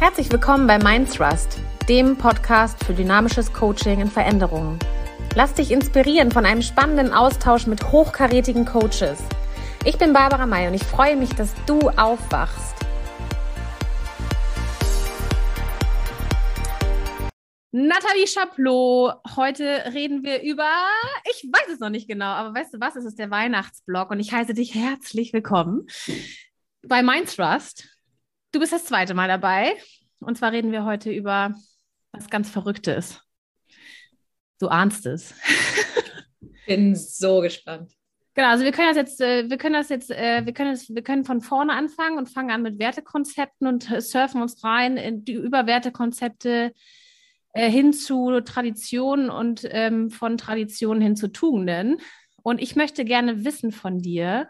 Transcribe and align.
Herzlich 0.00 0.30
willkommen 0.30 0.68
bei 0.68 0.78
Mindthrust, 0.78 1.58
dem 1.88 2.16
Podcast 2.16 2.84
für 2.84 2.94
dynamisches 2.94 3.52
Coaching 3.52 4.00
in 4.00 4.08
Veränderungen. 4.08 4.78
Lass 5.34 5.54
dich 5.54 5.72
inspirieren 5.72 6.30
von 6.30 6.46
einem 6.46 6.62
spannenden 6.62 7.12
Austausch 7.12 7.66
mit 7.66 7.90
hochkarätigen 7.90 8.64
Coaches. 8.64 9.20
Ich 9.84 9.98
bin 9.98 10.12
Barbara 10.12 10.46
May 10.46 10.68
und 10.68 10.74
ich 10.74 10.84
freue 10.84 11.16
mich, 11.16 11.30
dass 11.30 11.52
du 11.66 11.80
aufwachst. 11.90 12.76
Nathalie 17.72 18.28
Chaplot, 18.28 19.14
heute 19.34 19.82
reden 19.92 20.22
wir 20.22 20.42
über, 20.42 20.70
ich 21.28 21.42
weiß 21.42 21.74
es 21.74 21.80
noch 21.80 21.90
nicht 21.90 22.06
genau, 22.06 22.26
aber 22.26 22.54
weißt 22.54 22.74
du 22.74 22.80
was, 22.80 22.94
es 22.94 23.04
ist 23.04 23.18
der 23.18 23.32
Weihnachtsblog 23.32 24.12
und 24.12 24.20
ich 24.20 24.32
heiße 24.32 24.54
dich 24.54 24.76
herzlich 24.76 25.32
willkommen 25.32 25.88
bei 26.86 27.02
Mindthrust. 27.02 27.97
Du 28.50 28.60
bist 28.60 28.72
das 28.72 28.86
zweite 28.86 29.14
Mal 29.14 29.28
dabei. 29.28 29.76
Und 30.20 30.38
zwar 30.38 30.52
reden 30.52 30.72
wir 30.72 30.84
heute 30.84 31.12
über 31.12 31.54
was 32.12 32.30
ganz 32.30 32.48
Verrücktes. 32.48 33.20
Du 34.58 34.68
ahnst 34.68 35.06
es. 35.06 35.34
Bin 36.66 36.96
so 36.96 37.40
gespannt. 37.40 37.92
Genau, 38.34 38.48
also 38.48 38.64
wir 38.64 38.72
können 38.72 38.88
das 38.88 38.96
jetzt, 38.96 39.20
äh, 39.20 39.50
wir 39.50 39.58
können 39.58 39.74
das 39.74 39.88
jetzt, 39.88 40.10
äh, 40.10 40.46
wir 40.46 40.52
können 40.52 40.70
das, 40.70 40.88
wir 40.88 41.02
können 41.02 41.24
von 41.24 41.40
vorne 41.40 41.72
anfangen 41.72 42.18
und 42.18 42.28
fangen 42.28 42.50
an 42.50 42.62
mit 42.62 42.78
Wertekonzepten 42.78 43.66
und 43.66 43.90
äh, 43.90 44.00
surfen 44.00 44.42
uns 44.42 44.62
rein 44.62 44.96
in 44.96 45.24
die 45.24 45.34
über 45.34 45.66
Wertekonzepte 45.66 46.72
hin 47.54 47.92
zu 47.92 48.40
Traditionen 48.42 49.30
und 49.30 49.66
ähm, 49.70 50.10
von 50.10 50.36
Traditionen 50.36 51.00
hin 51.00 51.16
zu 51.16 51.32
Tugenden. 51.32 51.96
Und 52.42 52.60
ich 52.60 52.76
möchte 52.76 53.04
gerne 53.04 53.44
wissen 53.44 53.72
von 53.72 53.98
dir, 54.00 54.48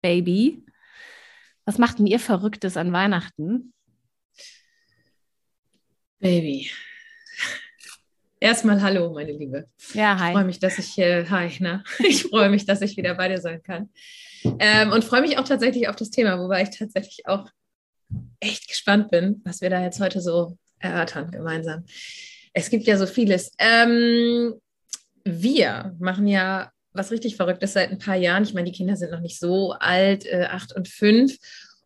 Baby, 0.00 0.64
was 1.64 1.78
macht 1.78 1.98
denn 1.98 2.06
ihr 2.06 2.20
Verrücktes 2.20 2.76
an 2.76 2.92
Weihnachten? 2.92 3.72
Baby. 6.18 6.70
Erstmal 8.40 8.82
hallo, 8.82 9.12
meine 9.12 9.32
Liebe. 9.32 9.68
Ja, 9.94 10.18
hi. 10.18 10.28
Ich 10.28 10.32
freue 10.34 10.44
mich, 10.44 10.58
dass 10.58 10.78
ich 10.78 10.98
äh, 10.98 11.24
hi, 11.26 11.50
na, 11.60 11.82
ich 12.00 12.24
freue 12.24 12.50
mich, 12.50 12.66
dass 12.66 12.82
ich 12.82 12.96
wieder 12.96 13.14
bei 13.14 13.28
dir 13.28 13.40
sein 13.40 13.62
kann. 13.62 13.88
Ähm, 14.58 14.92
und 14.92 15.04
freue 15.04 15.22
mich 15.22 15.38
auch 15.38 15.48
tatsächlich 15.48 15.88
auf 15.88 15.96
das 15.96 16.10
Thema, 16.10 16.38
wobei 16.38 16.62
ich 16.62 16.76
tatsächlich 16.76 17.26
auch 17.26 17.48
echt 18.40 18.68
gespannt 18.68 19.10
bin, 19.10 19.40
was 19.44 19.62
wir 19.62 19.70
da 19.70 19.82
jetzt 19.82 20.00
heute 20.00 20.20
so 20.20 20.58
erörtern 20.78 21.30
gemeinsam. 21.30 21.84
Es 22.52 22.68
gibt 22.68 22.86
ja 22.86 22.98
so 22.98 23.06
vieles. 23.06 23.52
Ähm, 23.58 24.54
wir 25.24 25.96
machen 25.98 26.28
ja 26.28 26.70
was 26.94 27.10
richtig 27.10 27.36
Verrücktes 27.36 27.74
seit 27.74 27.90
ein 27.90 27.98
paar 27.98 28.16
Jahren. 28.16 28.44
Ich 28.44 28.54
meine, 28.54 28.70
die 28.70 28.76
Kinder 28.76 28.96
sind 28.96 29.10
noch 29.10 29.20
nicht 29.20 29.38
so 29.38 29.72
alt, 29.72 30.24
äh, 30.26 30.46
acht 30.48 30.74
und 30.74 30.88
fünf. 30.88 31.36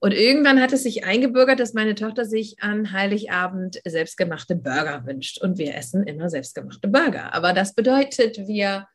Und 0.00 0.12
irgendwann 0.12 0.60
hat 0.60 0.72
es 0.72 0.84
sich 0.84 1.04
eingebürgert, 1.04 1.58
dass 1.58 1.74
meine 1.74 1.96
Tochter 1.96 2.24
sich 2.24 2.62
an 2.62 2.92
Heiligabend 2.92 3.80
selbstgemachte 3.84 4.54
Burger 4.54 5.04
wünscht. 5.06 5.40
Und 5.40 5.58
wir 5.58 5.74
essen 5.74 6.04
immer 6.04 6.30
selbstgemachte 6.30 6.86
Burger. 6.86 7.34
Aber 7.34 7.52
das 7.52 7.74
bedeutet, 7.74 8.38
wir 8.46 8.86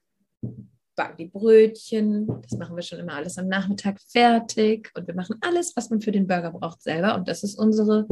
backen 0.96 1.18
die 1.18 1.26
Brötchen. 1.26 2.28
Das 2.44 2.58
machen 2.58 2.76
wir 2.76 2.84
schon 2.84 3.00
immer 3.00 3.16
alles 3.16 3.38
am 3.38 3.48
Nachmittag 3.48 4.00
fertig. 4.08 4.92
Und 4.96 5.08
wir 5.08 5.16
machen 5.16 5.36
alles, 5.42 5.76
was 5.76 5.90
man 5.90 6.00
für 6.00 6.12
den 6.12 6.28
Burger 6.28 6.52
braucht, 6.52 6.82
selber. 6.82 7.16
Und 7.16 7.28
das 7.28 7.44
ist 7.44 7.60
unsere 7.60 8.08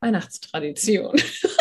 Weihnachtstradition. 0.00 1.20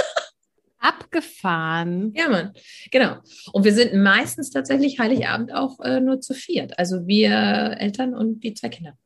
Abgefahren. 0.80 2.14
Ja, 2.16 2.30
Mann. 2.30 2.54
Genau. 2.92 3.18
Und 3.52 3.66
wir 3.66 3.74
sind 3.74 3.94
meistens 4.02 4.50
tatsächlich 4.50 5.00
Heiligabend 5.00 5.54
auch 5.54 5.80
äh, 5.82 6.00
nur 6.00 6.22
zu 6.22 6.34
viert. 6.34 6.80
Also 6.80 7.06
wir 7.06 7.76
Eltern 7.78 8.14
und 8.16 8.42
die 8.44 8.54
zwei 8.54 8.70
Kinder. 8.70 8.98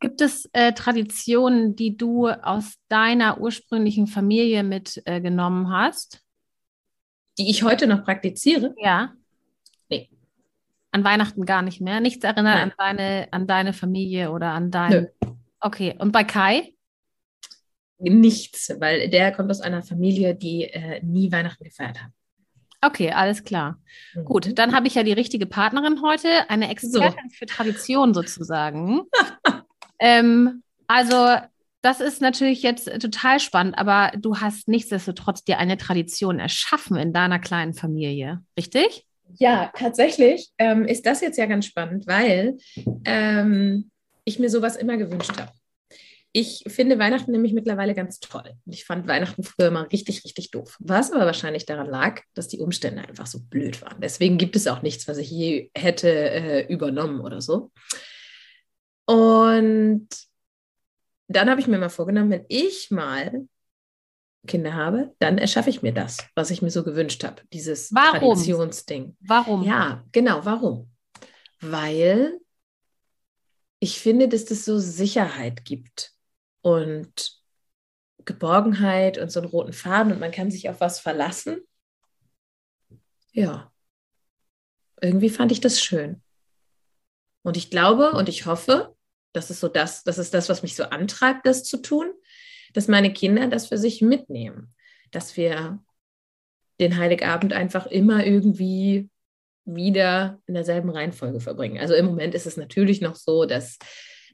Gibt 0.00 0.22
es 0.22 0.48
äh, 0.54 0.72
Traditionen, 0.72 1.76
die 1.76 1.96
du 1.96 2.28
aus 2.28 2.76
deiner 2.88 3.38
ursprünglichen 3.38 4.06
Familie 4.06 4.64
mitgenommen 4.64 5.66
äh, 5.66 5.68
hast? 5.68 6.22
Die 7.38 7.50
ich 7.50 7.62
heute 7.62 7.86
noch 7.86 8.04
praktiziere? 8.04 8.74
Ja. 8.78 9.12
Nee. 9.90 10.08
An 10.90 11.04
Weihnachten 11.04 11.44
gar 11.44 11.60
nicht 11.62 11.82
mehr? 11.82 12.00
Nichts 12.00 12.24
erinnert 12.24 12.56
an 12.56 12.72
deine, 12.78 13.28
an 13.30 13.46
deine 13.46 13.72
Familie 13.74 14.32
oder 14.32 14.52
an 14.52 14.70
dein. 14.70 14.90
Nö. 14.90 15.06
Okay. 15.60 15.94
Und 15.98 16.12
bei 16.12 16.24
Kai? 16.24 16.74
Nichts, 18.00 18.72
weil 18.78 19.08
der 19.08 19.32
kommt 19.32 19.50
aus 19.50 19.60
einer 19.60 19.82
Familie, 19.82 20.34
die 20.34 20.64
äh, 20.64 21.00
nie 21.04 21.30
Weihnachten 21.30 21.64
gefeiert 21.64 22.02
hat. 22.02 22.10
Okay, 22.82 23.10
alles 23.10 23.44
klar. 23.44 23.78
Mhm. 24.14 24.24
Gut, 24.24 24.58
dann 24.58 24.74
habe 24.74 24.86
ich 24.86 24.94
ja 24.94 25.02
die 25.02 25.12
richtige 25.12 25.46
Partnerin 25.46 26.02
heute, 26.02 26.28
eine 26.48 26.70
Expertin 26.70 27.30
so. 27.30 27.36
für 27.36 27.46
Tradition 27.46 28.14
sozusagen. 28.14 29.02
ähm, 29.98 30.62
also, 30.86 31.36
das 31.82 32.00
ist 32.00 32.20
natürlich 32.20 32.62
jetzt 32.62 32.86
total 33.00 33.40
spannend, 33.40 33.78
aber 33.78 34.12
du 34.16 34.38
hast 34.38 34.68
nichtsdestotrotz 34.68 35.44
dir 35.44 35.58
eine 35.58 35.76
Tradition 35.76 36.38
erschaffen 36.38 36.96
in 36.96 37.12
deiner 37.12 37.38
kleinen 37.38 37.74
Familie, 37.74 38.42
richtig? 38.58 39.06
Ja, 39.38 39.70
tatsächlich 39.74 40.50
ähm, 40.58 40.84
ist 40.84 41.06
das 41.06 41.20
jetzt 41.20 41.38
ja 41.38 41.46
ganz 41.46 41.66
spannend, 41.66 42.06
weil 42.06 42.58
ähm, 43.04 43.90
ich 44.24 44.38
mir 44.38 44.50
sowas 44.50 44.76
immer 44.76 44.96
gewünscht 44.96 45.32
habe. 45.38 45.52
Ich 46.32 46.62
finde 46.68 46.98
Weihnachten 46.98 47.32
nämlich 47.32 47.52
mittlerweile 47.52 47.94
ganz 47.94 48.20
toll. 48.20 48.54
Ich 48.66 48.84
fand 48.84 49.08
Weihnachten 49.08 49.42
früher 49.42 49.68
immer 49.68 49.90
richtig, 49.90 50.24
richtig 50.24 50.52
doof. 50.52 50.76
Was 50.78 51.12
aber 51.12 51.26
wahrscheinlich 51.26 51.66
daran 51.66 51.88
lag, 51.88 52.22
dass 52.34 52.46
die 52.46 52.60
Umstände 52.60 53.02
einfach 53.02 53.26
so 53.26 53.40
blöd 53.40 53.82
waren. 53.82 54.00
Deswegen 54.00 54.38
gibt 54.38 54.54
es 54.54 54.68
auch 54.68 54.82
nichts, 54.82 55.08
was 55.08 55.18
ich 55.18 55.30
je 55.30 55.70
hätte 55.74 56.08
äh, 56.08 56.72
übernommen 56.72 57.20
oder 57.20 57.40
so. 57.40 57.72
Und 59.06 60.08
dann 61.26 61.50
habe 61.50 61.60
ich 61.60 61.66
mir 61.66 61.78
mal 61.78 61.90
vorgenommen, 61.90 62.30
wenn 62.30 62.46
ich 62.48 62.92
mal 62.92 63.48
Kinder 64.46 64.74
habe, 64.74 65.14
dann 65.18 65.36
erschaffe 65.36 65.70
ich 65.70 65.82
mir 65.82 65.92
das, 65.92 66.18
was 66.36 66.50
ich 66.50 66.62
mir 66.62 66.70
so 66.70 66.84
gewünscht 66.84 67.24
habe. 67.24 67.42
Dieses 67.52 67.92
warum? 67.92 68.34
Traditionsding. 68.34 69.16
Warum? 69.20 69.64
Ja, 69.64 70.04
genau, 70.12 70.44
warum? 70.44 70.90
Weil 71.60 72.38
ich 73.80 73.98
finde, 73.98 74.28
dass 74.28 74.44
das 74.44 74.64
so 74.64 74.78
Sicherheit 74.78 75.64
gibt 75.64 76.12
und 76.62 77.40
Geborgenheit 78.24 79.18
und 79.18 79.30
so 79.30 79.40
einen 79.40 79.48
roten 79.48 79.72
Faden 79.72 80.12
und 80.12 80.20
man 80.20 80.30
kann 80.30 80.50
sich 80.50 80.68
auf 80.68 80.80
was 80.80 81.00
verlassen. 81.00 81.60
Ja, 83.32 83.72
irgendwie 85.00 85.30
fand 85.30 85.52
ich 85.52 85.60
das 85.60 85.82
schön. 85.82 86.22
Und 87.42 87.56
ich 87.56 87.70
glaube 87.70 88.12
und 88.12 88.28
ich 88.28 88.46
hoffe, 88.46 88.94
das 89.32 89.50
ist 89.50 89.60
so 89.60 89.68
das, 89.68 90.04
das 90.04 90.18
ist 90.18 90.34
das, 90.34 90.48
was 90.48 90.62
mich 90.62 90.76
so 90.76 90.84
antreibt, 90.84 91.46
das 91.46 91.64
zu 91.64 91.78
tun, 91.78 92.12
dass 92.74 92.88
meine 92.88 93.12
Kinder 93.12 93.48
das 93.48 93.68
für 93.68 93.78
sich 93.78 94.02
mitnehmen, 94.02 94.74
dass 95.10 95.36
wir 95.36 95.82
den 96.80 96.96
Heiligabend 96.96 97.52
einfach 97.52 97.86
immer 97.86 98.24
irgendwie 98.24 99.08
wieder 99.64 100.40
in 100.46 100.54
derselben 100.54 100.90
Reihenfolge 100.90 101.40
verbringen. 101.40 101.78
Also 101.78 101.94
im 101.94 102.06
Moment 102.06 102.34
ist 102.34 102.46
es 102.46 102.56
natürlich 102.56 103.00
noch 103.00 103.16
so, 103.16 103.44
dass 103.44 103.78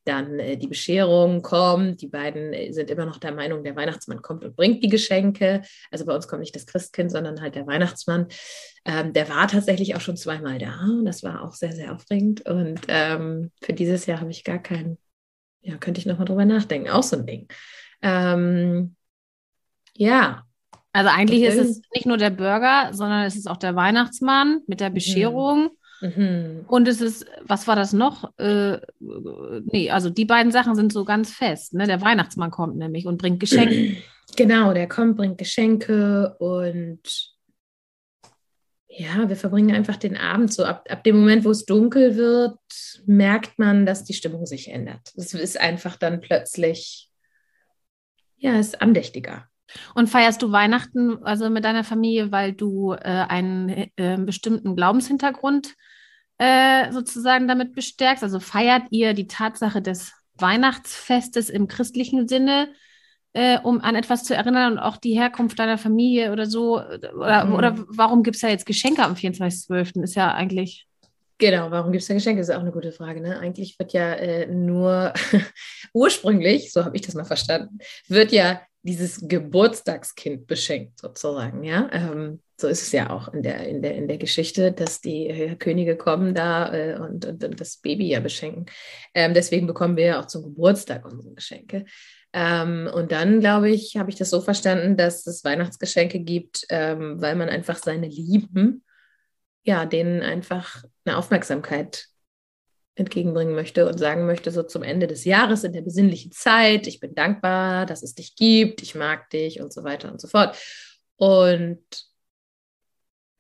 dann 0.07 0.39
äh, 0.39 0.57
die 0.57 0.69
Bescherung 0.69 1.43
kommt. 1.43 2.01
Die 2.01 2.07
beiden 2.07 2.53
äh, 2.53 2.73
sind 2.73 2.91
immer 2.91 3.05
noch 3.05 3.19
der 3.19 3.33
Meinung, 3.33 3.65
der 3.65 3.77
Weihnachtsmann 3.77 4.23
kommt 4.23 4.45
und 4.45 4.57
bringt 4.57 4.83
die 4.83 4.89
Geschenke. 4.89 5.63
Also 5.91 6.07
bei 6.07 6.15
uns 6.15 6.29
kommt 6.29 6.41
nicht 6.41 6.55
das 6.55 6.67
Christkind, 6.67 7.11
sondern 7.11 7.41
halt 7.41 7.55
der 7.55 7.67
Weihnachtsmann. 7.67 8.29
Ähm, 8.85 9.13
der 9.13 9.29
war 9.29 9.49
tatsächlich 9.49 9.97
auch 9.97 10.01
schon 10.01 10.17
zweimal 10.17 10.59
da. 10.59 10.87
Das 11.05 11.23
war 11.23 11.43
auch 11.43 11.55
sehr, 11.55 11.73
sehr 11.73 11.93
aufregend. 11.93 12.47
Und 12.47 12.81
ähm, 12.89 13.51
für 13.63 13.73
dieses 13.73 14.07
Jahr 14.07 14.21
habe 14.21 14.31
ich 14.31 14.45
gar 14.45 14.59
keinen, 14.59 14.99
ja, 15.61 15.77
könnte 15.77 16.01
ich 16.01 16.07
nochmal 16.07 16.27
drüber 16.27 16.45
nachdenken. 16.45 16.89
Auch 16.89 17.03
so 17.03 17.17
ein 17.17 17.27
Ding. 17.27 17.49
Ähm, 18.03 18.95
ja. 19.95 20.43
Also 20.93 21.11
eigentlich 21.11 21.43
ist 21.43 21.59
es 21.59 21.83
nicht 21.93 22.07
nur 22.07 22.17
der 22.17 22.31
Burger, 22.31 22.91
sondern 22.93 23.25
es 23.25 23.37
ist 23.37 23.49
auch 23.51 23.59
der 23.59 23.77
Weihnachtsmann 23.77 24.63
mit 24.67 24.81
der 24.81 24.91
mhm. 24.91 24.95
Bescherung. 24.95 25.63
Mhm. 25.65 25.71
Mhm. 26.01 26.65
Und 26.67 26.89
es 26.89 27.01
ist, 27.01 27.27
was 27.43 27.67
war 27.67 27.77
das 27.77 27.93
noch? 27.93 28.37
Äh, 28.39 28.79
nee, 29.01 29.91
also 29.91 30.11
die 30.11 30.25
beiden 30.25 30.53
Sachen 30.53 30.75
sind 30.75 30.93
so 30.93 31.05
ganz 31.05 31.33
fest. 31.33 31.75
Ne? 31.75 31.87
Der 31.87 32.01
Weihnachtsmann 32.01 32.51
kommt 32.51 32.77
nämlich 32.77 33.07
und 33.07 33.19
bringt 33.19 33.41
Geschenke. 33.41 33.97
Genau, 34.35 34.75
der 34.75 34.89
kommt, 34.89 35.17
bringt 35.17 35.39
Geschenke 35.39 36.35
und 36.41 37.01
ja, 38.89 39.29
wir 39.29 39.37
verbringen 39.37 39.75
einfach 39.75 39.97
den 39.97 40.17
Abend 40.17 40.53
so. 40.53 40.65
Ab, 40.65 40.87
ab 40.91 41.05
dem 41.05 41.17
Moment, 41.19 41.45
wo 41.45 41.51
es 41.51 41.65
dunkel 41.65 42.17
wird, 42.17 42.59
merkt 43.07 43.59
man, 43.59 43.87
dass 43.87 44.05
die 44.05 44.15
Stimmung 44.15 44.47
sich 44.47 44.69
ändert. 44.69 45.13
Es 45.17 45.33
ist 45.33 45.61
einfach 45.61 45.97
dann 45.97 46.21
plötzlich, 46.21 47.11
ja, 48.37 48.59
es 48.59 48.69
ist 48.69 48.83
andächtiger. 48.83 49.49
Und 49.95 50.09
feierst 50.09 50.43
du 50.43 50.53
Weihnachten 50.53 51.23
also 51.25 51.51
mit 51.51 51.65
deiner 51.65 51.85
Familie, 51.85 52.33
weil 52.33 52.53
du 52.53 52.93
äh, 52.93 52.99
einen 53.03 53.91
äh, 53.97 54.17
bestimmten 54.19 54.77
Glaubenshintergrund 54.77 55.75
äh, 56.39 56.93
sozusagen 56.93 57.49
damit 57.49 57.75
bestärkst? 57.75 58.23
Also 58.23 58.41
feiert 58.41 58.85
ihr 58.91 59.15
die 59.15 59.27
Tatsache 59.27 59.83
des 59.83 60.13
Weihnachtsfestes 60.35 61.51
im 61.51 61.67
christlichen 61.69 62.29
Sinne, 62.29 62.69
äh, 63.33 63.59
um 63.59 63.81
an 63.81 63.95
etwas 63.95 64.25
zu 64.25 64.35
erinnern 64.35 64.73
und 64.73 64.79
auch 64.79 64.97
die 64.97 65.19
Herkunft 65.19 65.59
deiner 65.59 65.79
Familie 65.79 66.33
oder 66.33 66.47
so? 66.47 66.81
Oder, 66.81 67.45
mhm. 67.47 67.55
oder 67.55 67.75
warum 67.89 68.23
gibt 68.23 68.37
es 68.37 68.43
ja 68.43 68.49
jetzt 68.49 68.67
Geschenke 68.67 69.03
am 69.03 69.15
24.12.? 69.15 70.03
Ist 70.03 70.15
ja 70.15 70.33
eigentlich. 70.35 70.87
Genau, 71.39 71.71
warum 71.71 71.93
gibt 71.93 72.01
es 72.01 72.09
da 72.09 72.15
Geschenke? 72.15 72.41
Das 72.41 72.49
ist 72.49 72.55
auch 72.55 72.61
eine 72.61 72.73
gute 72.73 72.93
Frage. 72.93 73.21
Ne? 73.21 73.39
Eigentlich 73.39 73.79
wird 73.79 73.93
ja 73.93 74.15
äh, 74.15 74.47
nur 74.47 75.13
ursprünglich, 75.93 76.73
so 76.73 76.85
habe 76.85 76.97
ich 76.97 77.03
das 77.03 77.15
mal 77.15 77.25
verstanden, 77.25 77.79
wird 78.09 78.33
ja 78.33 78.63
dieses 78.87 79.21
Geburtstagskind 79.29 80.47
beschenkt, 80.47 81.01
sozusagen, 81.01 81.63
ja. 81.65 81.89
Ähm, 81.93 82.41
so 82.59 82.69
ist 82.69 82.83
es 82.83 82.93
ja 82.93 83.11
auch 83.11 83.29
in 83.35 83.43
der, 83.43 83.67
in 83.69 83.83
der, 83.83 83.95
in 83.95 84.09
der 84.09 84.17
Geschichte, 84.17 84.73
dass 84.73 85.03
die 85.03 85.29
äh, 85.29 85.57
Könige 85.57 85.97
kommen 85.97 86.35
da 86.35 86.73
äh, 86.73 86.95
und, 86.99 87.27
und, 87.27 87.45
und, 87.45 87.61
das 87.61 87.77
Baby 87.77 88.09
ja 88.09 88.21
beschenken. 88.21 88.67
Ähm, 89.13 89.35
deswegen 89.35 89.67
bekommen 89.67 89.97
wir 89.97 90.05
ja 90.07 90.21
auch 90.21 90.27
zum 90.27 90.43
Geburtstag 90.43 91.05
unsere 91.05 91.35
Geschenke. 91.35 91.85
Ähm, 92.33 92.89
und 92.93 93.13
dann, 93.13 93.41
glaube 93.41 93.71
ich, 93.71 93.97
habe 93.97 94.11
ich 94.11 94.17
das 94.17 94.31
so 94.31 94.41
verstanden, 94.41 94.97
dass 94.97 95.27
es 95.27 95.45
Weihnachtsgeschenke 95.45 96.21
gibt, 96.21 96.67
ähm, 96.71 97.21
weil 97.21 97.35
man 97.35 97.51
einfach 97.51 97.77
seine 97.77 98.09
Lieben, 98.09 98.85
ja, 99.65 99.85
denen 99.85 100.23
einfach 100.23 100.85
eine 101.05 101.19
Aufmerksamkeit 101.19 102.07
entgegenbringen 102.97 103.55
möchte 103.55 103.87
und 103.87 103.99
sagen 103.99 104.27
möchte, 104.27 104.51
so 104.51 104.63
zum 104.63 104.83
Ende 104.83 105.07
des 105.07 105.25
Jahres 105.25 105.65
in 105.65 105.73
der 105.73 105.83
besinnlichen 105.83 106.33
Zeit, 106.33 106.87
ich 106.87 106.99
bin 106.99 107.15
dankbar, 107.15 107.87
dass 107.87 108.03
es 108.03 108.15
dich 108.15 108.35
gibt, 108.35 108.83
ich 108.83 108.95
mag 108.95 109.31
dich 109.31 109.61
und 109.61 109.73
so 109.73 109.85
weiter 109.85 110.11
und 110.11 110.21
so 110.21 110.29
fort. 110.29 110.57
Und 111.17 111.85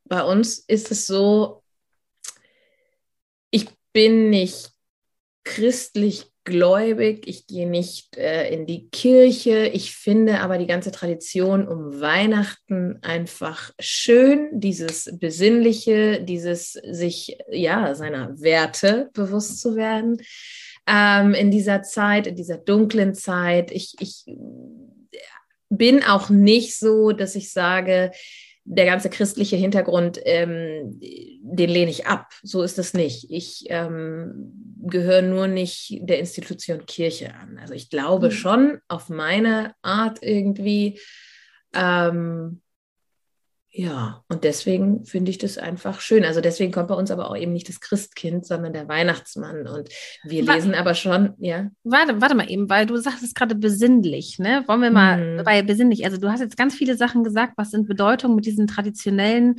bei 0.04 0.22
uns 0.22 0.58
ist 0.58 0.90
es 0.90 1.06
so, 1.06 1.62
ich 3.50 3.68
bin 3.92 4.30
nicht 4.30 4.70
christlich 5.42 6.30
gläubig, 6.46 7.26
ich 7.26 7.46
gehe 7.46 7.68
nicht 7.68 8.16
äh, 8.16 8.48
in 8.48 8.64
die 8.64 8.88
Kirche. 8.88 9.66
Ich 9.66 9.94
finde 9.94 10.40
aber 10.40 10.56
die 10.56 10.66
ganze 10.66 10.92
Tradition 10.92 11.68
um 11.68 12.00
Weihnachten 12.00 12.98
einfach 13.02 13.72
schön, 13.78 14.48
dieses 14.52 15.10
Besinnliche, 15.18 16.22
dieses 16.22 16.72
sich 16.72 17.36
ja 17.50 17.94
seiner 17.94 18.40
Werte 18.40 19.10
bewusst 19.12 19.60
zu 19.60 19.76
werden 19.76 20.22
ähm, 20.86 21.34
in 21.34 21.50
dieser 21.50 21.82
Zeit, 21.82 22.26
in 22.26 22.36
dieser 22.36 22.56
dunklen 22.56 23.14
Zeit. 23.14 23.70
Ich, 23.72 23.94
ich 23.98 24.24
bin 25.68 26.04
auch 26.04 26.30
nicht 26.30 26.78
so, 26.78 27.12
dass 27.12 27.34
ich 27.34 27.52
sage, 27.52 28.12
der 28.68 28.84
ganze 28.84 29.08
christliche 29.08 29.56
Hintergrund, 29.56 30.18
ähm, 30.24 30.98
den 31.00 31.70
lehne 31.70 31.90
ich 31.90 32.06
ab. 32.06 32.32
So 32.42 32.62
ist 32.62 32.78
es 32.78 32.94
nicht. 32.94 33.30
Ich 33.30 33.66
ähm, 33.68 34.76
gehöre 34.82 35.22
nur 35.22 35.46
nicht 35.46 35.98
der 36.02 36.18
Institution 36.18 36.84
Kirche 36.84 37.32
an. 37.34 37.58
Also 37.58 37.74
ich 37.74 37.90
glaube 37.90 38.26
mhm. 38.26 38.32
schon 38.32 38.78
auf 38.88 39.08
meine 39.08 39.72
Art 39.82 40.18
irgendwie, 40.20 40.98
ähm, 41.74 42.60
ja, 43.78 44.24
und 44.28 44.42
deswegen 44.42 45.04
finde 45.04 45.30
ich 45.30 45.36
das 45.36 45.58
einfach 45.58 46.00
schön. 46.00 46.24
Also 46.24 46.40
deswegen 46.40 46.72
kommt 46.72 46.88
bei 46.88 46.94
uns 46.94 47.10
aber 47.10 47.30
auch 47.30 47.36
eben 47.36 47.52
nicht 47.52 47.68
das 47.68 47.80
Christkind, 47.80 48.46
sondern 48.46 48.72
der 48.72 48.88
Weihnachtsmann. 48.88 49.66
Und 49.66 49.90
wir 50.24 50.46
warte, 50.46 50.58
lesen 50.58 50.74
aber 50.74 50.94
schon, 50.94 51.34
ja. 51.36 51.68
Warte, 51.84 52.18
warte 52.22 52.34
mal 52.34 52.50
eben, 52.50 52.70
weil 52.70 52.86
du 52.86 52.96
sagst 52.96 53.22
es 53.22 53.34
gerade 53.34 53.54
besinnlich, 53.54 54.38
ne? 54.38 54.64
Wollen 54.66 54.80
wir 54.80 54.90
mal, 54.90 55.18
mhm. 55.18 55.44
bei 55.44 55.60
besinnlich, 55.60 56.06
also 56.06 56.16
du 56.16 56.30
hast 56.30 56.40
jetzt 56.40 56.56
ganz 56.56 56.74
viele 56.74 56.96
Sachen 56.96 57.22
gesagt, 57.22 57.52
was 57.58 57.70
sind 57.70 57.86
Bedeutungen 57.86 58.34
mit 58.34 58.46
diesen 58.46 58.66
traditionellen 58.66 59.56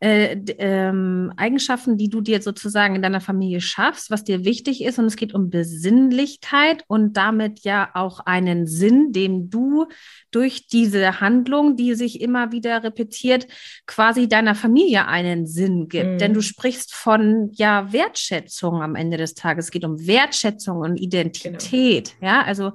äh, 0.00 0.36
ähm, 0.58 1.32
Eigenschaften, 1.36 1.96
die 1.96 2.08
du 2.08 2.20
dir 2.20 2.40
sozusagen 2.40 2.94
in 2.94 3.02
deiner 3.02 3.20
Familie 3.20 3.60
schaffst, 3.60 4.12
was 4.12 4.22
dir 4.22 4.44
wichtig 4.44 4.84
ist. 4.84 5.00
Und 5.00 5.06
es 5.06 5.16
geht 5.16 5.34
um 5.34 5.50
Besinnlichkeit 5.50 6.84
und 6.86 7.16
damit 7.16 7.60
ja 7.64 7.90
auch 7.94 8.20
einen 8.20 8.68
Sinn, 8.68 9.12
dem 9.12 9.50
du 9.50 9.86
durch 10.30 10.68
diese 10.68 11.20
Handlung, 11.20 11.74
die 11.74 11.94
sich 11.94 12.20
immer 12.20 12.52
wieder 12.52 12.84
repetiert, 12.84 13.48
quasi 13.86 14.28
deiner 14.28 14.54
Familie 14.54 15.08
einen 15.08 15.48
Sinn 15.48 15.88
gibt. 15.88 16.12
Mhm. 16.12 16.18
Denn 16.18 16.34
du 16.34 16.42
sprichst 16.42 16.94
von 16.94 17.50
ja 17.54 17.92
Wertschätzung 17.92 18.80
am 18.82 18.94
Ende 18.94 19.16
des 19.16 19.34
Tages. 19.34 19.64
Es 19.64 19.70
geht 19.72 19.84
um 19.84 20.06
Wertschätzung 20.06 20.78
und 20.78 20.96
Identität. 20.96 22.14
Genau. 22.20 22.32
Ja, 22.32 22.42
also 22.42 22.72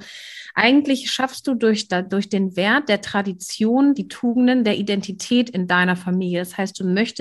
eigentlich 0.55 1.09
schaffst 1.09 1.47
du 1.47 1.55
durch, 1.55 1.87
durch 1.87 2.27
den 2.27 2.55
Wert 2.57 2.89
der 2.89 3.01
Tradition 3.01 3.95
die 3.95 4.07
Tugenden 4.07 4.63
der 4.63 4.77
Identität 4.77 5.49
in 5.49 5.67
deiner 5.67 5.95
Familie. 5.95 6.39
Das 6.39 6.57
heißt, 6.57 6.79
du 6.79 6.85
möchtest 6.85 7.12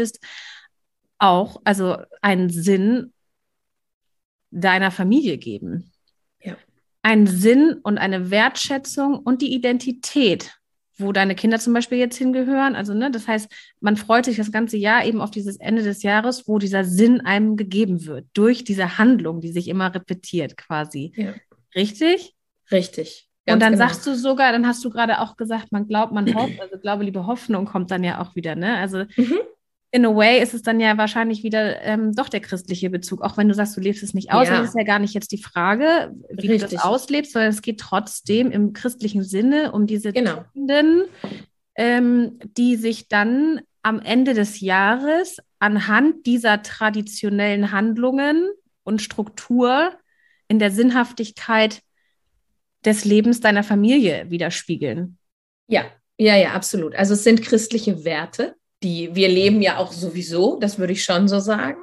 auch, 1.18 1.60
also 1.64 1.96
einen 2.20 2.50
Sinn 2.50 3.12
deiner 4.50 4.90
Familie 4.90 5.38
geben. 5.38 5.92
Ja. 6.40 6.56
Einen 7.02 7.26
Sinn 7.26 7.78
und 7.82 7.98
eine 7.98 8.30
Wertschätzung 8.30 9.18
und 9.18 9.40
die 9.40 9.54
Identität, 9.54 10.52
wo 10.98 11.12
deine 11.12 11.34
Kinder 11.34 11.58
zum 11.58 11.72
Beispiel 11.72 11.98
jetzt 11.98 12.16
hingehören. 12.16 12.74
Also, 12.76 12.92
ne, 12.94 13.10
das 13.10 13.26
heißt, 13.26 13.50
man 13.80 13.96
freut 13.96 14.26
sich 14.26 14.36
das 14.36 14.52
ganze 14.52 14.76
Jahr 14.76 15.04
eben 15.04 15.20
auf 15.20 15.30
dieses 15.30 15.56
Ende 15.56 15.82
des 15.82 16.02
Jahres, 16.02 16.46
wo 16.46 16.58
dieser 16.58 16.84
Sinn 16.84 17.20
einem 17.20 17.56
gegeben 17.56 18.04
wird, 18.06 18.26
durch 18.34 18.64
diese 18.64 18.98
Handlung, 18.98 19.40
die 19.40 19.52
sich 19.52 19.68
immer 19.68 19.94
repetiert 19.94 20.56
quasi. 20.56 21.12
Ja. 21.16 21.34
Richtig? 21.74 22.34
Richtig. 22.70 23.28
und 23.48 23.60
dann 23.60 23.72
genau. 23.72 23.86
sagst 23.86 24.06
du 24.06 24.14
sogar, 24.14 24.52
dann 24.52 24.66
hast 24.66 24.84
du 24.84 24.90
gerade 24.90 25.20
auch 25.20 25.36
gesagt, 25.36 25.72
man 25.72 25.86
glaubt, 25.86 26.12
man 26.12 26.32
hofft, 26.34 26.60
also 26.60 26.78
Glaube, 26.78 27.04
liebe 27.04 27.26
Hoffnung 27.26 27.64
kommt 27.64 27.90
dann 27.90 28.04
ja 28.04 28.20
auch 28.20 28.34
wieder, 28.34 28.54
ne? 28.54 28.76
Also 28.76 29.04
mhm. 29.16 29.38
In 29.94 30.06
a 30.06 30.16
way 30.16 30.42
ist 30.42 30.54
es 30.54 30.62
dann 30.62 30.80
ja 30.80 30.96
wahrscheinlich 30.96 31.42
wieder 31.42 31.82
ähm, 31.82 32.14
doch 32.14 32.30
der 32.30 32.40
christliche 32.40 32.88
Bezug, 32.88 33.20
auch 33.20 33.36
wenn 33.36 33.48
du 33.48 33.54
sagst, 33.54 33.76
du 33.76 33.80
lebst 33.80 34.02
es 34.02 34.14
nicht 34.14 34.32
aus, 34.32 34.48
ja. 34.48 34.58
das 34.58 34.70
ist 34.70 34.74
ja 34.74 34.84
gar 34.84 34.98
nicht 34.98 35.12
jetzt 35.12 35.32
die 35.32 35.42
Frage, 35.42 36.14
wie 36.30 36.48
Richtig. 36.48 36.70
du 36.70 36.76
das 36.76 36.84
auslebst, 36.84 37.32
sondern 37.32 37.50
es 37.50 37.60
geht 37.60 37.78
trotzdem 37.78 38.50
im 38.50 38.72
christlichen 38.72 39.22
Sinne 39.22 39.72
um 39.72 39.86
diese 39.86 40.12
genau. 40.12 40.44
Tugenden, 40.54 41.04
ähm, 41.76 42.38
die 42.56 42.76
sich 42.76 43.08
dann 43.08 43.60
am 43.82 44.00
Ende 44.00 44.32
des 44.32 44.60
Jahres 44.60 45.38
anhand 45.58 46.24
dieser 46.24 46.62
traditionellen 46.62 47.70
Handlungen 47.70 48.48
und 48.84 49.02
Struktur 49.02 49.92
in 50.48 50.58
der 50.58 50.70
Sinnhaftigkeit 50.70 51.82
des 52.84 53.04
Lebens 53.04 53.40
deiner 53.40 53.62
Familie 53.62 54.30
widerspiegeln. 54.30 55.18
Ja, 55.68 55.84
ja, 56.16 56.36
ja, 56.36 56.52
absolut. 56.52 56.94
Also 56.94 57.12
es 57.12 57.24
sind 57.24 57.42
christliche 57.42 58.04
Werte, 58.04 58.56
die 58.82 59.14
wir 59.14 59.28
leben 59.28 59.62
ja 59.62 59.78
auch 59.78 59.92
sowieso, 59.92 60.58
das 60.58 60.78
würde 60.78 60.92
ich 60.92 61.04
schon 61.04 61.28
so 61.28 61.40
sagen. 61.40 61.82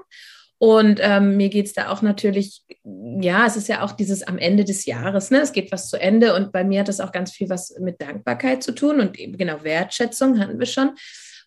Und 0.62 1.00
ähm, 1.02 1.38
mir 1.38 1.48
geht 1.48 1.68
es 1.68 1.74
da 1.74 1.90
auch 1.90 2.02
natürlich, 2.02 2.64
ja, 2.84 3.46
es 3.46 3.56
ist 3.56 3.70
ja 3.70 3.82
auch 3.82 3.94
dieses 3.94 4.24
am 4.24 4.38
Ende 4.38 4.66
des 4.66 4.86
Jahres, 4.86 5.32
ne? 5.32 5.40
Es 5.40 5.54
geht 5.54 5.72
was 5.72 5.90
zu 5.90 5.96
Ende 5.96 6.36
und 6.36 6.52
bei 6.52 6.66
mir 6.66 6.82
hat 6.82 6.90
das 6.90 7.00
auch 7.00 7.14
ganz 7.14 7.32
viel 7.32 7.50
was 7.50 7.78
mit 7.80 8.02
Dankbarkeit 8.02 8.62
zu 8.62 8.74
tun 8.74 9.00
und 9.00 9.18
eben 9.18 9.38
genau 9.38 9.64
Wertschätzung 9.64 10.38
hatten 10.38 10.60
wir 10.60 10.66
schon. 10.66 10.92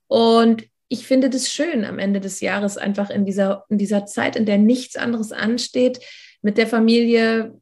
Und 0.06 0.64
ich 0.88 1.06
finde 1.06 1.28
das 1.28 1.50
schön, 1.50 1.84
am 1.84 1.98
Ende 1.98 2.20
des 2.20 2.40
Jahres 2.40 2.78
einfach 2.78 3.10
in 3.10 3.26
dieser, 3.26 3.64
in 3.68 3.76
dieser 3.76 4.06
Zeit, 4.06 4.34
in 4.34 4.46
der 4.46 4.58
nichts 4.58 4.96
anderes 4.96 5.30
ansteht, 5.30 6.00
mit 6.40 6.56
der 6.56 6.66
Familie 6.66 7.54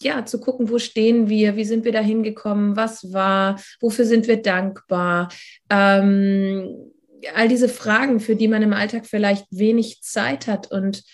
ja, 0.00 0.24
zu 0.24 0.40
gucken, 0.40 0.70
wo 0.70 0.78
stehen 0.78 1.28
wir, 1.28 1.56
wie 1.56 1.64
sind 1.64 1.84
wir 1.84 1.92
da 1.92 2.00
hingekommen, 2.00 2.76
was 2.76 3.12
war, 3.12 3.60
wofür 3.80 4.04
sind 4.04 4.26
wir 4.26 4.42
dankbar. 4.42 5.28
Ähm, 5.70 6.92
all 7.34 7.48
diese 7.48 7.68
Fragen, 7.68 8.20
für 8.20 8.36
die 8.36 8.48
man 8.48 8.62
im 8.62 8.72
Alltag 8.72 9.06
vielleicht 9.06 9.46
wenig 9.50 10.02
Zeit 10.02 10.46
hat. 10.46 10.70
Und 10.70 11.04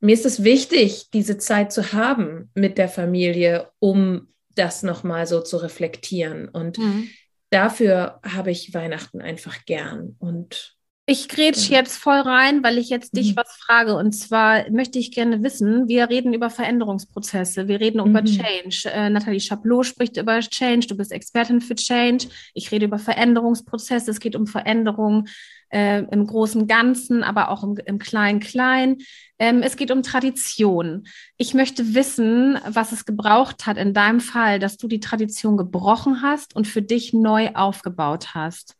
mir 0.00 0.14
ist 0.14 0.26
es 0.26 0.44
wichtig, 0.44 1.10
diese 1.12 1.38
Zeit 1.38 1.72
zu 1.72 1.92
haben 1.92 2.50
mit 2.54 2.78
der 2.78 2.88
Familie, 2.88 3.70
um 3.78 4.28
das 4.54 4.82
nochmal 4.82 5.26
so 5.26 5.40
zu 5.40 5.56
reflektieren. 5.58 6.48
Und 6.48 6.78
mhm. 6.78 7.08
dafür 7.50 8.20
habe 8.22 8.50
ich 8.50 8.74
Weihnachten 8.74 9.20
einfach 9.20 9.64
gern. 9.64 10.16
Und 10.18 10.75
ich 11.08 11.28
grätsch 11.28 11.68
jetzt 11.68 11.96
voll 11.96 12.18
rein, 12.18 12.64
weil 12.64 12.78
ich 12.78 12.88
jetzt 12.88 13.16
dich 13.16 13.30
mhm. 13.30 13.36
was 13.36 13.52
frage. 13.52 13.94
Und 13.94 14.12
zwar 14.12 14.68
möchte 14.70 14.98
ich 14.98 15.12
gerne 15.12 15.40
wissen, 15.44 15.86
wir 15.86 16.10
reden 16.10 16.34
über 16.34 16.50
Veränderungsprozesse, 16.50 17.68
wir 17.68 17.80
reden 17.80 18.00
mhm. 18.00 18.10
über 18.10 18.24
Change. 18.24 18.90
Äh, 18.92 19.08
Nathalie 19.10 19.40
Chaplot 19.40 19.86
spricht 19.86 20.16
über 20.16 20.40
Change, 20.40 20.88
du 20.88 20.96
bist 20.96 21.12
Expertin 21.12 21.60
für 21.60 21.76
Change. 21.76 22.26
Ich 22.54 22.72
rede 22.72 22.86
über 22.86 22.98
Veränderungsprozesse, 22.98 24.10
es 24.10 24.18
geht 24.18 24.34
um 24.34 24.48
Veränderungen 24.48 25.28
äh, 25.70 26.02
im 26.10 26.26
großen 26.26 26.66
Ganzen, 26.66 27.22
aber 27.22 27.50
auch 27.50 27.62
im, 27.62 27.76
im 27.84 28.00
Klein-Klein. 28.00 28.98
Ähm, 29.38 29.62
es 29.62 29.76
geht 29.76 29.92
um 29.92 30.02
Tradition. 30.02 31.06
Ich 31.36 31.54
möchte 31.54 31.94
wissen, 31.94 32.58
was 32.66 32.90
es 32.90 33.04
gebraucht 33.04 33.66
hat 33.66 33.76
in 33.76 33.94
deinem 33.94 34.20
Fall, 34.20 34.58
dass 34.58 34.76
du 34.76 34.88
die 34.88 35.00
Tradition 35.00 35.56
gebrochen 35.56 36.22
hast 36.22 36.56
und 36.56 36.66
für 36.66 36.82
dich 36.82 37.12
neu 37.12 37.50
aufgebaut 37.54 38.34
hast. 38.34 38.75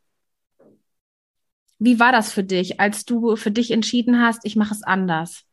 Wie 1.78 1.99
war 2.00 2.12
das 2.12 2.33
für 2.33 2.45
dich, 2.45 2.80
als 2.80 3.04
du 3.04 3.37
für 3.37 3.50
dich 3.50 3.71
entschieden 3.71 4.21
hast, 4.21 4.45
ich 4.45 4.56
mache 4.56 4.75
es 4.75 4.83
anders? 4.83 5.45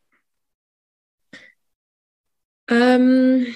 Ähm, 2.68 3.46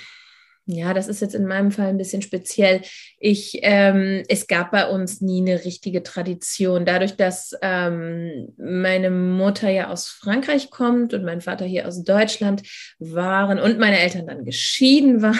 ja, 0.70 0.92
das 0.92 1.08
ist 1.08 1.22
jetzt 1.22 1.34
in 1.34 1.46
meinem 1.46 1.70
Fall 1.70 1.86
ein 1.86 1.96
bisschen 1.96 2.20
speziell. 2.20 2.82
Ich, 3.18 3.58
ähm, 3.62 4.22
es 4.28 4.46
gab 4.46 4.70
bei 4.70 4.86
uns 4.86 5.22
nie 5.22 5.40
eine 5.40 5.64
richtige 5.64 6.02
Tradition. 6.02 6.84
Dadurch, 6.84 7.16
dass 7.16 7.54
ähm, 7.62 8.52
meine 8.58 9.10
Mutter 9.10 9.70
ja 9.70 9.88
aus 9.88 10.08
Frankreich 10.08 10.70
kommt 10.70 11.14
und 11.14 11.24
mein 11.24 11.40
Vater 11.40 11.64
hier 11.64 11.88
aus 11.88 12.04
Deutschland 12.04 12.64
waren 12.98 13.58
und 13.58 13.78
meine 13.78 13.98
Eltern 13.98 14.26
dann 14.26 14.44
geschieden 14.44 15.22
waren, 15.22 15.38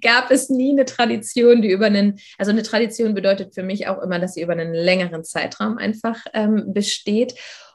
gab 0.00 0.30
es 0.30 0.48
nie 0.48 0.72
eine 0.72 0.86
Tradition, 0.86 1.60
die 1.60 1.70
über 1.70 1.86
einen, 1.86 2.18
also 2.38 2.50
eine 2.50 2.62
Tradition 2.62 3.12
bedeutet 3.12 3.54
für 3.54 3.62
mich 3.62 3.88
auch 3.88 4.02
immer, 4.02 4.18
dass 4.18 4.34
sie 4.34 4.42
über 4.42 4.54
einen 4.54 4.72
längeren 4.72 5.22
Zeitraum 5.22 5.76
einfach 5.76 6.24
ähm, 6.32 6.72
besteht. 6.72 7.34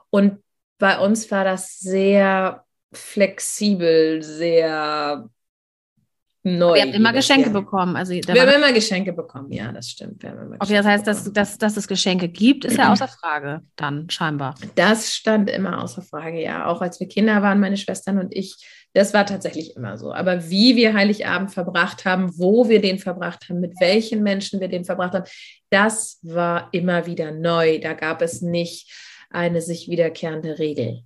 Und 0.10 0.40
bei 0.80 0.98
uns 0.98 1.30
war 1.30 1.44
das 1.44 1.78
sehr 1.78 2.66
flexibel, 2.92 4.24
sehr 4.24 5.30
neu. 6.44 6.76
Wir 6.76 6.82
haben 6.82 6.94
immer 6.94 7.14
Geschenke 7.14 7.48
ja. 7.48 7.60
bekommen. 7.60 7.96
Also, 7.96 8.14
wir 8.14 8.42
haben 8.42 8.56
immer 8.56 8.74
Geschenke 8.74 9.14
bekommen, 9.14 9.52
ja, 9.52 9.72
das 9.72 9.90
stimmt. 9.90 10.24
okay, 10.60 10.74
das 10.74 10.86
heißt, 10.86 11.08
dass, 11.08 11.32
dass, 11.32 11.58
dass 11.58 11.78
es 11.78 11.88
Geschenke 11.88 12.28
gibt, 12.30 12.66
ist 12.66 12.78
ja 12.78 12.92
außer 12.92 13.08
Frage 13.08 13.62
dann 13.76 14.10
scheinbar. 14.10 14.56
Das 14.76 15.14
stand 15.14 15.50
immer 15.50 15.84
außer 15.84 16.02
Frage, 16.02 16.42
ja. 16.42 16.66
Auch 16.66 16.82
als 16.82 17.00
wir 17.00 17.08
Kinder 17.08 17.42
waren, 17.42 17.60
meine 17.60 17.78
Schwestern 17.78 18.18
und 18.18 18.36
ich, 18.36 18.56
das 18.94 19.14
war 19.14 19.26
tatsächlich 19.26 19.76
immer 19.76 19.98
so. 19.98 20.14
Aber 20.14 20.50
wie 20.50 20.76
wir 20.76 20.94
Heiligabend 20.94 21.52
verbracht 21.52 22.06
haben, 22.06 22.32
wo 22.38 22.68
wir 22.70 22.82
den 22.82 23.00
verbracht 23.00 23.48
haben, 23.50 23.60
mit 23.60 23.80
welchen 23.80 24.24
Menschen 24.24 24.60
wir 24.60 24.68
den 24.68 24.86
verbracht 24.86 25.14
haben, 25.14 25.26
das 25.70 26.20
war 26.24 26.70
immer 26.72 27.06
wieder 27.06 27.32
neu. 27.32 27.80
Da 27.80 27.94
gab 27.94 28.22
es 28.22 28.42
nicht 28.42 28.92
eine 29.30 29.62
sich 29.62 29.88
wiederkehrende 29.88 30.60
Regel. 30.60 31.04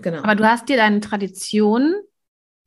Genau. 0.00 0.22
Aber 0.22 0.34
du 0.34 0.44
hast 0.48 0.68
dir 0.68 0.76
deine 0.76 1.00
Tradition 1.00 1.94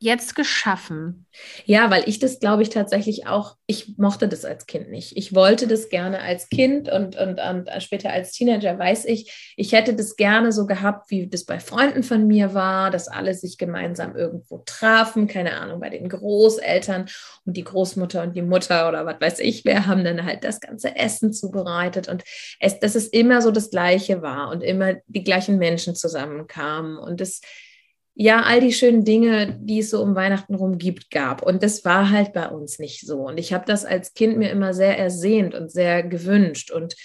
jetzt 0.01 0.35
geschaffen? 0.35 1.27
Ja, 1.65 1.91
weil 1.91 2.09
ich 2.09 2.17
das, 2.17 2.39
glaube 2.39 2.63
ich, 2.63 2.69
tatsächlich 2.69 3.27
auch, 3.27 3.55
ich 3.67 3.97
mochte 3.97 4.27
das 4.27 4.45
als 4.45 4.65
Kind 4.65 4.89
nicht. 4.89 5.15
Ich 5.15 5.35
wollte 5.35 5.67
das 5.67 5.89
gerne 5.89 6.21
als 6.21 6.49
Kind 6.49 6.89
und, 6.91 7.15
und, 7.15 7.39
und 7.39 7.69
später 7.83 8.11
als 8.11 8.31
Teenager 8.31 8.79
weiß 8.79 9.05
ich, 9.05 9.53
ich 9.55 9.73
hätte 9.73 9.93
das 9.93 10.15
gerne 10.15 10.51
so 10.51 10.65
gehabt, 10.65 11.11
wie 11.11 11.27
das 11.27 11.45
bei 11.45 11.59
Freunden 11.59 12.01
von 12.01 12.25
mir 12.25 12.55
war, 12.55 12.89
dass 12.89 13.07
alle 13.07 13.35
sich 13.35 13.59
gemeinsam 13.59 14.15
irgendwo 14.15 14.63
trafen, 14.65 15.27
keine 15.27 15.53
Ahnung, 15.53 15.79
bei 15.79 15.89
den 15.89 16.09
Großeltern 16.09 17.05
und 17.45 17.55
die 17.55 17.63
Großmutter 17.63 18.23
und 18.23 18.35
die 18.35 18.41
Mutter 18.41 18.89
oder 18.89 19.05
was 19.05 19.21
weiß 19.21 19.39
ich, 19.39 19.65
wer 19.65 19.85
haben 19.85 20.03
dann 20.03 20.25
halt 20.25 20.43
das 20.43 20.61
ganze 20.61 20.95
Essen 20.95 21.31
zubereitet 21.31 22.09
und 22.09 22.23
es, 22.59 22.79
dass 22.79 22.95
es 22.95 23.07
immer 23.07 23.43
so 23.43 23.51
das 23.51 23.69
Gleiche 23.69 24.23
war 24.23 24.49
und 24.49 24.61
immer 24.61 24.95
die 25.05 25.23
gleichen 25.23 25.59
Menschen 25.59 25.93
zusammenkamen 25.93 26.97
und 26.97 27.21
das 27.21 27.41
ja, 28.13 28.43
all 28.43 28.59
die 28.59 28.73
schönen 28.73 29.05
Dinge, 29.05 29.57
die 29.61 29.79
es 29.79 29.89
so 29.89 30.01
um 30.01 30.15
Weihnachten 30.15 30.55
rum 30.55 30.77
gibt, 30.77 31.11
gab. 31.11 31.41
Und 31.41 31.63
das 31.63 31.85
war 31.85 32.09
halt 32.09 32.33
bei 32.33 32.47
uns 32.49 32.77
nicht 32.77 33.05
so. 33.05 33.27
Und 33.27 33.37
ich 33.37 33.53
habe 33.53 33.65
das 33.65 33.85
als 33.85 34.13
Kind 34.13 34.37
mir 34.37 34.51
immer 34.51 34.73
sehr 34.73 34.97
ersehnt 34.97 35.55
und 35.55 35.71
sehr 35.71 36.03
gewünscht. 36.03 36.71
Und 36.71 36.95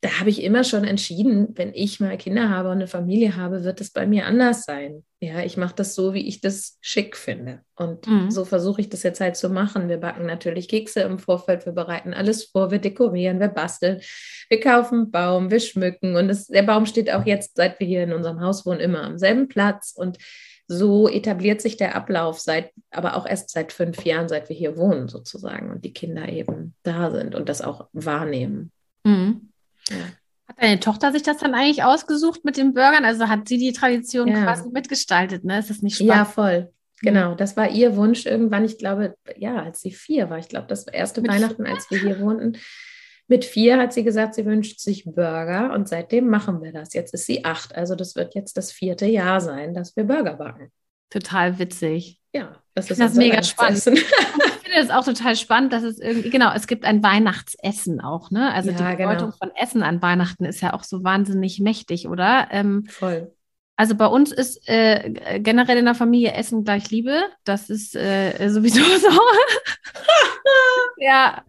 da 0.00 0.18
habe 0.18 0.30
ich 0.30 0.42
immer 0.42 0.64
schon 0.64 0.84
entschieden, 0.84 1.48
wenn 1.56 1.74
ich 1.74 2.00
mal 2.00 2.16
Kinder 2.16 2.48
habe 2.48 2.70
und 2.70 2.76
eine 2.76 2.86
Familie 2.86 3.36
habe, 3.36 3.64
wird 3.64 3.80
es 3.80 3.90
bei 3.90 4.06
mir 4.06 4.26
anders 4.26 4.64
sein. 4.64 5.04
Ja, 5.22 5.40
ich 5.42 5.58
mache 5.58 5.74
das 5.74 5.94
so, 5.94 6.14
wie 6.14 6.26
ich 6.26 6.40
das 6.40 6.78
schick 6.80 7.14
finde. 7.14 7.60
Und 7.76 8.06
mhm. 8.06 8.30
so 8.30 8.46
versuche 8.46 8.80
ich 8.80 8.88
das 8.88 9.02
jetzt 9.02 9.20
halt 9.20 9.36
zu 9.36 9.50
machen. 9.50 9.90
Wir 9.90 9.98
backen 9.98 10.24
natürlich 10.24 10.66
Kekse 10.66 11.00
im 11.00 11.18
Vorfeld, 11.18 11.66
wir 11.66 11.74
bereiten 11.74 12.14
alles 12.14 12.44
vor, 12.44 12.70
wir 12.70 12.78
dekorieren, 12.78 13.38
wir 13.38 13.48
basteln, 13.48 14.00
wir 14.48 14.60
kaufen 14.60 15.10
Baum, 15.10 15.50
wir 15.50 15.60
schmücken. 15.60 16.16
Und 16.16 16.28
das, 16.28 16.46
der 16.46 16.62
Baum 16.62 16.86
steht 16.86 17.12
auch 17.12 17.26
jetzt, 17.26 17.56
seit 17.56 17.78
wir 17.80 17.86
hier 17.86 18.02
in 18.02 18.14
unserem 18.14 18.40
Haus 18.40 18.64
wohnen, 18.64 18.80
immer 18.80 19.02
am 19.02 19.18
selben 19.18 19.48
Platz. 19.48 19.92
Und 19.94 20.16
so 20.66 21.06
etabliert 21.06 21.60
sich 21.60 21.76
der 21.76 21.96
Ablauf 21.96 22.40
seit, 22.40 22.72
aber 22.90 23.16
auch 23.16 23.26
erst 23.26 23.50
seit 23.50 23.74
fünf 23.74 24.06
Jahren, 24.06 24.28
seit 24.28 24.48
wir 24.48 24.56
hier 24.56 24.78
wohnen, 24.78 25.08
sozusagen. 25.08 25.70
Und 25.70 25.84
die 25.84 25.92
Kinder 25.92 26.30
eben 26.30 26.74
da 26.82 27.10
sind 27.10 27.34
und 27.34 27.50
das 27.50 27.60
auch 27.60 27.88
wahrnehmen. 27.92 28.72
Mhm. 29.04 29.50
Hat 30.50 30.60
deine 30.60 30.80
Tochter 30.80 31.12
sich 31.12 31.22
das 31.22 31.38
dann 31.38 31.54
eigentlich 31.54 31.84
ausgesucht 31.84 32.44
mit 32.44 32.56
den 32.56 32.74
Burgern? 32.74 33.04
Also 33.04 33.28
hat 33.28 33.46
sie 33.46 33.56
die 33.56 33.72
Tradition 33.72 34.26
ja. 34.26 34.42
quasi 34.42 34.68
mitgestaltet, 34.68 35.44
ne? 35.44 35.60
Ist 35.60 35.70
das 35.70 35.80
nicht 35.80 35.94
spannend? 35.94 36.12
Ja, 36.12 36.24
voll. 36.24 36.72
Genau, 37.02 37.36
das 37.36 37.56
war 37.56 37.70
ihr 37.70 37.94
Wunsch 37.94 38.26
irgendwann, 38.26 38.64
ich 38.64 38.76
glaube, 38.76 39.14
ja, 39.36 39.62
als 39.62 39.80
sie 39.80 39.92
vier 39.92 40.28
war. 40.28 40.38
Ich 40.38 40.48
glaube, 40.48 40.66
das 40.66 40.88
erste 40.88 41.20
mit 41.20 41.30
Weihnachten, 41.30 41.66
als 41.66 41.88
wir 41.88 42.00
hier 42.00 42.18
wohnten. 42.20 42.58
Mit 43.28 43.44
vier 43.44 43.78
hat 43.78 43.92
sie 43.92 44.02
gesagt, 44.02 44.34
sie 44.34 44.44
wünscht 44.44 44.80
sich 44.80 45.04
Burger 45.04 45.72
und 45.72 45.88
seitdem 45.88 46.26
machen 46.28 46.60
wir 46.62 46.72
das. 46.72 46.94
Jetzt 46.94 47.14
ist 47.14 47.26
sie 47.26 47.44
acht, 47.44 47.72
also 47.76 47.94
das 47.94 48.16
wird 48.16 48.34
jetzt 48.34 48.56
das 48.56 48.72
vierte 48.72 49.06
Jahr 49.06 49.40
sein, 49.40 49.72
dass 49.72 49.94
wir 49.94 50.02
Burger 50.02 50.34
backen. 50.34 50.72
Total 51.10 51.60
witzig. 51.60 52.20
Ja, 52.34 52.60
das 52.74 52.90
ist 52.90 53.00
das 53.00 53.14
mega 53.14 53.40
spannend. 53.44 53.84
finde 54.70 54.86
es 54.86 54.90
auch 54.90 55.04
total 55.04 55.36
spannend, 55.36 55.72
dass 55.72 55.82
es 55.82 55.98
irgendwie, 55.98 56.30
genau, 56.30 56.52
es 56.54 56.66
gibt 56.66 56.84
ein 56.84 57.02
Weihnachtsessen 57.02 58.00
auch, 58.00 58.30
ne? 58.30 58.52
Also 58.52 58.70
ja, 58.70 58.76
die 58.76 58.96
Bedeutung 58.96 59.30
genau. 59.30 59.36
von 59.36 59.50
Essen 59.56 59.82
an 59.82 60.00
Weihnachten 60.00 60.44
ist 60.44 60.60
ja 60.60 60.72
auch 60.74 60.84
so 60.84 61.02
wahnsinnig 61.02 61.60
mächtig, 61.60 62.08
oder? 62.08 62.48
Ähm, 62.50 62.86
Voll. 62.88 63.32
Also 63.76 63.94
bei 63.94 64.06
uns 64.06 64.30
ist 64.30 64.68
äh, 64.68 65.40
generell 65.40 65.78
in 65.78 65.86
der 65.86 65.94
Familie 65.94 66.34
Essen 66.34 66.64
gleich 66.64 66.90
Liebe. 66.90 67.22
Das 67.44 67.70
ist 67.70 67.96
äh, 67.96 68.48
sowieso 68.48 68.80
so. 68.98 69.08
ja, 70.98 71.42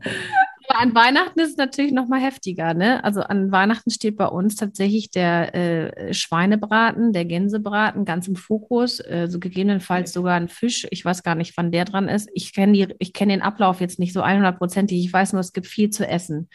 an 0.75 0.95
Weihnachten 0.95 1.39
ist 1.39 1.51
es 1.51 1.57
natürlich 1.57 1.91
noch 1.91 2.07
mal 2.07 2.19
heftiger. 2.19 2.73
Ne? 2.73 3.03
Also 3.03 3.21
an 3.21 3.51
Weihnachten 3.51 3.91
steht 3.91 4.17
bei 4.17 4.25
uns 4.25 4.55
tatsächlich 4.55 5.11
der 5.11 5.55
äh, 5.55 6.13
Schweinebraten, 6.13 7.13
der 7.13 7.25
Gänsebraten 7.25 8.05
ganz 8.05 8.27
im 8.27 8.35
Fokus. 8.35 8.99
Äh, 8.99 9.27
so 9.29 9.39
gegebenenfalls 9.39 10.13
sogar 10.13 10.35
ein 10.35 10.49
Fisch. 10.49 10.87
Ich 10.91 11.05
weiß 11.05 11.23
gar 11.23 11.35
nicht, 11.35 11.55
wann 11.57 11.71
der 11.71 11.85
dran 11.85 12.09
ist. 12.09 12.29
Ich 12.33 12.53
kenne 12.53 12.87
kenn 13.13 13.29
den 13.29 13.41
Ablauf 13.41 13.81
jetzt 13.81 13.99
nicht 13.99 14.13
so 14.13 14.23
100%ig. 14.23 15.05
Ich 15.05 15.13
weiß 15.13 15.33
nur, 15.33 15.41
es 15.41 15.53
gibt 15.53 15.67
viel 15.67 15.89
zu 15.89 16.07
essen. 16.07 16.49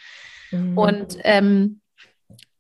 Mhm. 0.51 0.79
Und 0.79 1.19
ähm, 1.23 1.81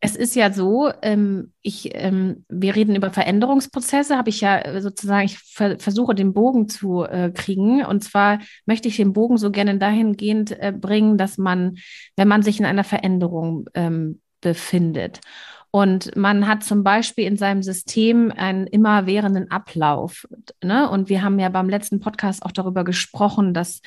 es 0.00 0.14
ist 0.14 0.36
ja 0.36 0.52
so, 0.52 0.90
ähm, 1.02 1.52
ich, 1.62 1.90
ähm, 1.94 2.44
wir 2.48 2.76
reden 2.76 2.96
über 2.96 3.10
Veränderungsprozesse, 3.10 4.16
habe 4.16 4.28
ich 4.28 4.40
ja 4.40 4.58
äh, 4.58 4.80
sozusagen, 4.80 5.24
ich 5.24 5.38
ver 5.38 5.78
versuche 5.78 6.14
den 6.14 6.34
Bogen 6.34 6.68
zu 6.68 7.04
äh, 7.04 7.30
kriegen. 7.30 7.84
Und 7.84 8.04
zwar 8.04 8.40
möchte 8.66 8.88
ich 8.88 8.96
den 8.96 9.12
Bogen 9.12 9.38
so 9.38 9.50
gerne 9.50 9.78
dahingehend 9.78 10.52
äh, 10.60 10.72
bringen, 10.72 11.16
dass 11.18 11.38
man, 11.38 11.78
wenn 12.16 12.28
man 12.28 12.42
sich 12.42 12.60
in 12.60 12.66
einer 12.66 12.84
Veränderung 12.84 13.68
ähm, 13.74 14.20
befindet 14.40 15.20
und 15.76 16.16
man 16.16 16.48
hat 16.48 16.64
zum 16.64 16.82
Beispiel 16.82 17.26
in 17.26 17.36
seinem 17.36 17.62
System 17.62 18.32
einen 18.34 18.66
immerwährenden 18.66 19.50
Ablauf. 19.50 20.26
Ne? 20.64 20.88
Und 20.88 21.10
wir 21.10 21.22
haben 21.22 21.38
ja 21.38 21.50
beim 21.50 21.68
letzten 21.68 22.00
Podcast 22.00 22.42
auch 22.46 22.52
darüber 22.52 22.82
gesprochen, 22.82 23.52
dass, 23.52 23.82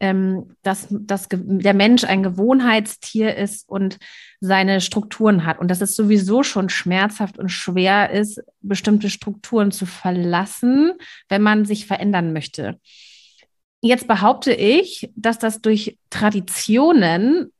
ähm, 0.00 0.56
dass, 0.62 0.86
dass 0.90 1.28
der 1.30 1.74
Mensch 1.74 2.04
ein 2.04 2.22
Gewohnheitstier 2.22 3.36
ist 3.36 3.68
und 3.68 3.98
seine 4.40 4.80
Strukturen 4.80 5.44
hat. 5.44 5.58
Und 5.58 5.70
dass 5.70 5.82
es 5.82 5.94
sowieso 5.94 6.44
schon 6.44 6.70
schmerzhaft 6.70 7.38
und 7.38 7.50
schwer 7.50 8.08
ist, 8.08 8.40
bestimmte 8.62 9.10
Strukturen 9.10 9.70
zu 9.70 9.84
verlassen, 9.84 10.92
wenn 11.28 11.42
man 11.42 11.66
sich 11.66 11.86
verändern 11.86 12.32
möchte. 12.32 12.80
Jetzt 13.82 14.08
behaupte 14.08 14.54
ich, 14.54 15.10
dass 15.14 15.38
das 15.38 15.60
durch 15.60 15.98
Traditionen 16.08 17.52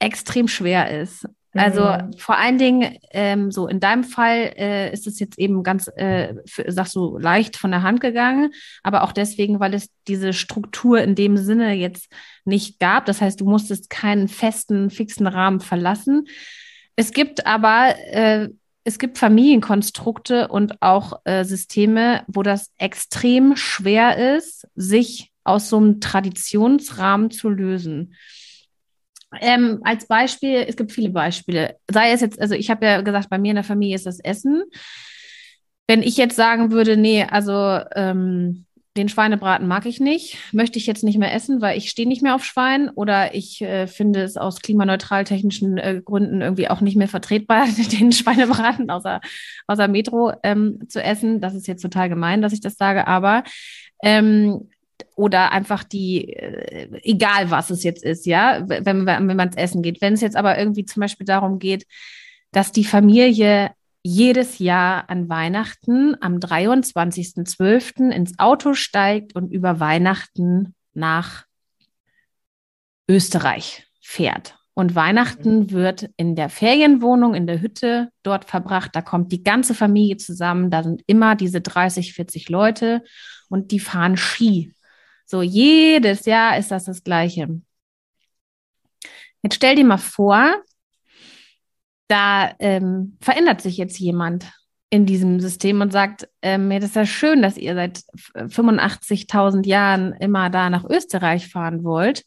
extrem 0.00 0.48
schwer 0.48 1.00
ist. 1.00 1.26
Also 1.58 1.82
mhm. 1.82 2.12
vor 2.18 2.36
allen 2.38 2.58
Dingen, 2.58 2.98
ähm, 3.10 3.50
so 3.50 3.66
in 3.66 3.80
deinem 3.80 4.04
Fall 4.04 4.52
äh, 4.56 4.92
ist 4.92 5.06
es 5.06 5.18
jetzt 5.18 5.38
eben 5.38 5.62
ganz, 5.62 5.88
äh, 5.96 6.34
für, 6.46 6.70
sagst 6.70 6.94
du, 6.94 7.18
leicht 7.18 7.56
von 7.56 7.70
der 7.70 7.82
Hand 7.82 8.00
gegangen, 8.00 8.52
aber 8.82 9.02
auch 9.02 9.12
deswegen, 9.12 9.60
weil 9.60 9.74
es 9.74 9.90
diese 10.08 10.32
Struktur 10.32 11.00
in 11.00 11.14
dem 11.14 11.36
Sinne 11.36 11.72
jetzt 11.74 12.08
nicht 12.44 12.78
gab. 12.78 13.06
Das 13.06 13.20
heißt, 13.20 13.40
du 13.40 13.44
musstest 13.44 13.90
keinen 13.90 14.28
festen, 14.28 14.90
fixen 14.90 15.26
Rahmen 15.26 15.60
verlassen. 15.60 16.26
Es 16.96 17.12
gibt 17.12 17.46
aber, 17.46 17.94
äh, 18.10 18.48
es 18.84 18.98
gibt 18.98 19.18
Familienkonstrukte 19.18 20.48
und 20.48 20.80
auch 20.80 21.20
äh, 21.24 21.44
Systeme, 21.44 22.22
wo 22.28 22.42
das 22.42 22.70
extrem 22.78 23.56
schwer 23.56 24.36
ist, 24.36 24.66
sich 24.74 25.32
aus 25.44 25.68
so 25.68 25.76
einem 25.76 26.00
Traditionsrahmen 26.00 27.30
zu 27.30 27.48
lösen. 27.48 28.14
Ähm, 29.40 29.80
als 29.84 30.06
Beispiel, 30.06 30.64
es 30.68 30.76
gibt 30.76 30.92
viele 30.92 31.10
Beispiele. 31.10 31.76
Sei 31.90 32.12
es 32.12 32.20
jetzt, 32.20 32.40
also 32.40 32.54
ich 32.54 32.70
habe 32.70 32.86
ja 32.86 33.00
gesagt, 33.00 33.30
bei 33.30 33.38
mir 33.38 33.50
in 33.50 33.56
der 33.56 33.64
Familie 33.64 33.94
ist 33.94 34.06
das 34.06 34.20
Essen. 34.20 34.64
Wenn 35.86 36.02
ich 36.02 36.16
jetzt 36.16 36.36
sagen 36.36 36.70
würde, 36.72 36.96
nee, 36.96 37.24
also 37.24 37.80
ähm, 37.94 38.66
den 38.96 39.08
Schweinebraten 39.08 39.68
mag 39.68 39.86
ich 39.86 40.00
nicht, 40.00 40.38
möchte 40.52 40.78
ich 40.78 40.86
jetzt 40.86 41.04
nicht 41.04 41.18
mehr 41.18 41.32
essen, 41.32 41.60
weil 41.60 41.78
ich 41.78 41.90
stehe 41.90 42.08
nicht 42.08 42.22
mehr 42.22 42.34
auf 42.34 42.44
Schwein 42.44 42.88
oder 42.90 43.34
ich 43.34 43.60
äh, 43.62 43.86
finde 43.86 44.22
es 44.22 44.36
aus 44.36 44.60
klimaneutral 44.60 45.24
technischen 45.24 45.78
äh, 45.78 46.00
Gründen 46.04 46.40
irgendwie 46.40 46.68
auch 46.68 46.80
nicht 46.80 46.96
mehr 46.96 47.08
vertretbar, 47.08 47.66
den 47.92 48.12
Schweinebraten 48.12 48.90
außer, 48.90 49.20
außer 49.66 49.88
Metro 49.88 50.32
ähm, 50.42 50.80
zu 50.88 51.02
essen. 51.02 51.40
Das 51.40 51.54
ist 51.54 51.66
jetzt 51.66 51.82
total 51.82 52.08
gemein, 52.08 52.42
dass 52.42 52.52
ich 52.52 52.60
das 52.60 52.76
sage, 52.76 53.06
aber 53.06 53.44
ähm, 54.02 54.68
oder 55.16 55.50
einfach 55.50 55.82
die, 55.82 56.34
äh, 56.34 57.00
egal 57.02 57.50
was 57.50 57.70
es 57.70 57.82
jetzt 57.82 58.04
ist, 58.04 58.26
ja, 58.26 58.62
wenn, 58.68 59.06
wenn 59.06 59.26
man 59.26 59.48
es 59.48 59.56
essen 59.56 59.82
geht. 59.82 60.00
Wenn 60.00 60.12
es 60.12 60.20
jetzt 60.20 60.36
aber 60.36 60.58
irgendwie 60.58 60.84
zum 60.84 61.00
Beispiel 61.00 61.26
darum 61.26 61.58
geht, 61.58 61.86
dass 62.52 62.70
die 62.70 62.84
Familie 62.84 63.70
jedes 64.02 64.60
Jahr 64.60 65.10
an 65.10 65.28
Weihnachten 65.28 66.14
am 66.20 66.36
23.12. 66.36 68.10
ins 68.10 68.38
Auto 68.38 68.74
steigt 68.74 69.34
und 69.34 69.50
über 69.50 69.80
Weihnachten 69.80 70.74
nach 70.94 71.44
Österreich 73.08 73.88
fährt. 74.00 74.56
Und 74.74 74.94
Weihnachten 74.94 75.60
mhm. 75.60 75.70
wird 75.70 76.10
in 76.18 76.36
der 76.36 76.50
Ferienwohnung, 76.50 77.34
in 77.34 77.46
der 77.46 77.62
Hütte 77.62 78.10
dort 78.22 78.44
verbracht. 78.44 78.94
Da 78.94 79.00
kommt 79.00 79.32
die 79.32 79.42
ganze 79.42 79.74
Familie 79.74 80.18
zusammen. 80.18 80.70
Da 80.70 80.82
sind 80.82 81.02
immer 81.06 81.34
diese 81.34 81.62
30, 81.62 82.12
40 82.12 82.50
Leute 82.50 83.02
und 83.48 83.70
die 83.70 83.80
fahren 83.80 84.18
Ski 84.18 84.75
so, 85.26 85.42
jedes 85.42 86.24
Jahr 86.24 86.56
ist 86.56 86.70
das 86.70 86.84
das 86.84 87.02
Gleiche. 87.02 87.60
Jetzt 89.42 89.56
stell 89.56 89.76
dir 89.76 89.84
mal 89.84 89.98
vor, 89.98 90.62
da 92.08 92.54
ähm, 92.60 93.18
verändert 93.20 93.60
sich 93.60 93.76
jetzt 93.76 93.98
jemand 93.98 94.52
in 94.88 95.04
diesem 95.04 95.40
System 95.40 95.80
und 95.80 95.92
sagt, 95.92 96.28
ähm, 96.42 96.70
ja, 96.70 96.78
das 96.78 96.90
ist 96.90 96.96
ja 96.96 97.06
schön, 97.06 97.42
dass 97.42 97.56
ihr 97.56 97.74
seit 97.74 97.98
85.000 98.34 99.66
Jahren 99.66 100.12
immer 100.14 100.48
da 100.48 100.70
nach 100.70 100.84
Österreich 100.84 101.48
fahren 101.48 101.82
wollt. 101.82 102.24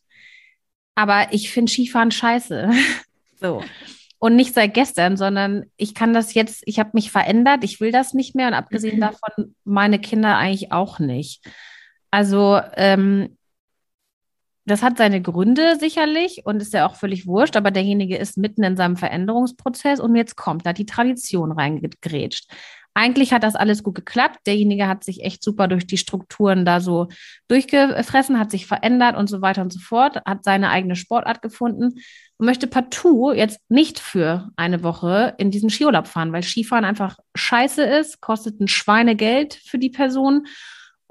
Aber 0.95 1.31
ich 1.31 1.51
finde 1.51 1.71
Skifahren 1.71 2.11
scheiße. 2.11 2.69
so. 3.39 3.63
Und 4.17 4.35
nicht 4.35 4.53
seit 4.53 4.73
gestern, 4.73 5.15
sondern 5.15 5.67
ich 5.77 5.95
kann 5.95 6.13
das 6.13 6.33
jetzt, 6.33 6.63
ich 6.65 6.77
habe 6.79 6.89
mich 6.91 7.09
verändert, 7.09 7.63
ich 7.63 7.79
will 7.79 7.93
das 7.93 8.13
nicht 8.13 8.35
mehr 8.35 8.49
und 8.49 8.53
abgesehen 8.53 8.99
davon 9.01 9.55
meine 9.63 9.99
Kinder 9.99 10.35
eigentlich 10.35 10.73
auch 10.73 10.99
nicht. 10.99 11.41
Also 12.11 12.59
ähm, 12.75 13.37
das 14.65 14.83
hat 14.83 14.97
seine 14.97 15.21
Gründe 15.21 15.77
sicherlich 15.79 16.41
und 16.45 16.61
ist 16.61 16.73
ja 16.73 16.87
auch 16.87 16.95
völlig 16.95 17.25
wurscht, 17.25 17.55
aber 17.55 17.71
derjenige 17.71 18.17
ist 18.17 18.37
mitten 18.37 18.63
in 18.63 18.77
seinem 18.77 18.97
Veränderungsprozess 18.97 19.99
und 19.99 20.15
jetzt 20.15 20.35
kommt 20.35 20.65
da 20.65 20.73
die 20.73 20.85
Tradition 20.85 21.51
reingegrätscht. 21.51 22.51
Eigentlich 22.93 23.33
hat 23.33 23.43
das 23.43 23.55
alles 23.55 23.83
gut 23.83 23.95
geklappt. 23.95 24.39
Derjenige 24.45 24.87
hat 24.87 25.03
sich 25.03 25.23
echt 25.23 25.43
super 25.43 25.67
durch 25.67 25.87
die 25.87 25.97
Strukturen 25.97 26.65
da 26.65 26.81
so 26.81 27.07
durchgefressen, 27.47 28.39
hat 28.39 28.51
sich 28.51 28.65
verändert 28.65 29.15
und 29.15 29.27
so 29.27 29.41
weiter 29.41 29.61
und 29.61 29.71
so 29.71 29.79
fort, 29.79 30.21
hat 30.25 30.43
seine 30.43 30.69
eigene 30.69 30.95
Sportart 30.95 31.41
gefunden 31.41 31.99
und 32.37 32.45
möchte 32.45 32.67
partout 32.67 33.31
jetzt 33.31 33.59
nicht 33.69 33.99
für 33.99 34.49
eine 34.55 34.83
Woche 34.83 35.33
in 35.37 35.49
diesen 35.49 35.69
Skiurlaub 35.69 36.07
fahren, 36.07 36.33
weil 36.33 36.43
Skifahren 36.43 36.85
einfach 36.85 37.17
scheiße 37.35 37.83
ist, 37.83 38.21
kostet 38.21 38.59
ein 38.59 38.67
Schweinegeld 38.67 39.53
für 39.53 39.79
die 39.79 39.91
Person 39.91 40.45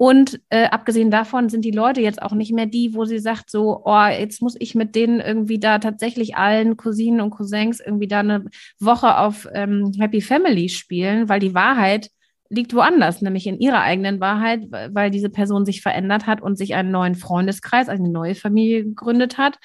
und 0.01 0.39
äh, 0.47 0.67
abgesehen 0.67 1.11
davon 1.11 1.49
sind 1.49 1.65
die 1.65 1.71
Leute 1.71 1.99
jetzt 1.99 2.21
auch 2.21 2.31
nicht 2.31 2.53
mehr 2.53 2.67
die, 2.67 2.95
wo 2.95 3.03
sie 3.03 3.19
sagt, 3.19 3.51
so, 3.51 3.81
oh, 3.83 4.05
jetzt 4.05 4.41
muss 4.41 4.55
ich 4.57 4.73
mit 4.73 4.95
denen 4.95 5.19
irgendwie 5.19 5.59
da 5.59 5.79
tatsächlich 5.79 6.37
allen 6.37 6.77
Cousinen 6.77 7.19
und 7.19 7.31
Cousins 7.31 7.81
irgendwie 7.81 8.07
da 8.07 8.19
eine 8.19 8.45
Woche 8.79 9.17
auf 9.17 9.45
ähm, 9.53 9.91
Happy 9.99 10.21
Family 10.21 10.69
spielen, 10.69 11.27
weil 11.27 11.41
die 11.41 11.53
Wahrheit 11.53 12.11
liegt 12.47 12.73
woanders, 12.73 13.21
nämlich 13.21 13.45
in 13.45 13.59
ihrer 13.59 13.81
eigenen 13.81 14.21
Wahrheit, 14.21 14.67
weil 14.71 15.11
diese 15.11 15.29
Person 15.29 15.65
sich 15.65 15.81
verändert 15.81 16.27
hat 16.27 16.41
und 16.41 16.57
sich 16.57 16.75
einen 16.75 16.91
neuen 16.91 17.15
Freundeskreis, 17.15 17.89
also 17.89 18.01
eine 18.01 18.13
neue 18.13 18.35
Familie 18.35 18.85
gegründet 18.85 19.37
hat 19.37 19.59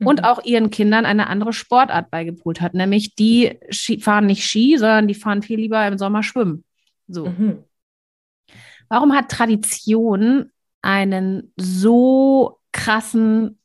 mhm. 0.00 0.08
und 0.08 0.24
auch 0.24 0.44
ihren 0.44 0.70
Kindern 0.70 1.06
eine 1.06 1.28
andere 1.28 1.52
Sportart 1.52 2.10
beigepolt 2.10 2.60
hat, 2.60 2.74
nämlich 2.74 3.14
die 3.14 3.56
fahren 4.00 4.26
nicht 4.26 4.42
Ski, 4.42 4.78
sondern 4.78 5.06
die 5.06 5.14
fahren 5.14 5.42
viel 5.42 5.60
lieber 5.60 5.86
im 5.86 5.96
Sommer 5.96 6.24
schwimmen. 6.24 6.64
So. 7.06 7.26
Mhm. 7.26 7.58
Warum 8.88 9.14
hat 9.14 9.30
Tradition 9.30 10.50
einen 10.82 11.52
so 11.56 12.58
krassen 12.72 13.58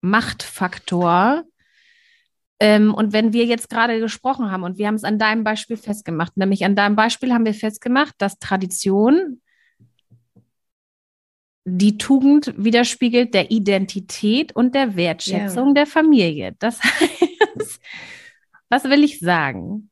Machtfaktor? 0.00 1.44
Ähm, 2.60 2.92
und 2.92 3.12
wenn 3.12 3.32
wir 3.32 3.44
jetzt 3.44 3.70
gerade 3.70 4.00
gesprochen 4.00 4.50
haben 4.50 4.64
und 4.64 4.78
wir 4.78 4.88
haben 4.88 4.96
es 4.96 5.04
an 5.04 5.18
deinem 5.18 5.44
Beispiel 5.44 5.76
festgemacht, 5.76 6.36
nämlich 6.36 6.64
an 6.64 6.74
deinem 6.74 6.96
Beispiel 6.96 7.32
haben 7.32 7.44
wir 7.44 7.54
festgemacht, 7.54 8.14
dass 8.18 8.38
Tradition 8.38 9.40
die 11.64 11.98
Tugend 11.98 12.54
widerspiegelt 12.56 13.34
der 13.34 13.50
Identität 13.50 14.56
und 14.56 14.74
der 14.74 14.96
Wertschätzung 14.96 15.66
yeah. 15.66 15.74
der 15.74 15.86
Familie. 15.86 16.56
Das 16.58 16.82
heißt, 16.82 17.80
was 18.68 18.84
will 18.84 19.04
ich 19.04 19.20
sagen? 19.20 19.90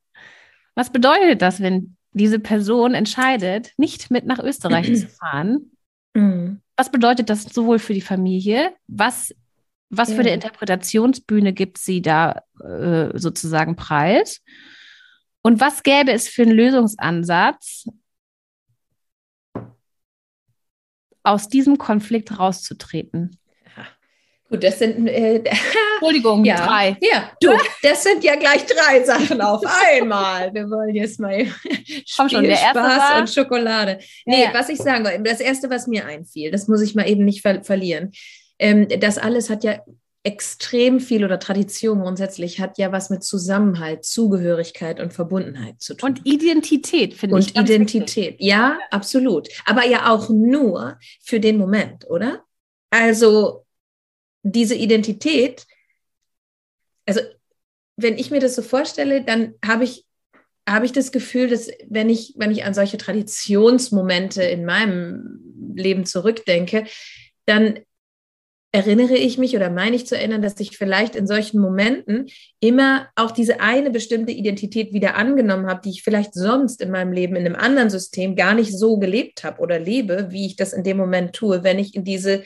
Was 0.74 0.90
bedeutet 0.90 1.42
das, 1.42 1.60
wenn 1.60 1.96
diese 2.16 2.38
Person 2.38 2.94
entscheidet, 2.94 3.72
nicht 3.76 4.10
mit 4.10 4.24
nach 4.24 4.38
Österreich 4.38 4.86
zu 4.98 5.08
fahren, 5.20 5.72
mhm. 6.14 6.62
was 6.76 6.90
bedeutet 6.90 7.28
das 7.28 7.42
sowohl 7.42 7.78
für 7.78 7.92
die 7.92 8.00
Familie, 8.00 8.74
was, 8.86 9.34
was 9.90 10.08
ja. 10.08 10.14
für 10.14 10.20
eine 10.22 10.32
Interpretationsbühne 10.32 11.52
gibt 11.52 11.76
sie 11.76 12.00
da 12.00 12.42
äh, 12.64 13.16
sozusagen 13.18 13.76
preis? 13.76 14.40
Und 15.42 15.60
was 15.60 15.82
gäbe 15.82 16.10
es 16.12 16.26
für 16.26 16.42
einen 16.42 16.52
Lösungsansatz, 16.52 17.86
aus 21.22 21.48
diesem 21.48 21.76
Konflikt 21.76 22.38
rauszutreten? 22.38 23.38
Gut, 24.48 24.62
das 24.62 24.78
sind. 24.78 25.08
Äh, 25.08 25.42
Entschuldigung, 25.94 26.44
ja, 26.44 26.66
drei. 26.66 26.96
Ja, 27.00 27.32
du, 27.40 27.50
das 27.82 28.02
sind 28.04 28.22
ja 28.22 28.36
gleich 28.36 28.64
drei 28.66 29.02
Sachen 29.02 29.40
auf 29.40 29.62
einmal. 29.64 30.54
Wir 30.54 30.70
wollen 30.70 30.94
jetzt 30.94 31.18
mal 31.18 31.46
Komm 32.16 32.28
schon, 32.28 32.44
der 32.44 32.56
Spaß 32.56 32.74
war... 32.74 33.20
und 33.20 33.30
Schokolade. 33.30 33.98
Nee, 34.24 34.44
ja. 34.44 34.54
was 34.54 34.68
ich 34.68 34.78
sagen 34.78 35.04
wollte, 35.04 35.22
das 35.22 35.40
erste, 35.40 35.68
was 35.68 35.86
mir 35.86 36.06
einfiel, 36.06 36.50
das 36.50 36.68
muss 36.68 36.80
ich 36.80 36.94
mal 36.94 37.08
eben 37.08 37.24
nicht 37.24 37.42
ver 37.42 37.64
verlieren. 37.64 38.12
Ähm, 38.58 38.86
das 39.00 39.18
alles 39.18 39.50
hat 39.50 39.64
ja 39.64 39.80
extrem 40.22 40.98
viel 40.98 41.24
oder 41.24 41.38
Tradition 41.38 42.00
grundsätzlich 42.00 42.60
hat 42.60 42.78
ja 42.78 42.90
was 42.90 43.10
mit 43.10 43.22
Zusammenhalt, 43.22 44.04
Zugehörigkeit 44.04 45.00
und 45.00 45.12
Verbundenheit 45.12 45.80
zu 45.80 45.94
tun. 45.94 46.10
Und 46.10 46.20
Identität, 46.26 47.14
finde 47.14 47.38
ich. 47.38 47.54
Und 47.54 47.62
Identität, 47.62 48.32
wichtig. 48.32 48.42
ja, 48.46 48.76
absolut. 48.90 49.48
Aber 49.66 49.86
ja 49.86 50.12
auch 50.12 50.28
nur 50.28 50.98
für 51.22 51.38
den 51.38 51.58
Moment, 51.58 52.08
oder? 52.10 52.42
Also 52.90 53.65
diese 54.52 54.74
Identität, 54.74 55.66
also 57.06 57.20
wenn 57.96 58.18
ich 58.18 58.30
mir 58.30 58.40
das 58.40 58.54
so 58.54 58.62
vorstelle, 58.62 59.24
dann 59.24 59.54
habe 59.64 59.84
ich, 59.84 60.04
habe 60.68 60.86
ich 60.86 60.92
das 60.92 61.12
Gefühl, 61.12 61.48
dass 61.48 61.70
wenn 61.88 62.10
ich, 62.10 62.34
wenn 62.36 62.50
ich 62.50 62.64
an 62.64 62.74
solche 62.74 62.98
Traditionsmomente 62.98 64.42
in 64.42 64.64
meinem 64.64 65.72
Leben 65.74 66.04
zurückdenke, 66.04 66.86
dann 67.46 67.80
erinnere 68.72 69.16
ich 69.16 69.38
mich 69.38 69.56
oder 69.56 69.70
meine 69.70 69.96
ich 69.96 70.06
zu 70.06 70.18
erinnern, 70.18 70.42
dass 70.42 70.60
ich 70.60 70.76
vielleicht 70.76 71.16
in 71.16 71.26
solchen 71.26 71.60
Momenten 71.60 72.26
immer 72.60 73.08
auch 73.14 73.30
diese 73.30 73.60
eine 73.60 73.90
bestimmte 73.90 74.32
Identität 74.32 74.92
wieder 74.92 75.14
angenommen 75.14 75.66
habe, 75.66 75.80
die 75.82 75.90
ich 75.90 76.02
vielleicht 76.02 76.34
sonst 76.34 76.82
in 76.82 76.90
meinem 76.90 77.12
Leben 77.12 77.36
in 77.36 77.46
einem 77.46 77.56
anderen 77.56 77.88
System 77.88 78.36
gar 78.36 78.54
nicht 78.54 78.76
so 78.76 78.98
gelebt 78.98 79.44
habe 79.44 79.62
oder 79.62 79.78
lebe, 79.78 80.26
wie 80.30 80.46
ich 80.46 80.56
das 80.56 80.74
in 80.74 80.84
dem 80.84 80.98
Moment 80.98 81.32
tue, 81.34 81.64
wenn 81.64 81.78
ich 81.78 81.94
in 81.94 82.04
diese 82.04 82.44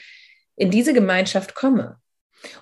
in 0.55 0.71
diese 0.71 0.93
Gemeinschaft 0.93 1.55
komme. 1.55 1.97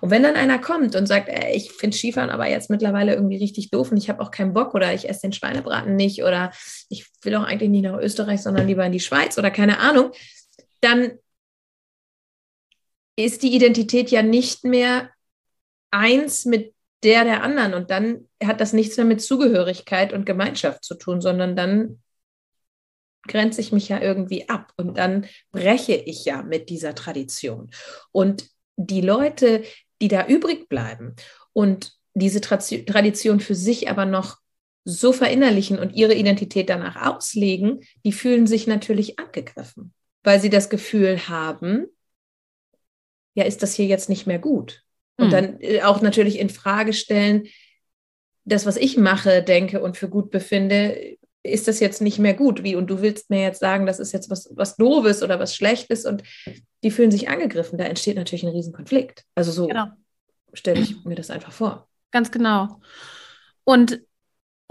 Und 0.02 0.10
wenn 0.12 0.24
dann 0.24 0.36
einer 0.36 0.60
kommt 0.60 0.96
und 0.96 1.08
sagt, 1.08 1.30
ey, 1.30 1.56
ich 1.56 1.72
finde 1.72 1.96
Skifahren 1.96 2.30
aber 2.30 2.48
jetzt 2.50 2.70
mittlerweile 2.70 3.14
irgendwie 3.14 3.38
richtig 3.38 3.72
doof 3.72 3.92
und 3.92 3.98
ich 3.98 4.10
habe 4.10 4.22
auch 4.22 4.32
keinen 4.32 4.54
Bock 4.54 4.76
oder 4.76 4.94
ich 4.94 5.08
esse 5.08 5.22
den 5.22 5.34
Schweinebraten 5.34 5.96
nicht 5.96 6.24
oder 6.24 6.52
ich 6.90 7.08
will 7.22 7.36
auch 7.36 7.44
eigentlich 7.44 7.70
nicht 7.70 7.84
nach 7.84 7.98
Österreich, 7.98 8.42
sondern 8.42 8.68
lieber 8.68 8.86
in 8.86 8.92
die 8.92 9.00
Schweiz 9.00 9.38
oder 9.38 9.52
keine 9.52 9.80
Ahnung, 9.80 10.12
dann 10.82 11.12
ist 13.16 13.44
die 13.44 13.56
Identität 13.56 14.12
ja 14.12 14.22
nicht 14.22 14.64
mehr 14.64 15.10
eins 15.92 16.46
mit 16.46 16.74
der 17.04 17.24
der 17.24 17.44
anderen 17.44 17.74
und 17.74 17.92
dann 17.92 18.28
hat 18.44 18.60
das 18.60 18.74
nichts 18.74 18.98
mehr 18.98 19.06
mit 19.06 19.22
Zugehörigkeit 19.22 20.12
und 20.12 20.26
Gemeinschaft 20.26 20.84
zu 20.84 20.96
tun, 20.96 21.22
sondern 21.22 21.56
dann 21.56 22.02
grenze 23.30 23.62
ich 23.62 23.72
mich 23.72 23.88
ja 23.88 24.02
irgendwie 24.02 24.50
ab 24.50 24.74
und 24.76 24.98
dann 24.98 25.26
breche 25.52 25.94
ich 25.94 26.26
ja 26.26 26.42
mit 26.44 26.70
dieser 26.70 26.96
Tradition. 26.96 27.72
Und 28.12 28.50
die 28.76 29.02
Leute, 29.02 29.64
die 30.02 30.10
da 30.10 30.28
übrig 30.28 30.68
bleiben 30.68 31.16
und 31.54 31.94
diese 32.14 32.42
Tradition 32.42 33.40
für 33.40 33.56
sich 33.56 33.90
aber 33.90 34.06
noch 34.06 34.38
so 34.84 35.14
verinnerlichen 35.14 35.80
und 35.80 35.96
ihre 35.96 36.16
Identität 36.16 36.70
danach 36.70 36.96
auslegen, 36.96 37.82
die 38.04 38.12
fühlen 38.12 38.48
sich 38.48 38.68
natürlich 38.68 39.20
angegriffen, 39.20 39.94
weil 40.24 40.42
sie 40.42 40.50
das 40.50 40.70
Gefühl 40.70 41.30
haben, 41.30 41.86
ja, 43.36 43.46
ist 43.46 43.62
das 43.64 43.76
hier 43.76 43.86
jetzt 43.86 44.10
nicht 44.10 44.26
mehr 44.28 44.40
gut? 44.40 44.84
Und 45.18 45.26
hm. 45.26 45.32
dann 45.32 45.62
äh, 45.62 45.82
auch 45.84 46.02
natürlich 46.02 46.40
in 46.40 46.50
Frage 46.50 46.94
stellen, 46.94 47.48
das, 48.46 48.66
was 48.66 48.78
ich 48.78 48.98
mache, 48.98 49.44
denke 49.44 49.82
und 49.82 49.98
für 49.98 50.10
gut 50.10 50.32
befinde, 50.32 51.18
ist 51.50 51.68
das 51.68 51.80
jetzt 51.80 52.02
nicht 52.02 52.20
mehr 52.20 52.34
gut? 52.34 52.64
Wie, 52.64 52.76
und 52.76 52.88
du 52.88 53.02
willst 53.02 53.30
mir 53.30 53.42
jetzt 53.42 53.60
sagen, 53.60 53.86
das 53.86 54.00
ist 54.00 54.12
jetzt 54.12 54.30
was, 54.30 54.50
was 54.56 54.76
Doofes 54.76 55.24
oder 55.24 55.40
was 55.40 55.56
Schlechtes 55.56 56.06
und 56.06 56.24
die 56.84 56.92
fühlen 56.92 57.12
sich 57.12 57.30
angegriffen. 57.30 57.78
Da 57.78 57.86
entsteht 57.86 58.16
natürlich 58.16 58.44
ein 58.44 58.52
Riesenkonflikt. 58.52 59.26
Also 59.36 59.52
so 59.52 59.68
genau. 59.68 59.88
stelle 60.54 60.82
ich 60.82 61.04
mir 61.04 61.16
das 61.16 61.30
einfach 61.30 61.52
vor. 61.52 61.88
Ganz 62.12 62.32
genau. 62.32 62.80
Und 63.64 64.02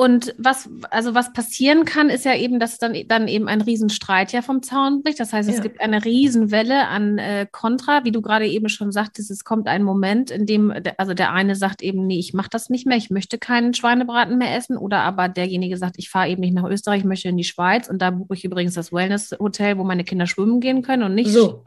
und 0.00 0.32
was, 0.38 0.70
also 0.90 1.16
was 1.16 1.32
passieren 1.32 1.84
kann, 1.84 2.08
ist 2.08 2.24
ja 2.24 2.36
eben, 2.36 2.60
dass 2.60 2.78
dann, 2.78 2.94
dann 3.08 3.26
eben 3.26 3.48
ein 3.48 3.60
Riesenstreit 3.60 4.32
ja 4.32 4.42
vom 4.42 4.62
Zaun 4.62 5.02
bricht. 5.02 5.18
Das 5.18 5.32
heißt, 5.32 5.48
es 5.48 5.56
ja. 5.56 5.62
gibt 5.62 5.80
eine 5.80 6.04
Riesenwelle 6.04 6.86
an 6.86 7.18
äh, 7.18 7.48
Kontra, 7.50 8.04
wie 8.04 8.12
du 8.12 8.22
gerade 8.22 8.46
eben 8.46 8.68
schon 8.68 8.92
sagtest, 8.92 9.28
es 9.32 9.42
kommt 9.42 9.66
ein 9.66 9.82
Moment, 9.82 10.30
in 10.30 10.46
dem, 10.46 10.72
also 10.98 11.14
der 11.14 11.32
eine 11.32 11.56
sagt 11.56 11.82
eben, 11.82 12.06
nee, 12.06 12.20
ich 12.20 12.32
mache 12.32 12.48
das 12.48 12.70
nicht 12.70 12.86
mehr, 12.86 12.96
ich 12.96 13.10
möchte 13.10 13.38
keinen 13.38 13.74
Schweinebraten 13.74 14.38
mehr 14.38 14.54
essen. 14.54 14.76
Oder 14.76 15.00
aber 15.00 15.28
derjenige 15.28 15.76
sagt, 15.76 15.96
ich 15.98 16.10
fahre 16.10 16.28
eben 16.28 16.42
nicht 16.42 16.54
nach 16.54 16.70
Österreich, 16.70 17.00
ich 17.00 17.04
möchte 17.04 17.28
in 17.28 17.36
die 17.36 17.42
Schweiz 17.42 17.88
und 17.88 18.00
da 18.00 18.12
buche 18.12 18.34
ich 18.34 18.44
übrigens 18.44 18.74
das 18.74 18.92
Wellness-Hotel, 18.92 19.78
wo 19.78 19.82
meine 19.82 20.04
Kinder 20.04 20.28
schwimmen 20.28 20.60
gehen 20.60 20.82
können 20.82 21.02
und 21.02 21.16
nicht 21.16 21.32
so. 21.32 21.44
Skifahren. 21.44 21.64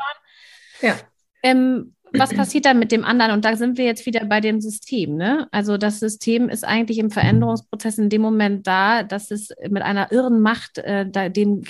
Ja. 0.82 0.96
Ähm, 1.44 1.96
was 2.14 2.34
passiert 2.34 2.66
dann 2.66 2.80
mit 2.80 2.92
dem 2.92 3.06
anderen? 3.06 3.32
Und 3.32 3.46
da 3.46 3.56
sind 3.56 3.78
wir 3.78 3.86
jetzt 3.86 4.06
wieder 4.06 4.26
bei 4.26 4.42
dem 4.42 4.60
System. 4.62 5.16
Ne? 5.16 5.48
Also 5.52 5.78
das 5.78 6.00
System 6.00 6.50
ist 6.50 6.66
eigentlich 6.66 6.98
im 6.98 7.10
Veränderungsprozess 7.10 7.98
in 7.98 8.10
dem 8.10 8.22
Moment 8.22 8.68
da, 8.68 9.04
dass 9.04 9.32
es 9.32 9.50
mit 9.70 9.84
einer 9.84 10.12
irren 10.12 10.42
Macht 10.42 10.78
äh, 10.80 11.06
da, 11.10 11.30
dem, 11.30 11.64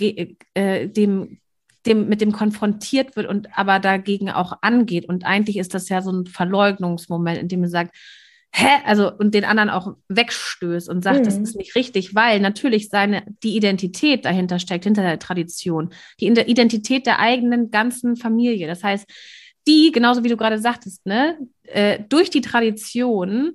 äh, 0.53 0.87
dem, 0.87 1.39
dem, 1.85 2.09
mit 2.09 2.21
dem 2.21 2.31
konfrontiert 2.31 3.15
wird 3.15 3.27
und 3.27 3.49
aber 3.57 3.79
dagegen 3.79 4.29
auch 4.29 4.53
angeht. 4.61 5.05
Und 5.05 5.25
eigentlich 5.25 5.57
ist 5.57 5.73
das 5.73 5.89
ja 5.89 6.01
so 6.01 6.11
ein 6.11 6.25
Verleugnungsmoment, 6.25 7.37
in 7.37 7.47
dem 7.47 7.61
man 7.61 7.69
sagt, 7.69 7.95
hä, 8.53 8.67
also 8.85 9.11
und 9.11 9.33
den 9.33 9.45
anderen 9.45 9.69
auch 9.69 9.95
wegstößt 10.09 10.89
und 10.89 11.03
sagt, 11.03 11.19
Mhm. 11.19 11.23
das 11.23 11.37
ist 11.37 11.55
nicht 11.55 11.75
richtig, 11.75 12.15
weil 12.15 12.39
natürlich 12.39 12.89
seine 12.89 13.23
die 13.43 13.55
Identität 13.55 14.25
dahinter 14.25 14.59
steckt, 14.59 14.83
hinter 14.83 15.03
der 15.03 15.19
Tradition, 15.19 15.93
die 16.19 16.27
in 16.27 16.35
der 16.35 16.49
Identität 16.49 17.05
der 17.05 17.19
eigenen 17.19 17.71
ganzen 17.71 18.15
Familie. 18.17 18.67
Das 18.67 18.83
heißt, 18.83 19.09
die, 19.67 19.91
genauso 19.91 20.23
wie 20.23 20.29
du 20.29 20.37
gerade 20.37 20.59
sagtest, 20.59 21.05
ne, 21.05 21.37
äh, 21.63 21.99
durch 22.09 22.29
die 22.29 22.41
Tradition 22.41 23.53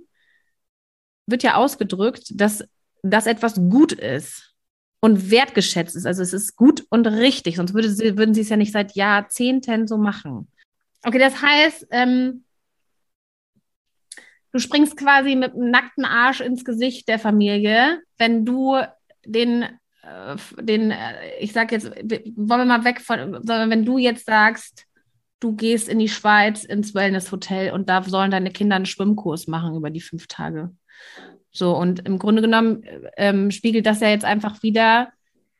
wird 1.26 1.42
ja 1.42 1.56
ausgedrückt, 1.56 2.32
dass 2.34 2.64
das 3.02 3.26
etwas 3.26 3.54
gut 3.54 3.92
ist 3.92 4.54
und 5.00 5.30
wertgeschätzt 5.30 5.96
ist. 5.96 6.06
Also 6.06 6.22
es 6.22 6.32
ist 6.32 6.56
gut 6.56 6.84
und 6.90 7.06
richtig, 7.06 7.56
sonst 7.56 7.74
würde 7.74 7.90
sie, 7.90 8.16
würden 8.16 8.34
sie 8.34 8.40
es 8.42 8.48
ja 8.48 8.56
nicht 8.56 8.72
seit 8.72 8.94
Jahrzehnten 8.94 9.86
so 9.86 9.98
machen. 9.98 10.48
Okay, 11.04 11.18
das 11.18 11.40
heißt, 11.40 11.86
ähm, 11.90 12.44
du 14.52 14.58
springst 14.58 14.96
quasi 14.96 15.36
mit 15.36 15.54
einem 15.54 15.70
nackten 15.70 16.04
Arsch 16.04 16.40
ins 16.40 16.64
Gesicht 16.64 17.08
der 17.08 17.18
Familie, 17.18 18.00
wenn 18.18 18.44
du 18.44 18.80
den, 19.24 19.62
äh, 20.02 20.36
den, 20.60 20.90
äh, 20.90 21.38
ich 21.38 21.52
sag 21.52 21.72
jetzt, 21.72 21.86
wollen 21.86 22.60
wir 22.60 22.64
mal 22.64 22.84
weg 22.84 23.00
von, 23.00 23.34
sondern 23.34 23.70
wenn 23.70 23.84
du 23.84 23.98
jetzt 23.98 24.26
sagst, 24.26 24.86
du 25.40 25.54
gehst 25.54 25.88
in 25.88 25.98
die 25.98 26.08
Schweiz 26.08 26.64
ins 26.64 26.94
Wellness-Hotel 26.94 27.72
und 27.72 27.88
da 27.88 28.02
sollen 28.02 28.30
deine 28.30 28.50
Kinder 28.50 28.76
einen 28.76 28.86
Schwimmkurs 28.86 29.46
machen 29.46 29.74
über 29.76 29.90
die 29.90 30.00
fünf 30.00 30.26
Tage. 30.26 30.70
So, 31.50 31.76
und 31.76 32.06
im 32.06 32.18
Grunde 32.18 32.42
genommen 32.42 32.82
ähm, 33.16 33.50
spiegelt 33.50 33.86
das 33.86 34.00
ja 34.00 34.08
jetzt 34.08 34.24
einfach 34.24 34.62
wieder, 34.62 35.08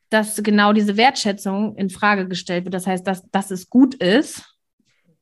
dass 0.09 0.41
genau 0.43 0.73
diese 0.73 0.95
Wertschätzung 0.97 1.75
in 1.75 1.89
Frage 1.89 2.27
gestellt 2.27 2.63
wird. 2.65 2.73
Das 2.73 2.87
heißt, 2.87 3.05
dass, 3.05 3.29
dass 3.31 3.51
es 3.51 3.69
gut 3.69 3.95
ist, 3.95 4.43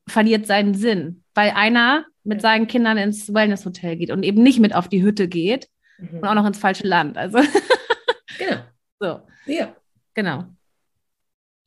verliert 0.08 0.46
seinen 0.46 0.74
Sinn, 0.74 1.24
weil 1.34 1.50
einer 1.50 2.04
mit 2.24 2.40
seinen 2.40 2.66
Kindern 2.66 2.96
ins 2.98 3.32
Wellness-Hotel 3.32 3.96
geht 3.96 4.10
und 4.10 4.22
eben 4.22 4.42
nicht 4.42 4.60
mit 4.60 4.74
auf 4.74 4.88
die 4.88 5.02
Hütte 5.02 5.28
geht 5.28 5.68
Mhm. 5.98 6.18
und 6.18 6.24
auch 6.26 6.34
noch 6.34 6.46
ins 6.46 6.58
falsche 6.58 6.86
Land. 6.86 7.16
Also, 7.16 7.38
Genau. 8.38 8.56
so, 9.00 9.20
Ja. 9.46 9.74
genau. 10.14 10.44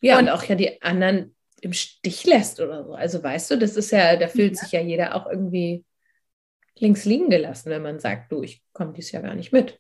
Ja, 0.01 0.17
und, 0.19 0.25
Und- 0.25 0.29
auch 0.29 0.43
ja 0.43 0.53
die 0.55 0.81
anderen 0.83 1.35
im 1.61 1.73
Stich 1.73 2.25
lässt 2.25 2.59
oder 2.59 2.83
so. 2.85 2.93
Also 2.93 3.21
weißt 3.23 3.51
du, 3.51 3.57
das 3.57 3.75
ist 3.75 3.91
ja, 3.91 4.15
da 4.15 4.27
fühlt 4.27 4.55
Ja. 4.55 4.61
sich 4.61 4.71
ja 4.71 4.81
jeder 4.81 5.15
auch 5.15 5.27
irgendwie 5.29 5.83
links 6.77 7.05
liegen 7.05 7.29
gelassen, 7.29 7.69
wenn 7.69 7.81
man 7.81 7.99
sagt, 7.99 8.31
du, 8.31 8.41
ich 8.43 8.63
komme 8.73 8.93
dies 8.93 9.11
ja 9.11 9.21
gar 9.21 9.35
nicht 9.35 9.51
mit. 9.51 9.79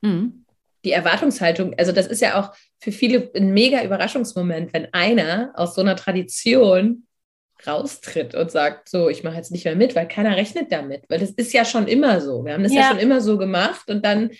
Mhm. 0.00 0.44
Die 0.84 0.92
Erwartungshaltung, 0.92 1.74
also 1.78 1.92
das 1.92 2.06
ist 2.06 2.22
ja 2.22 2.40
auch 2.40 2.54
für 2.80 2.92
viele 2.92 3.30
ein 3.34 3.52
mega 3.52 3.82
Überraschungsmoment, 3.82 4.72
wenn 4.72 4.92
einer 4.94 5.52
aus 5.54 5.74
so 5.74 5.80
einer 5.80 5.96
Tradition 5.96 7.06
raustritt 7.66 8.34
und 8.36 8.50
sagt, 8.52 8.88
so, 8.88 9.08
ich 9.08 9.24
mache 9.24 9.34
jetzt 9.36 9.50
nicht 9.50 9.64
mehr 9.64 9.74
mit, 9.74 9.96
weil 9.96 10.06
keiner 10.06 10.36
rechnet 10.36 10.70
damit, 10.70 11.02
weil 11.08 11.18
das 11.18 11.30
ist 11.32 11.52
ja 11.52 11.64
schon 11.64 11.88
immer 11.88 12.20
so. 12.20 12.44
Wir 12.44 12.54
haben 12.54 12.62
das 12.62 12.72
ja, 12.72 12.82
Ja. 12.82 12.88
schon 12.90 12.98
immer 13.00 13.20
so 13.20 13.36
gemacht 13.36 13.90
und 13.90 14.04
dann 14.04 14.30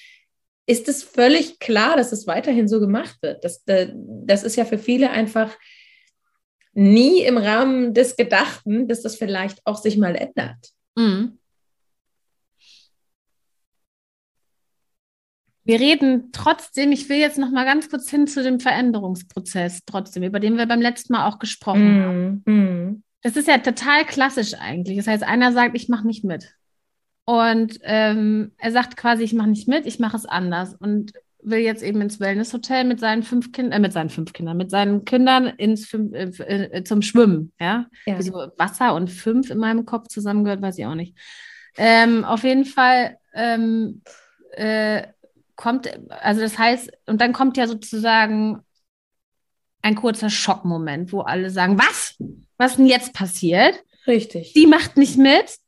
ist 0.67 0.87
es 0.89 1.03
völlig 1.03 1.59
klar, 1.59 1.97
dass 1.97 2.13
es 2.13 2.27
weiterhin 2.27 2.69
so 2.69 2.79
gemacht 2.79 3.17
wird. 3.23 3.43
Das, 3.43 3.65
das 3.65 4.45
ist 4.45 4.55
ja 4.57 4.65
für 4.65 4.79
viele 4.79 5.11
einfach 5.11 5.57
nie 6.79 7.23
im 7.23 7.37
Rahmen 7.37 7.93
des 7.93 8.15
Gedachten, 8.15 8.87
dass 8.87 9.03
das 9.03 9.17
vielleicht 9.17 9.67
auch 9.67 9.77
sich 9.77 9.99
mal 9.99 10.15
ändert. 10.15 10.71
Mhm. 10.97 11.39
Wir 15.65 15.81
reden 15.81 16.31
trotzdem, 16.33 16.93
ich 16.93 17.09
will 17.09 17.19
jetzt 17.19 17.37
noch 17.37 17.51
mal 17.51 17.65
ganz 17.65 17.91
kurz 17.91 18.09
hin 18.09 18.27
zu 18.27 18.43
dem 18.43 18.61
Veränderungsprozess 18.61 19.81
trotzdem, 19.85 20.23
über 20.23 20.41
den 20.41 20.57
wir 20.57 20.67
beim 20.67 20.81
letzten 20.81 21.13
Mal 21.13 21.29
auch 21.29 21.41
gesprochen 21.41 22.03
haben. 22.03 22.43
Mhm. 22.47 22.55
Mhm. 22.55 23.03
Das 23.23 23.37
ist 23.37 23.49
ja 23.49 23.59
total 23.59 24.07
klassisch 24.07 24.55
eigentlich. 24.55 24.97
Das 24.97 25.09
heißt, 25.09 25.25
einer 25.25 25.53
sagt, 25.53 25.77
ich 25.77 25.89
mache 25.89 26.07
nicht 26.07 26.25
mit. 26.25 26.55
Und 27.25 27.81
ähm, 27.83 28.53
er 28.57 28.71
sagt 28.71 28.97
quasi, 28.97 29.25
ich 29.25 29.35
mache 29.35 29.51
nicht 29.51 29.69
mit, 29.69 29.85
ich 29.85 29.99
mache 29.99 30.17
es 30.17 30.25
anders. 30.25 30.75
Und 30.75 31.13
will 31.43 31.59
jetzt 31.59 31.83
eben 31.83 32.01
ins 32.01 32.21
Wellnesshotel 32.21 32.85
mit 32.85 33.01
seinen 33.01 33.23
fünf 33.23 33.53
Kindern, 33.53 33.73
äh, 33.73 33.79
mit 33.81 33.93
seinen 33.93 34.11
fünf 34.11 34.33
Kindern, 34.33 34.57
mit 34.57 34.71
seinen 34.71 35.05
Kindern 35.05 35.47
ins 35.47 35.87
fünf, 35.87 36.13
äh, 36.13 36.65
äh, 36.65 36.85
zum 36.85 37.03
Schwimmen, 37.03 37.53
ja. 37.61 37.87
Ja. 38.07 38.19
Wieso 38.19 38.33
Wasser 38.57 38.95
und 38.95 39.09
fünf 39.09 39.51
in 39.51 39.59
meinem 39.59 39.87
Kopf 39.87 40.09
zusammengehört, 40.09 40.63
weiß 40.63 40.79
ich 40.79 40.87
auch 40.87 40.95
nicht. 40.95 41.17
Ähm, 41.77 42.25
auf 42.25 42.43
jeden 42.43 42.65
Fall 42.65 43.19
ähm, 43.35 44.03
äh, 44.53 45.07
kommt, 45.55 45.89
also 46.11 46.41
das 46.41 46.59
heißt, 46.59 46.91
und 47.07 47.21
dann 47.21 47.33
kommt 47.33 47.57
ja 47.57 47.67
sozusagen 47.67 48.61
ein 49.83 49.95
kurzer 49.95 50.31
Schockmoment, 50.31 51.13
wo 51.13 51.21
alle 51.21 51.51
sagen, 51.51 51.79
was? 51.79 52.17
Was 52.57 52.77
denn 52.77 52.87
jetzt 52.87 53.15
passiert? 53.15 53.83
Richtig. 54.07 54.53
Die 54.55 54.67
macht 54.67 54.97
nicht 54.97 55.17
mit. 55.17 55.59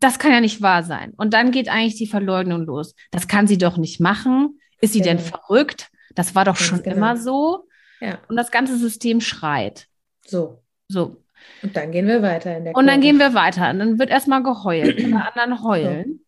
Das 0.00 0.18
kann 0.18 0.32
ja 0.32 0.40
nicht 0.40 0.60
wahr 0.60 0.82
sein. 0.82 1.14
Und 1.16 1.32
dann 1.32 1.50
geht 1.50 1.68
eigentlich 1.68 1.96
die 1.96 2.06
Verleugnung 2.06 2.66
los. 2.66 2.94
Das 3.10 3.26
kann 3.26 3.46
sie 3.46 3.56
doch 3.56 3.78
nicht 3.78 4.00
machen. 4.00 4.58
Ist 4.84 4.92
sie 4.92 5.00
denn 5.00 5.16
Genau. 5.18 5.28
verrückt? 5.46 5.88
Das 6.14 6.34
war 6.34 6.44
doch 6.44 6.56
Ganz 6.56 6.66
schon 6.68 6.82
genau. 6.82 6.96
immer 6.96 7.16
so. 7.16 7.66
Ja, 8.00 8.18
Und 8.28 8.36
das 8.36 8.50
ganze 8.50 8.76
System 8.76 9.20
schreit. 9.20 9.86
so. 10.26 10.60
So. 10.88 11.16
Und 11.62 11.74
dann 11.76 11.90
gehen 11.92 12.06
wir 12.06 12.20
weiter 12.22 12.56
in 12.56 12.64
der 12.64 12.74
Und 12.76 12.86
dann 12.86 12.96
Kurve. 13.00 13.06
gehen 13.06 13.18
wir 13.18 13.34
weiter. 13.34 13.70
Und 13.70 13.78
dann 13.78 13.98
wird 13.98 14.10
erstmal 14.10 14.42
geheult. 14.42 15.02
Alle 15.02 15.24
anderen 15.42 15.62
heulen. 15.64 16.20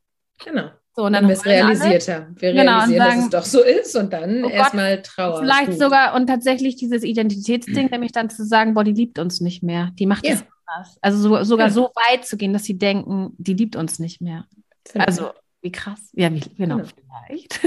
Genau. 0.45 0.71
So, 0.95 1.03
und 1.03 1.09
Und 1.09 1.13
dann 1.13 1.23
dann 1.25 1.29
wir 1.29 1.35
es 1.35 1.45
alle. 1.45 1.53
realisiert 1.55 2.09
haben. 2.09 2.37
Wir 2.41 2.53
Genau, 2.53 2.63
und 2.63 2.91
realisieren, 2.91 2.99
dass 2.99 3.09
sagen, 3.09 3.21
es 3.25 3.31
doch 3.31 3.45
so 3.45 3.63
ist 3.63 3.97
und 3.97 4.13
dann 4.15 4.45
oh 4.45 4.49
erstmal 4.49 5.03
Trauer. 5.03 5.41
Vielleicht 5.41 5.71
Gut. 5.73 5.79
sogar 5.79 6.15
und 6.15 6.27
tatsächlich 6.27 6.77
dieses 6.77 7.03
Identitätsding, 7.05 7.91
nämlich 7.91 8.13
dann 8.13 8.31
zu 8.31 8.45
sagen, 8.47 8.73
boah, 8.75 8.83
die 8.85 8.93
liebt 8.93 9.19
uns 9.19 9.41
nicht 9.43 9.63
mehr. 9.63 9.91
Die 9.99 10.07
macht 10.07 10.27
Ja. 10.27 10.33
es 10.35 10.45
anders. 10.67 10.97
Also 11.03 11.19
so, 11.19 11.45
sogar 11.45 11.67
Ja. 11.69 11.73
so 11.73 11.91
weit 12.09 12.25
zu 12.25 12.37
gehen, 12.39 12.53
dass 12.55 12.65
sie 12.65 12.79
denken, 12.79 13.33
die 13.37 13.53
liebt 13.55 13.77
uns 13.77 13.99
nicht 13.99 14.21
mehr. 14.23 14.47
Finde 14.87 15.07
Also, 15.07 15.31
wie 15.63 15.73
krass. 15.73 16.11
Ja, 16.13 16.33
wie, 16.33 16.41
genau, 16.57 16.77
Genau. 16.79 16.89
vielleicht. 17.29 17.61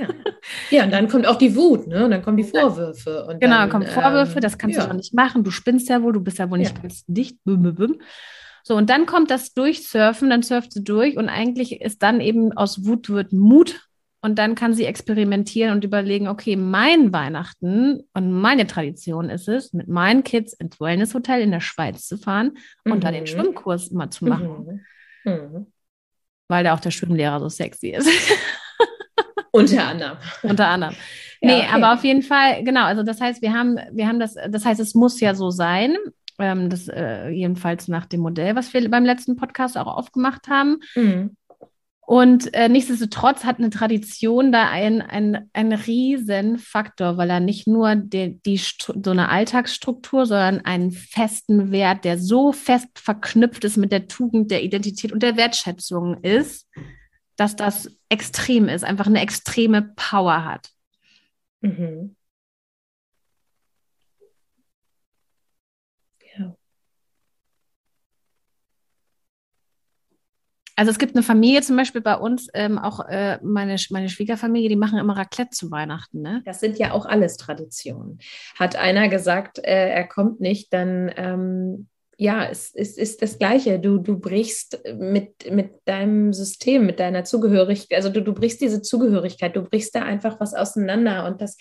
Ja. 0.00 0.08
ja, 0.70 0.84
und 0.84 0.90
dann 0.92 1.08
kommt 1.08 1.26
auch 1.26 1.36
die 1.36 1.54
Wut, 1.56 1.86
ne? 1.86 2.04
Und 2.04 2.10
dann 2.10 2.22
kommen 2.22 2.36
die 2.36 2.44
Vorwürfe. 2.44 3.24
Und 3.26 3.40
Genau, 3.40 3.58
dann, 3.60 3.70
kommen 3.70 3.86
Vorwürfe, 3.86 4.34
ähm, 4.34 4.40
das 4.40 4.58
kannst 4.58 4.76
ja. 4.76 4.82
du 4.82 4.88
doch 4.90 4.96
nicht 4.96 5.14
machen, 5.14 5.42
du 5.44 5.50
spinnst 5.50 5.88
ja 5.88 6.02
wohl, 6.02 6.12
du 6.12 6.20
bist 6.20 6.38
ja 6.38 6.50
wohl 6.50 6.58
nicht 6.58 6.74
Ja. 6.76 6.82
ganz 6.82 7.04
dicht. 7.06 7.42
Büm, 7.44 7.62
büm, 7.62 7.74
büm. 7.74 8.00
So, 8.62 8.74
und 8.76 8.90
dann 8.90 9.06
kommt 9.06 9.30
das 9.30 9.54
Durchsurfen, 9.54 10.28
dann 10.28 10.42
surft 10.42 10.72
sie 10.72 10.82
durch 10.84 11.16
und 11.16 11.28
eigentlich 11.28 11.80
ist 11.80 12.02
dann 12.02 12.20
eben 12.20 12.52
aus 12.52 12.84
Wut 12.84 13.08
wird 13.08 13.32
Mut 13.32 13.88
und 14.22 14.38
dann 14.40 14.56
kann 14.56 14.74
sie 14.74 14.84
experimentieren 14.86 15.72
und 15.72 15.84
überlegen, 15.84 16.26
okay, 16.26 16.56
mein 16.56 17.12
Weihnachten 17.12 18.00
und 18.12 18.32
meine 18.32 18.66
Tradition 18.66 19.30
ist 19.30 19.46
es, 19.48 19.72
mit 19.72 19.86
meinen 19.86 20.24
Kids 20.24 20.52
ins 20.52 20.80
Wellness-Hotel 20.80 21.42
in 21.42 21.52
der 21.52 21.60
Schweiz 21.60 22.06
zu 22.08 22.18
fahren 22.18 22.54
und 22.84 23.04
da 23.04 23.12
den 23.12 23.22
Mhm. 23.22 23.26
Schwimmkurs 23.28 23.88
immer 23.88 24.10
zu 24.10 24.24
machen, 24.26 24.82
Mhm. 25.24 25.32
Mhm. 25.32 25.66
Weil 26.48 26.64
da 26.64 26.74
auch 26.74 26.80
der 26.80 26.90
Schwimmlehrer 26.90 27.40
so 27.40 27.48
sexy 27.48 27.88
ist. 27.88 28.08
Unter 29.52 29.86
anderem. 29.86 30.18
Unter 30.42 30.68
anderem. 30.68 30.94
Ja, 31.40 31.48
nee, 31.48 31.58
okay. 31.60 31.68
aber 31.72 31.94
auf 31.94 32.04
jeden 32.04 32.22
Fall, 32.22 32.62
genau, 32.62 32.84
also 32.84 33.02
das 33.02 33.20
heißt, 33.20 33.42
wir 33.42 33.52
haben, 33.52 33.78
wir 33.92 34.06
haben 34.06 34.20
das, 34.20 34.34
das 34.48 34.64
heißt, 34.64 34.80
es 34.80 34.94
muss 34.94 35.20
ja 35.20 35.34
so 35.34 35.50
sein. 35.50 35.96
Ähm, 36.38 36.68
das 36.68 36.88
äh, 36.88 37.28
jedenfalls 37.30 37.88
nach 37.88 38.04
dem 38.04 38.20
Modell, 38.20 38.56
was 38.56 38.74
wir 38.74 38.90
beim 38.90 39.06
letzten 39.06 39.36
Podcast 39.36 39.78
auch 39.78 39.86
aufgemacht 39.86 40.48
haben. 40.48 40.80
Mhm. 40.94 41.36
Und 42.06 42.54
äh, 42.54 42.68
nichtsdestotrotz 42.68 43.44
hat 43.44 43.58
eine 43.58 43.68
Tradition 43.68 44.52
da 44.52 44.70
ein, 44.70 45.02
ein, 45.02 45.72
riesen 45.72 46.56
Faktor, 46.56 47.16
weil 47.16 47.28
er 47.28 47.40
nicht 47.40 47.66
nur 47.66 47.96
die, 47.96 48.40
die 48.46 48.58
so 48.58 49.10
eine 49.10 49.28
Alltagsstruktur, 49.28 50.24
sondern 50.24 50.64
einen 50.64 50.92
festen 50.92 51.72
Wert, 51.72 52.04
der 52.04 52.16
so 52.16 52.52
fest 52.52 52.86
verknüpft 52.94 53.64
ist 53.64 53.76
mit 53.76 53.90
der 53.90 54.06
Tugend, 54.06 54.52
der 54.52 54.62
Identität 54.62 55.10
und 55.10 55.20
der 55.20 55.36
Wertschätzung 55.36 56.22
ist, 56.22 56.68
dass 57.34 57.56
das 57.56 57.90
extrem 58.08 58.68
ist, 58.68 58.84
einfach 58.84 59.06
eine 59.06 59.20
extreme 59.20 59.92
Power 59.96 60.44
hat. 60.44 60.70
Mhm. 61.60 62.14
Ja. 66.38 66.56
Also 70.76 70.90
es 70.90 70.98
gibt 70.98 71.16
eine 71.16 71.22
Familie 71.22 71.62
zum 71.62 71.76
Beispiel 71.76 72.02
bei 72.02 72.16
uns, 72.16 72.48
ähm, 72.52 72.78
auch 72.78 73.00
äh, 73.08 73.38
meine, 73.42 73.76
meine 73.90 74.08
Schwiegerfamilie, 74.08 74.68
die 74.68 74.76
machen 74.76 74.98
immer 74.98 75.16
Raclette 75.16 75.50
zu 75.50 75.70
Weihnachten, 75.70 76.20
ne? 76.20 76.42
Das 76.44 76.60
sind 76.60 76.78
ja 76.78 76.92
auch 76.92 77.06
alles 77.06 77.38
Traditionen. 77.38 78.18
Hat 78.58 78.76
einer 78.76 79.08
gesagt, 79.08 79.58
äh, 79.58 79.88
er 79.90 80.06
kommt 80.06 80.40
nicht, 80.40 80.72
dann 80.72 81.10
ähm, 81.16 81.88
ja, 82.18 82.44
es, 82.44 82.74
es 82.74 82.96
ist 82.96 83.20
das 83.20 83.38
Gleiche. 83.38 83.78
Du, 83.78 83.98
du 83.98 84.18
brichst 84.18 84.80
mit, 84.98 85.50
mit 85.50 85.72
deinem 85.86 86.32
System, 86.32 86.86
mit 86.86 87.00
deiner 87.00 87.24
Zugehörigkeit, 87.24 87.96
also 87.96 88.10
du, 88.10 88.22
du 88.22 88.32
brichst 88.32 88.60
diese 88.60 88.82
Zugehörigkeit, 88.82 89.56
du 89.56 89.62
brichst 89.62 89.94
da 89.94 90.02
einfach 90.02 90.40
was 90.40 90.54
auseinander 90.54 91.26
und 91.26 91.40
das, 91.40 91.56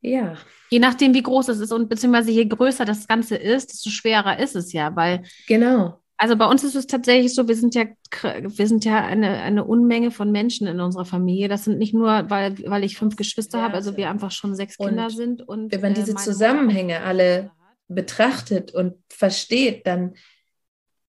ja, 0.00 0.36
Je 0.70 0.78
nachdem, 0.78 1.14
wie 1.14 1.22
groß 1.22 1.48
es 1.48 1.60
ist 1.60 1.72
und 1.72 1.88
beziehungsweise 1.88 2.30
je 2.30 2.44
größer 2.44 2.84
das 2.84 3.06
Ganze 3.06 3.36
ist, 3.36 3.72
desto 3.72 3.90
schwerer 3.90 4.38
ist 4.38 4.54
es 4.54 4.72
ja, 4.72 4.94
weil 4.94 5.22
genau. 5.46 6.00
Also 6.20 6.36
bei 6.36 6.46
uns 6.46 6.64
ist 6.64 6.74
es 6.74 6.88
tatsächlich 6.88 7.32
so, 7.32 7.46
wir 7.46 7.54
sind 7.54 7.76
ja, 7.76 7.84
wir 8.22 8.66
sind 8.66 8.84
ja 8.84 9.04
eine, 9.04 9.40
eine 9.40 9.64
Unmenge 9.64 10.10
von 10.10 10.32
Menschen 10.32 10.66
in 10.66 10.80
unserer 10.80 11.04
Familie. 11.04 11.48
Das 11.48 11.64
sind 11.64 11.78
nicht 11.78 11.94
nur, 11.94 12.28
weil, 12.28 12.58
weil 12.66 12.82
ich 12.82 12.98
fünf 12.98 13.14
Geschwister 13.14 13.62
habe, 13.62 13.74
also 13.74 13.96
wir 13.96 14.10
einfach 14.10 14.32
schon 14.32 14.56
sechs 14.56 14.76
Und 14.78 14.88
Kinder 14.88 15.10
sind. 15.10 15.46
Und 15.46 15.70
wenn 15.70 15.80
man 15.80 15.94
diese 15.94 16.10
äh, 16.10 16.14
meine 16.14 16.24
Zusammenhänge 16.24 17.02
alle 17.02 17.52
betrachtet 17.86 18.74
und 18.74 18.96
versteht, 19.08 19.86
dann 19.86 20.14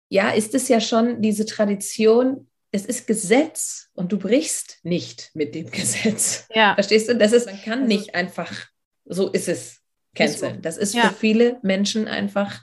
ja, 0.09 0.29
ist 0.29 0.53
es 0.53 0.67
ja 0.67 0.79
schon 0.79 1.21
diese 1.21 1.45
Tradition, 1.45 2.47
es 2.71 2.85
ist 2.85 3.07
Gesetz 3.07 3.89
und 3.93 4.11
du 4.11 4.19
brichst 4.19 4.77
nicht 4.83 5.31
mit 5.33 5.55
dem 5.55 5.71
Gesetz. 5.71 6.47
Ja. 6.53 6.75
Verstehst 6.75 7.09
du? 7.09 7.15
Das 7.15 7.31
ist, 7.31 7.47
man 7.47 7.61
kann 7.61 7.83
also, 7.83 7.87
nicht 7.87 8.13
einfach, 8.13 8.51
so 9.05 9.29
ist 9.29 9.47
es, 9.47 9.79
canceln. 10.15 10.61
Das 10.61 10.77
ist 10.77 10.93
ja. 10.93 11.09
für 11.09 11.15
viele 11.15 11.59
Menschen 11.61 12.07
einfach 12.07 12.61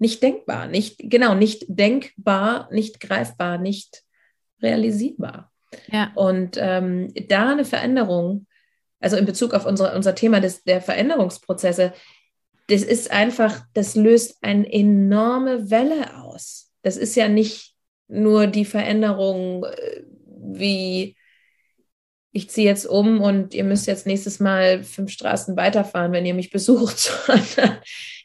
nicht 0.00 0.22
denkbar, 0.22 0.66
nicht, 0.66 0.96
genau, 0.98 1.34
nicht 1.34 1.66
denkbar, 1.68 2.68
nicht 2.72 3.00
greifbar, 3.00 3.58
nicht 3.58 4.02
realisierbar. 4.62 5.52
Ja. 5.92 6.10
Und 6.14 6.56
ähm, 6.58 7.12
da 7.28 7.50
eine 7.50 7.64
Veränderung, 7.66 8.46
also 8.98 9.16
in 9.16 9.26
Bezug 9.26 9.52
auf 9.52 9.66
unsere, 9.66 9.94
unser 9.94 10.14
Thema 10.14 10.40
des, 10.40 10.64
der 10.64 10.80
Veränderungsprozesse, 10.80 11.92
das 12.68 12.82
ist 12.82 13.10
einfach, 13.10 13.62
das 13.74 13.94
löst 13.94 14.38
eine 14.42 14.70
enorme 14.72 15.70
Welle 15.70 16.22
aus. 16.22 16.72
Das 16.82 16.96
ist 16.96 17.14
ja 17.14 17.28
nicht 17.28 17.74
nur 18.08 18.46
die 18.46 18.64
Veränderung, 18.64 19.64
äh, 19.64 20.02
wie 20.26 21.16
ich 22.32 22.48
ziehe 22.48 22.68
jetzt 22.68 22.86
um 22.86 23.20
und 23.20 23.54
ihr 23.54 23.64
müsst 23.64 23.86
jetzt 23.86 24.06
nächstes 24.06 24.40
Mal 24.40 24.82
fünf 24.82 25.10
Straßen 25.10 25.56
weiterfahren, 25.56 26.12
wenn 26.12 26.24
ihr 26.24 26.34
mich 26.34 26.50
besucht, 26.50 26.98
sondern 27.26 27.78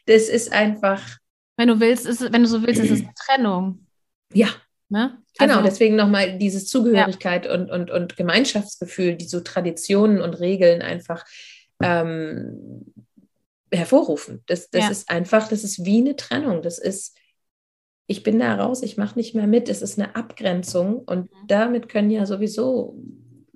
das 0.06 0.28
ist 0.28 0.52
einfach. 0.52 1.18
Wenn 1.56 1.68
du 1.68 1.80
willst, 1.80 2.06
ist, 2.06 2.20
wenn 2.32 2.42
du 2.42 2.48
so 2.48 2.62
willst, 2.62 2.80
ist 2.80 2.90
es 2.90 3.00
eine 3.00 3.14
Trennung. 3.14 3.86
Ja. 4.32 4.48
Ne? 4.88 5.18
Genau, 5.38 5.56
also, 5.56 5.68
deswegen 5.68 5.96
nochmal 5.96 6.38
dieses 6.38 6.68
Zugehörigkeit 6.68 7.46
ja. 7.46 7.54
und, 7.54 7.70
und, 7.70 7.90
und 7.90 8.16
Gemeinschaftsgefühl, 8.16 9.16
die 9.16 9.26
so 9.26 9.40
Traditionen 9.40 10.20
und 10.20 10.34
Regeln 10.34 10.80
einfach 10.80 11.24
ähm, 11.82 12.92
hervorrufen. 13.72 14.42
Das, 14.46 14.70
das 14.70 14.84
ja. 14.84 14.90
ist 14.90 15.10
einfach, 15.10 15.48
das 15.48 15.64
ist 15.64 15.84
wie 15.84 15.98
eine 15.98 16.14
Trennung. 16.14 16.62
Das 16.62 16.78
ist, 16.78 17.18
ich 18.06 18.22
bin 18.22 18.38
da 18.38 18.54
raus, 18.54 18.82
ich 18.82 18.96
mache 18.96 19.18
nicht 19.18 19.34
mehr 19.34 19.48
mit. 19.48 19.68
Es 19.68 19.82
ist 19.82 19.98
eine 19.98 20.14
Abgrenzung 20.14 20.98
und 20.98 21.32
mhm. 21.32 21.46
damit 21.48 21.88
können 21.88 22.10
ja 22.10 22.24
sowieso 22.24 22.96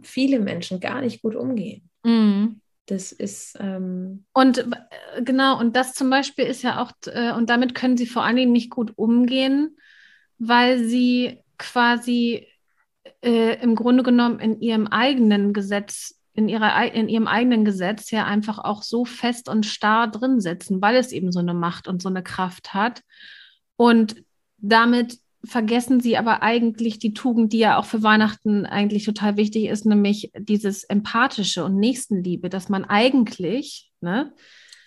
viele 0.02 0.40
Menschen 0.40 0.80
gar 0.80 1.00
nicht 1.00 1.22
gut 1.22 1.36
umgehen. 1.36 1.88
Mhm. 2.02 2.60
Das 2.90 3.12
ist. 3.12 3.56
Ähm 3.60 4.24
und 4.32 4.58
äh, 4.58 5.22
genau, 5.22 5.60
und 5.60 5.76
das 5.76 5.94
zum 5.94 6.10
Beispiel 6.10 6.44
ist 6.46 6.62
ja 6.62 6.82
auch, 6.82 6.90
äh, 7.06 7.32
und 7.32 7.48
damit 7.48 7.76
können 7.76 7.96
sie 7.96 8.06
vor 8.06 8.24
allen 8.24 8.34
Dingen 8.34 8.50
nicht 8.50 8.70
gut 8.70 8.92
umgehen, 8.96 9.76
weil 10.38 10.82
sie 10.82 11.44
quasi 11.56 12.48
äh, 13.22 13.62
im 13.62 13.76
Grunde 13.76 14.02
genommen 14.02 14.40
in 14.40 14.60
ihrem 14.60 14.88
eigenen 14.88 15.52
Gesetz 15.52 16.20
in, 16.32 16.48
ihrer, 16.48 16.92
in 16.92 17.08
ihrem 17.08 17.28
eigenen 17.28 17.64
Gesetz 17.64 18.10
ja 18.10 18.24
einfach 18.24 18.58
auch 18.58 18.82
so 18.82 19.04
fest 19.04 19.48
und 19.48 19.66
starr 19.66 20.08
drin 20.08 20.40
sitzen, 20.40 20.82
weil 20.82 20.96
es 20.96 21.12
eben 21.12 21.30
so 21.30 21.38
eine 21.38 21.54
Macht 21.54 21.86
und 21.86 22.02
so 22.02 22.08
eine 22.08 22.24
Kraft 22.24 22.74
hat. 22.74 23.02
Und 23.76 24.24
damit 24.56 25.18
vergessen 25.44 26.00
sie 26.00 26.16
aber 26.16 26.42
eigentlich 26.42 26.98
die 26.98 27.14
Tugend, 27.14 27.52
die 27.52 27.58
ja 27.58 27.78
auch 27.78 27.86
für 27.86 28.02
Weihnachten 28.02 28.66
eigentlich 28.66 29.04
total 29.04 29.36
wichtig 29.36 29.66
ist, 29.66 29.86
nämlich 29.86 30.30
dieses 30.38 30.84
Empathische 30.84 31.64
und 31.64 31.76
Nächstenliebe, 31.76 32.50
dass 32.50 32.68
man 32.68 32.84
eigentlich 32.84 33.90
ne, 34.00 34.32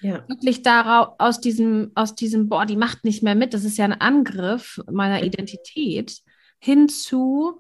ja. 0.02 0.24
wirklich 0.28 0.62
daraus 0.62 1.16
aus 1.18 1.39
diesem, 1.39 1.92
aus 1.96 2.16
diesem, 2.16 2.50
boah, 2.50 2.66
die 2.66 2.78
macht 2.78 3.04
nicht 3.04 3.24
mehr 3.24 3.36
mit, 3.36 3.54
das 3.54 3.63
ist 3.63 3.78
ja 3.78 3.86
ein 3.86 4.00
Angriff 4.00 4.80
meiner 4.92 5.24
Identität, 5.24 6.20
hinzu 6.60 7.60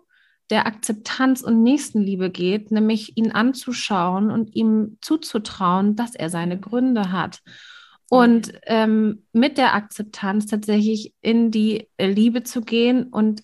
der 0.49 0.67
Akzeptanz 0.67 1.41
und 1.41 1.63
Nächstenliebe 1.63 2.29
geht, 2.29 2.69
nämlich 2.69 3.17
ihn 3.17 3.31
anzuschauen 3.31 4.29
und 4.29 4.55
ihm 4.55 4.97
zuzutrauen, 5.01 5.95
dass 5.95 6.15
er 6.15 6.29
seine 6.29 6.59
Gründe 6.59 7.11
hat. 7.11 7.41
Und 8.13 8.53
ähm, 8.67 9.25
mit 9.33 9.57
der 9.57 9.73
Akzeptanz 9.73 10.45
tatsächlich 10.45 11.15
in 11.21 11.49
die 11.49 11.89
Liebe 11.99 12.43
zu 12.43 12.61
gehen 12.61 13.05
und 13.05 13.41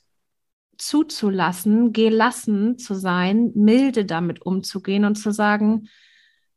zuzulassen, 0.78 1.92
gelassen 1.92 2.78
zu 2.78 2.94
sein, 2.94 3.52
milde 3.56 4.06
damit 4.06 4.44
umzugehen 4.44 5.06
und 5.06 5.16
zu 5.16 5.32
sagen 5.32 5.90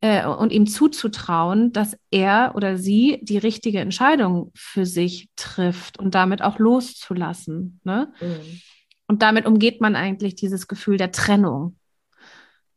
äh, 0.02 0.26
und 0.26 0.52
ihm 0.52 0.66
zuzutrauen, 0.66 1.72
dass 1.72 1.96
er 2.10 2.52
oder 2.54 2.76
sie 2.76 3.18
die 3.22 3.38
richtige 3.38 3.80
Entscheidung 3.80 4.52
für 4.54 4.84
sich 4.84 5.30
trifft 5.34 5.98
und 5.98 6.14
damit 6.14 6.42
auch 6.42 6.58
loszulassen. 6.58 7.80
Ne? 7.82 8.12
Mhm. 8.20 8.60
Und 9.06 9.22
damit 9.22 9.46
umgeht 9.46 9.80
man 9.80 9.96
eigentlich 9.96 10.34
dieses 10.34 10.68
Gefühl 10.68 10.98
der 10.98 11.12
Trennung, 11.12 11.76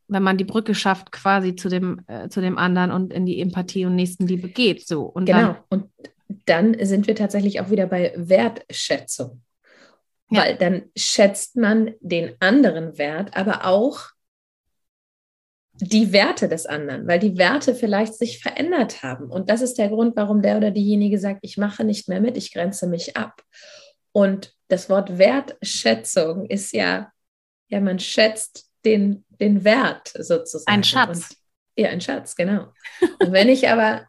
wenn 0.08 0.22
man 0.22 0.36
die 0.36 0.44
Brücke 0.44 0.74
schafft 0.74 1.12
quasi 1.12 1.56
zu 1.56 1.68
dem, 1.68 2.00
äh, 2.06 2.28
zu 2.28 2.40
dem 2.40 2.58
anderen 2.58 2.90
und 2.92 3.12
in 3.12 3.26
die 3.26 3.40
Empathie 3.40 3.86
und 3.86 3.96
Nächstenliebe 3.96 4.48
geht. 4.48 4.86
So. 4.86 5.02
Und 5.02 5.26
genau. 5.26 5.38
Dann, 5.38 5.56
und 5.68 5.90
dann 6.46 6.76
sind 6.86 7.06
wir 7.06 7.14
tatsächlich 7.14 7.60
auch 7.60 7.70
wieder 7.70 7.86
bei 7.86 8.12
Wertschätzung. 8.16 9.42
Ja. 10.30 10.42
Weil 10.42 10.56
dann 10.56 10.82
schätzt 10.96 11.56
man 11.56 11.94
den 12.00 12.34
anderen 12.40 12.98
Wert, 12.98 13.36
aber 13.36 13.64
auch 13.66 14.10
die 15.80 16.12
Werte 16.12 16.48
des 16.48 16.66
anderen, 16.66 17.06
weil 17.06 17.18
die 17.18 17.36
Werte 17.36 17.74
vielleicht 17.74 18.14
sich 18.14 18.40
verändert 18.40 19.02
haben. 19.02 19.30
Und 19.30 19.50
das 19.50 19.60
ist 19.60 19.74
der 19.74 19.88
Grund, 19.88 20.16
warum 20.16 20.40
der 20.40 20.56
oder 20.56 20.70
diejenige 20.70 21.18
sagt, 21.18 21.40
ich 21.42 21.58
mache 21.58 21.84
nicht 21.84 22.08
mehr 22.08 22.20
mit, 22.20 22.36
ich 22.36 22.52
grenze 22.52 22.86
mich 22.86 23.16
ab. 23.16 23.42
Und 24.12 24.54
das 24.68 24.88
Wort 24.88 25.18
Wertschätzung 25.18 26.46
ist 26.46 26.72
ja, 26.72 27.12
ja, 27.68 27.80
man 27.80 27.98
schätzt 27.98 28.65
den, 28.86 29.24
den 29.40 29.64
Wert 29.64 30.12
sozusagen. 30.18 30.72
Ein 30.72 30.84
Schatz. 30.84 31.30
Und, 31.30 31.36
ja, 31.76 31.90
ein 31.90 32.00
Schatz, 32.00 32.36
genau. 32.36 32.72
Und 33.20 33.32
wenn 33.32 33.48
ich 33.48 33.68
aber, 33.68 34.06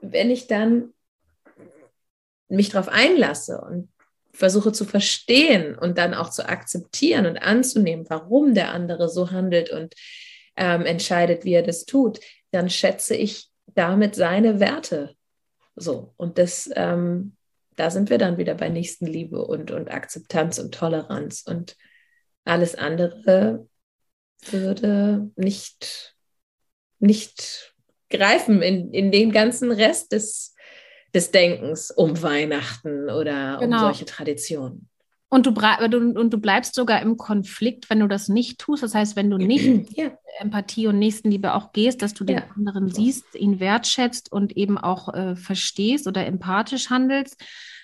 wenn 0.00 0.30
ich 0.30 0.46
dann 0.46 0.94
mich 2.48 2.70
darauf 2.70 2.88
einlasse 2.88 3.60
und 3.60 3.90
versuche 4.32 4.72
zu 4.72 4.84
verstehen 4.84 5.76
und 5.76 5.98
dann 5.98 6.14
auch 6.14 6.30
zu 6.30 6.48
akzeptieren 6.48 7.26
und 7.26 7.36
anzunehmen, 7.38 8.06
warum 8.08 8.54
der 8.54 8.72
andere 8.72 9.08
so 9.08 9.30
handelt 9.30 9.70
und 9.70 9.94
ähm, 10.56 10.86
entscheidet, 10.86 11.44
wie 11.44 11.52
er 11.52 11.62
das 11.62 11.84
tut, 11.84 12.20
dann 12.50 12.70
schätze 12.70 13.14
ich 13.14 13.50
damit 13.74 14.14
seine 14.14 14.60
Werte. 14.60 15.14
So. 15.76 16.14
Und 16.16 16.38
das, 16.38 16.70
ähm, 16.74 17.36
da 17.76 17.90
sind 17.90 18.10
wir 18.10 18.18
dann 18.18 18.38
wieder 18.38 18.54
bei 18.54 18.68
Nächstenliebe 18.68 19.44
und, 19.44 19.70
und 19.70 19.90
Akzeptanz 19.90 20.58
und 20.58 20.74
Toleranz 20.74 21.42
und 21.46 21.76
alles 22.44 22.74
andere 22.74 23.68
würde 24.46 25.30
nicht, 25.36 26.14
nicht 26.98 27.74
greifen 28.08 28.62
in, 28.62 28.92
in 28.92 29.12
den 29.12 29.32
ganzen 29.32 29.70
Rest 29.72 30.12
des, 30.12 30.54
des 31.14 31.30
Denkens 31.30 31.90
um 31.90 32.22
Weihnachten 32.22 33.10
oder 33.10 33.58
genau. 33.60 33.78
um 33.78 33.82
solche 33.84 34.04
Traditionen. 34.04 34.88
Und 35.32 35.46
du, 35.46 35.52
und 35.52 36.30
du 36.32 36.38
bleibst 36.38 36.74
sogar 36.74 37.00
im 37.02 37.16
Konflikt, 37.16 37.88
wenn 37.88 38.00
du 38.00 38.08
das 38.08 38.28
nicht 38.28 38.58
tust. 38.58 38.82
Das 38.82 38.96
heißt, 38.96 39.14
wenn 39.14 39.30
du 39.30 39.38
nicht 39.38 39.96
ja. 39.96 40.10
Empathie 40.40 40.88
und 40.88 40.98
Nächstenliebe 40.98 41.54
auch 41.54 41.72
gehst, 41.72 42.02
dass 42.02 42.14
du 42.14 42.24
den 42.24 42.38
ja. 42.38 42.44
anderen 42.56 42.90
siehst, 42.90 43.36
ihn 43.36 43.60
wertschätzt 43.60 44.32
und 44.32 44.56
eben 44.56 44.76
auch 44.76 45.14
äh, 45.14 45.36
verstehst 45.36 46.08
oder 46.08 46.26
empathisch 46.26 46.90
handelst, 46.90 47.40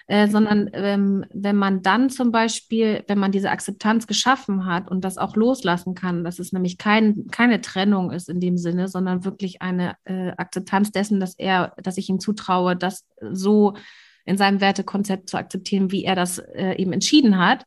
äh, 0.08 0.28
sondern 0.28 0.70
ähm, 0.72 1.24
wenn 1.32 1.56
man 1.56 1.82
dann 1.82 2.10
zum 2.10 2.30
Beispiel, 2.30 3.02
wenn 3.08 3.18
man 3.18 3.32
diese 3.32 3.50
Akzeptanz 3.50 4.06
geschaffen 4.06 4.64
hat 4.64 4.88
und 4.88 5.04
das 5.04 5.18
auch 5.18 5.34
loslassen 5.34 5.94
kann, 5.94 6.22
dass 6.22 6.38
es 6.38 6.52
nämlich 6.52 6.78
kein, 6.78 7.26
keine 7.32 7.60
Trennung 7.60 8.12
ist 8.12 8.28
in 8.28 8.38
dem 8.38 8.56
Sinne, 8.56 8.86
sondern 8.86 9.24
wirklich 9.24 9.62
eine 9.62 9.96
äh, 10.04 10.30
Akzeptanz 10.36 10.92
dessen, 10.92 11.18
dass 11.18 11.34
er, 11.34 11.74
dass 11.82 11.98
ich 11.98 12.08
ihm 12.08 12.20
zutraue, 12.20 12.76
das 12.76 13.04
so 13.20 13.74
in 14.24 14.36
seinem 14.36 14.60
Wertekonzept 14.60 15.28
zu 15.28 15.38
akzeptieren, 15.38 15.90
wie 15.90 16.04
er 16.04 16.14
das 16.14 16.38
äh, 16.38 16.74
eben 16.76 16.92
entschieden 16.92 17.38
hat, 17.38 17.64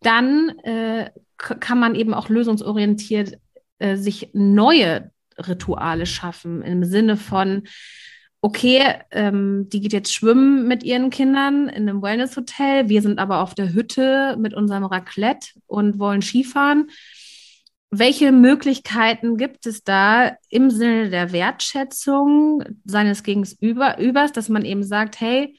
dann 0.00 0.50
äh, 0.60 1.10
kann 1.36 1.78
man 1.78 1.94
eben 1.94 2.14
auch 2.14 2.28
lösungsorientiert 2.30 3.38
äh, 3.78 3.96
sich 3.96 4.30
neue 4.32 5.10
Rituale 5.36 6.06
schaffen 6.06 6.62
im 6.62 6.84
Sinne 6.84 7.16
von, 7.16 7.64
okay, 8.44 8.96
ähm, 9.10 9.70
die 9.70 9.80
geht 9.80 9.94
jetzt 9.94 10.12
schwimmen 10.12 10.68
mit 10.68 10.82
ihren 10.82 11.08
Kindern 11.08 11.66
in 11.70 11.88
einem 11.88 12.02
Wellness-Hotel. 12.02 12.90
Wir 12.90 13.00
sind 13.00 13.18
aber 13.18 13.40
auf 13.40 13.54
der 13.54 13.72
Hütte 13.72 14.36
mit 14.38 14.52
unserem 14.52 14.84
Raclette 14.84 15.48
und 15.66 15.98
wollen 15.98 16.20
Skifahren. 16.20 16.90
Welche 17.90 18.32
Möglichkeiten 18.32 19.38
gibt 19.38 19.64
es 19.64 19.82
da 19.82 20.36
im 20.50 20.68
Sinne 20.68 21.08
der 21.08 21.32
Wertschätzung 21.32 22.62
seines 22.84 23.22
Gegenübers, 23.22 24.32
dass 24.32 24.50
man 24.50 24.66
eben 24.66 24.84
sagt, 24.84 25.22
hey, 25.22 25.58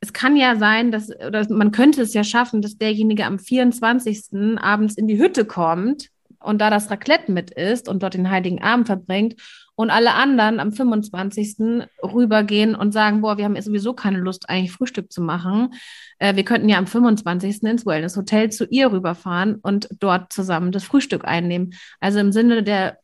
es 0.00 0.14
kann 0.14 0.34
ja 0.34 0.56
sein, 0.56 0.90
dass, 0.90 1.10
oder 1.10 1.46
man 1.50 1.70
könnte 1.70 2.00
es 2.00 2.14
ja 2.14 2.24
schaffen, 2.24 2.62
dass 2.62 2.78
derjenige 2.78 3.26
am 3.26 3.38
24. 3.38 4.58
abends 4.58 4.94
in 4.94 5.06
die 5.06 5.18
Hütte 5.18 5.44
kommt 5.44 6.08
und 6.40 6.62
da 6.62 6.70
das 6.70 6.90
Raclette 6.90 7.30
mit 7.30 7.50
isst 7.50 7.90
und 7.90 8.02
dort 8.02 8.14
den 8.14 8.30
Heiligen 8.30 8.62
Abend 8.62 8.86
verbringt 8.86 9.34
und 9.82 9.90
alle 9.90 10.14
anderen 10.14 10.60
am 10.60 10.72
25. 10.72 11.86
rübergehen 12.02 12.74
und 12.74 12.92
sagen, 12.92 13.20
boah, 13.20 13.36
wir 13.36 13.44
haben 13.44 13.56
jetzt 13.56 13.66
sowieso 13.66 13.92
keine 13.92 14.18
Lust, 14.18 14.48
eigentlich 14.48 14.72
Frühstück 14.72 15.12
zu 15.12 15.20
machen. 15.20 15.74
Äh, 16.18 16.36
wir 16.36 16.44
könnten 16.44 16.68
ja 16.68 16.78
am 16.78 16.86
25. 16.86 17.64
ins 17.64 17.84
Wellness 17.84 18.16
Hotel 18.16 18.50
zu 18.50 18.66
ihr 18.66 18.92
rüberfahren 18.92 19.56
und 19.56 19.88
dort 19.98 20.32
zusammen 20.32 20.72
das 20.72 20.84
Frühstück 20.84 21.24
einnehmen. 21.24 21.74
Also 22.00 22.20
im 22.20 22.32
Sinne 22.32 22.62
der, 22.62 22.98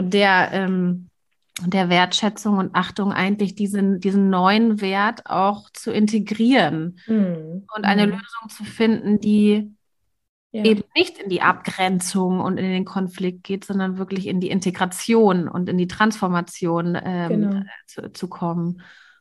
der, 0.00 0.50
ähm, 0.52 1.10
der 1.64 1.88
Wertschätzung 1.88 2.58
und 2.58 2.74
Achtung 2.74 3.12
eigentlich 3.12 3.54
diesen, 3.54 4.00
diesen 4.00 4.30
neuen 4.30 4.80
Wert 4.80 5.26
auch 5.26 5.70
zu 5.70 5.92
integrieren 5.92 6.98
mhm. 7.06 7.66
und 7.76 7.84
eine 7.84 8.06
mhm. 8.06 8.12
Lösung 8.12 8.48
zu 8.48 8.64
finden, 8.64 9.20
die 9.20 9.74
ja. 10.54 10.64
eben 10.64 10.84
nicht 10.94 11.18
in 11.18 11.28
die 11.28 11.42
Abgrenzung 11.42 12.38
und 12.38 12.58
in 12.58 12.70
den 12.70 12.84
Konflikt 12.84 13.42
geht, 13.42 13.64
sondern 13.64 13.98
wirklich 13.98 14.28
in 14.28 14.38
die 14.38 14.50
Integration 14.50 15.48
und 15.48 15.68
in 15.68 15.76
die 15.76 15.88
Transformation 15.88 16.96
ähm, 17.04 17.28
genau. 17.28 17.62
zu, 17.88 18.12
zu, 18.12 18.28
kommen. 18.28 18.80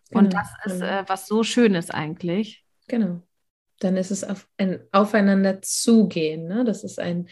Genau. 0.10 0.20
Und 0.20 0.34
das 0.34 0.50
ist 0.66 0.80
genau. 0.80 0.86
äh, 0.86 1.04
was 1.08 1.26
so 1.26 1.44
Schönes 1.44 1.90
eigentlich. 1.90 2.64
Genau. 2.88 3.24
Dann 3.80 3.98
ist 3.98 4.12
es 4.12 4.24
auf 4.24 4.48
ein 4.58 4.82
Aufeinander 4.92 5.60
zugehen. 5.64 6.48
Ne? 6.48 6.66
Das 6.66 6.84
ist 6.84 7.00
ein, 7.00 7.28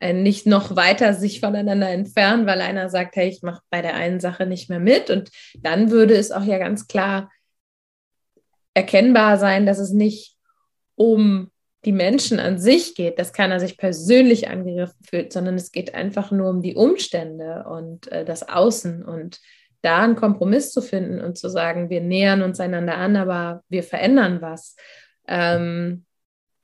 ein 0.00 0.22
nicht 0.22 0.46
noch 0.46 0.74
weiter 0.74 1.12
sich 1.12 1.40
voneinander 1.40 1.90
entfernen, 1.90 2.46
weil 2.46 2.62
einer 2.62 2.88
sagt, 2.88 3.16
hey, 3.16 3.28
ich 3.28 3.42
mache 3.42 3.60
bei 3.68 3.82
der 3.82 3.94
einen 3.94 4.18
Sache 4.18 4.46
nicht 4.46 4.70
mehr 4.70 4.80
mit. 4.80 5.10
Und 5.10 5.30
dann 5.58 5.90
würde 5.90 6.14
es 6.14 6.32
auch 6.32 6.44
ja 6.44 6.56
ganz 6.56 6.86
klar 6.86 7.30
erkennbar 8.72 9.36
sein, 9.36 9.66
dass 9.66 9.78
es 9.78 9.92
nicht 9.92 10.38
um 10.94 11.51
die 11.84 11.92
Menschen 11.92 12.38
an 12.38 12.58
sich 12.58 12.94
geht, 12.94 13.18
dass 13.18 13.32
keiner 13.32 13.58
sich 13.58 13.76
persönlich 13.76 14.48
angegriffen 14.48 15.02
fühlt, 15.04 15.32
sondern 15.32 15.56
es 15.56 15.72
geht 15.72 15.94
einfach 15.94 16.30
nur 16.30 16.48
um 16.50 16.62
die 16.62 16.76
Umstände 16.76 17.64
und 17.68 18.10
äh, 18.12 18.24
das 18.24 18.48
Außen 18.48 19.04
und 19.04 19.40
da 19.82 20.02
einen 20.02 20.16
Kompromiss 20.16 20.70
zu 20.70 20.80
finden 20.80 21.20
und 21.20 21.36
zu 21.36 21.48
sagen, 21.48 21.90
wir 21.90 22.00
nähern 22.00 22.42
uns 22.42 22.60
einander 22.60 22.96
an, 22.96 23.16
aber 23.16 23.64
wir 23.68 23.82
verändern 23.82 24.40
was. 24.40 24.76
Ähm, 25.26 26.04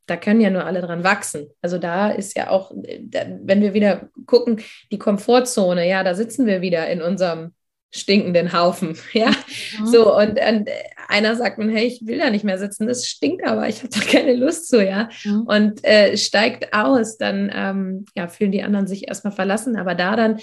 da 0.06 0.16
können 0.16 0.40
ja 0.40 0.50
nur 0.50 0.64
alle 0.64 0.80
dran 0.80 1.04
wachsen. 1.04 1.48
Also 1.60 1.78
da 1.78 2.10
ist 2.10 2.36
ja 2.36 2.48
auch, 2.48 2.70
wenn 2.72 3.60
wir 3.60 3.74
wieder 3.74 4.08
gucken, 4.26 4.60
die 4.90 4.98
Komfortzone, 4.98 5.86
ja, 5.86 6.02
da 6.02 6.14
sitzen 6.14 6.46
wir 6.46 6.62
wieder 6.62 6.88
in 6.88 7.02
unserem 7.02 7.52
stinkenden 7.90 8.52
Haufen. 8.52 8.96
Ja, 9.12 9.30
mhm. 9.80 9.86
so 9.86 10.16
und, 10.16 10.38
und, 10.38 10.68
einer 11.08 11.34
sagt 11.36 11.58
mir, 11.58 11.70
hey, 11.72 11.86
ich 11.86 12.06
will 12.06 12.18
da 12.18 12.28
nicht 12.28 12.44
mehr 12.44 12.58
sitzen, 12.58 12.86
das 12.86 13.06
stinkt 13.06 13.44
aber, 13.44 13.66
ich 13.68 13.78
habe 13.78 13.88
da 13.88 14.00
keine 14.00 14.34
Lust 14.34 14.68
zu, 14.68 14.84
ja, 14.84 15.08
mhm. 15.24 15.42
und 15.42 15.84
äh, 15.84 16.16
steigt 16.16 16.74
aus, 16.74 17.16
dann 17.16 17.50
ähm, 17.54 18.04
ja, 18.14 18.28
fühlen 18.28 18.52
die 18.52 18.62
anderen 18.62 18.86
sich 18.86 19.08
erstmal 19.08 19.32
verlassen, 19.32 19.76
aber 19.76 19.94
da 19.94 20.16
dann 20.16 20.38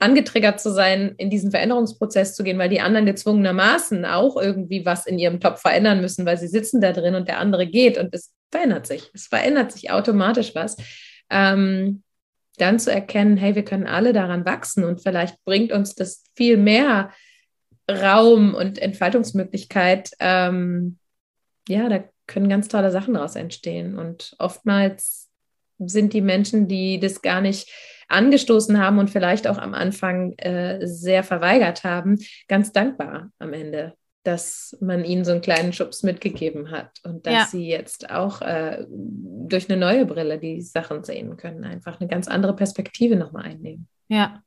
angetriggert 0.00 0.60
zu 0.60 0.72
sein, 0.72 1.14
in 1.16 1.30
diesen 1.30 1.52
Veränderungsprozess 1.52 2.34
zu 2.34 2.42
gehen, 2.42 2.58
weil 2.58 2.68
die 2.68 2.80
anderen 2.80 3.06
gezwungenermaßen 3.06 4.04
auch 4.04 4.36
irgendwie 4.36 4.84
was 4.84 5.06
in 5.06 5.18
ihrem 5.18 5.40
Topf 5.40 5.60
verändern 5.60 6.00
müssen, 6.00 6.26
weil 6.26 6.38
sie 6.38 6.48
sitzen 6.48 6.80
da 6.80 6.92
drin 6.92 7.14
und 7.14 7.28
der 7.28 7.38
andere 7.38 7.66
geht 7.66 7.96
und 7.96 8.12
es 8.12 8.34
verändert 8.50 8.86
sich, 8.86 9.10
es 9.14 9.28
verändert 9.28 9.72
sich 9.72 9.90
automatisch 9.90 10.54
was. 10.54 10.76
Ähm, 11.30 12.02
dann 12.56 12.78
zu 12.78 12.92
erkennen, 12.92 13.36
hey, 13.36 13.54
wir 13.54 13.64
können 13.64 13.86
alle 13.86 14.12
daran 14.12 14.44
wachsen 14.44 14.84
und 14.84 15.02
vielleicht 15.02 15.42
bringt 15.44 15.72
uns 15.72 15.94
das 15.94 16.24
viel 16.34 16.56
mehr 16.56 17.10
Raum 17.90 18.54
und 18.54 18.78
Entfaltungsmöglichkeit. 18.78 20.10
Ähm, 20.18 20.98
ja, 21.68 21.88
da 21.88 22.04
können 22.26 22.48
ganz 22.48 22.68
tolle 22.68 22.90
Sachen 22.90 23.14
daraus 23.14 23.36
entstehen. 23.36 23.98
Und 23.98 24.34
oftmals 24.38 25.30
sind 25.78 26.12
die 26.12 26.20
Menschen, 26.20 26.68
die 26.68 26.98
das 26.98 27.22
gar 27.22 27.40
nicht 27.40 27.70
angestoßen 28.08 28.78
haben 28.78 28.98
und 28.98 29.10
vielleicht 29.10 29.46
auch 29.46 29.58
am 29.58 29.74
Anfang 29.74 30.32
äh, 30.38 30.86
sehr 30.86 31.22
verweigert 31.24 31.84
haben, 31.84 32.18
ganz 32.48 32.72
dankbar 32.72 33.30
am 33.38 33.52
Ende 33.52 33.94
dass 34.26 34.76
man 34.80 35.04
ihnen 35.04 35.24
so 35.24 35.32
einen 35.32 35.40
kleinen 35.40 35.72
Schubs 35.72 36.02
mitgegeben 36.02 36.70
hat 36.70 37.00
und 37.04 37.26
dass 37.26 37.32
ja. 37.32 37.46
sie 37.46 37.68
jetzt 37.68 38.10
auch 38.10 38.42
äh, 38.42 38.84
durch 38.88 39.70
eine 39.70 39.78
neue 39.78 40.06
Brille 40.06 40.38
die 40.38 40.60
Sachen 40.60 41.04
sehen 41.04 41.36
können, 41.36 41.64
einfach 41.64 42.00
eine 42.00 42.08
ganz 42.08 42.28
andere 42.28 42.56
Perspektive 42.56 43.16
nochmal 43.16 43.44
einnehmen. 43.44 43.88
Ja. 44.08 44.42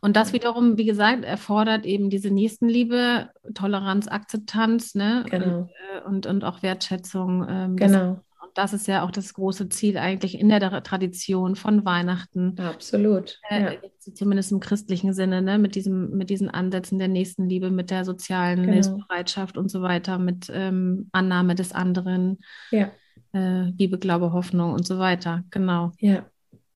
Und 0.00 0.16
das 0.16 0.32
wiederum, 0.32 0.78
wie 0.78 0.86
gesagt, 0.86 1.24
erfordert 1.24 1.84
eben 1.84 2.08
diese 2.08 2.30
Nächstenliebe, 2.30 3.28
Toleranz, 3.54 4.08
Akzeptanz, 4.08 4.94
ne? 4.94 5.26
Genau. 5.28 5.58
Und, 5.58 5.68
äh, 5.68 6.06
und, 6.06 6.26
und 6.26 6.44
auch 6.44 6.62
Wertschätzung. 6.62 7.46
Ähm, 7.48 7.76
genau 7.76 8.20
das 8.58 8.72
ist 8.72 8.88
ja 8.88 9.04
auch 9.04 9.12
das 9.12 9.34
große 9.34 9.68
Ziel 9.68 9.98
eigentlich 9.98 10.36
in 10.36 10.48
der 10.48 10.82
Tradition 10.82 11.54
von 11.54 11.84
Weihnachten. 11.84 12.58
Absolut. 12.58 13.38
Äh, 13.48 13.62
ja. 13.62 13.80
Zumindest 14.14 14.50
im 14.50 14.58
christlichen 14.58 15.12
Sinne, 15.12 15.42
ne? 15.42 15.58
mit, 15.58 15.76
diesem, 15.76 16.10
mit 16.16 16.28
diesen 16.28 16.50
Ansätzen 16.50 16.98
der 16.98 17.06
Nächstenliebe, 17.06 17.70
mit 17.70 17.92
der 17.92 18.04
sozialen 18.04 18.62
genau. 18.62 18.72
Hilfsbereitschaft 18.72 19.56
und 19.58 19.70
so 19.70 19.80
weiter, 19.80 20.18
mit 20.18 20.50
ähm, 20.52 21.08
Annahme 21.12 21.54
des 21.54 21.70
anderen, 21.70 22.38
ja. 22.72 22.90
äh, 23.32 23.70
Liebe, 23.78 23.96
Glaube, 23.96 24.32
Hoffnung 24.32 24.72
und 24.72 24.84
so 24.84 24.98
weiter. 24.98 25.44
Genau. 25.52 25.92
Ja, 26.00 26.26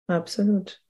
absolut. 0.07 0.81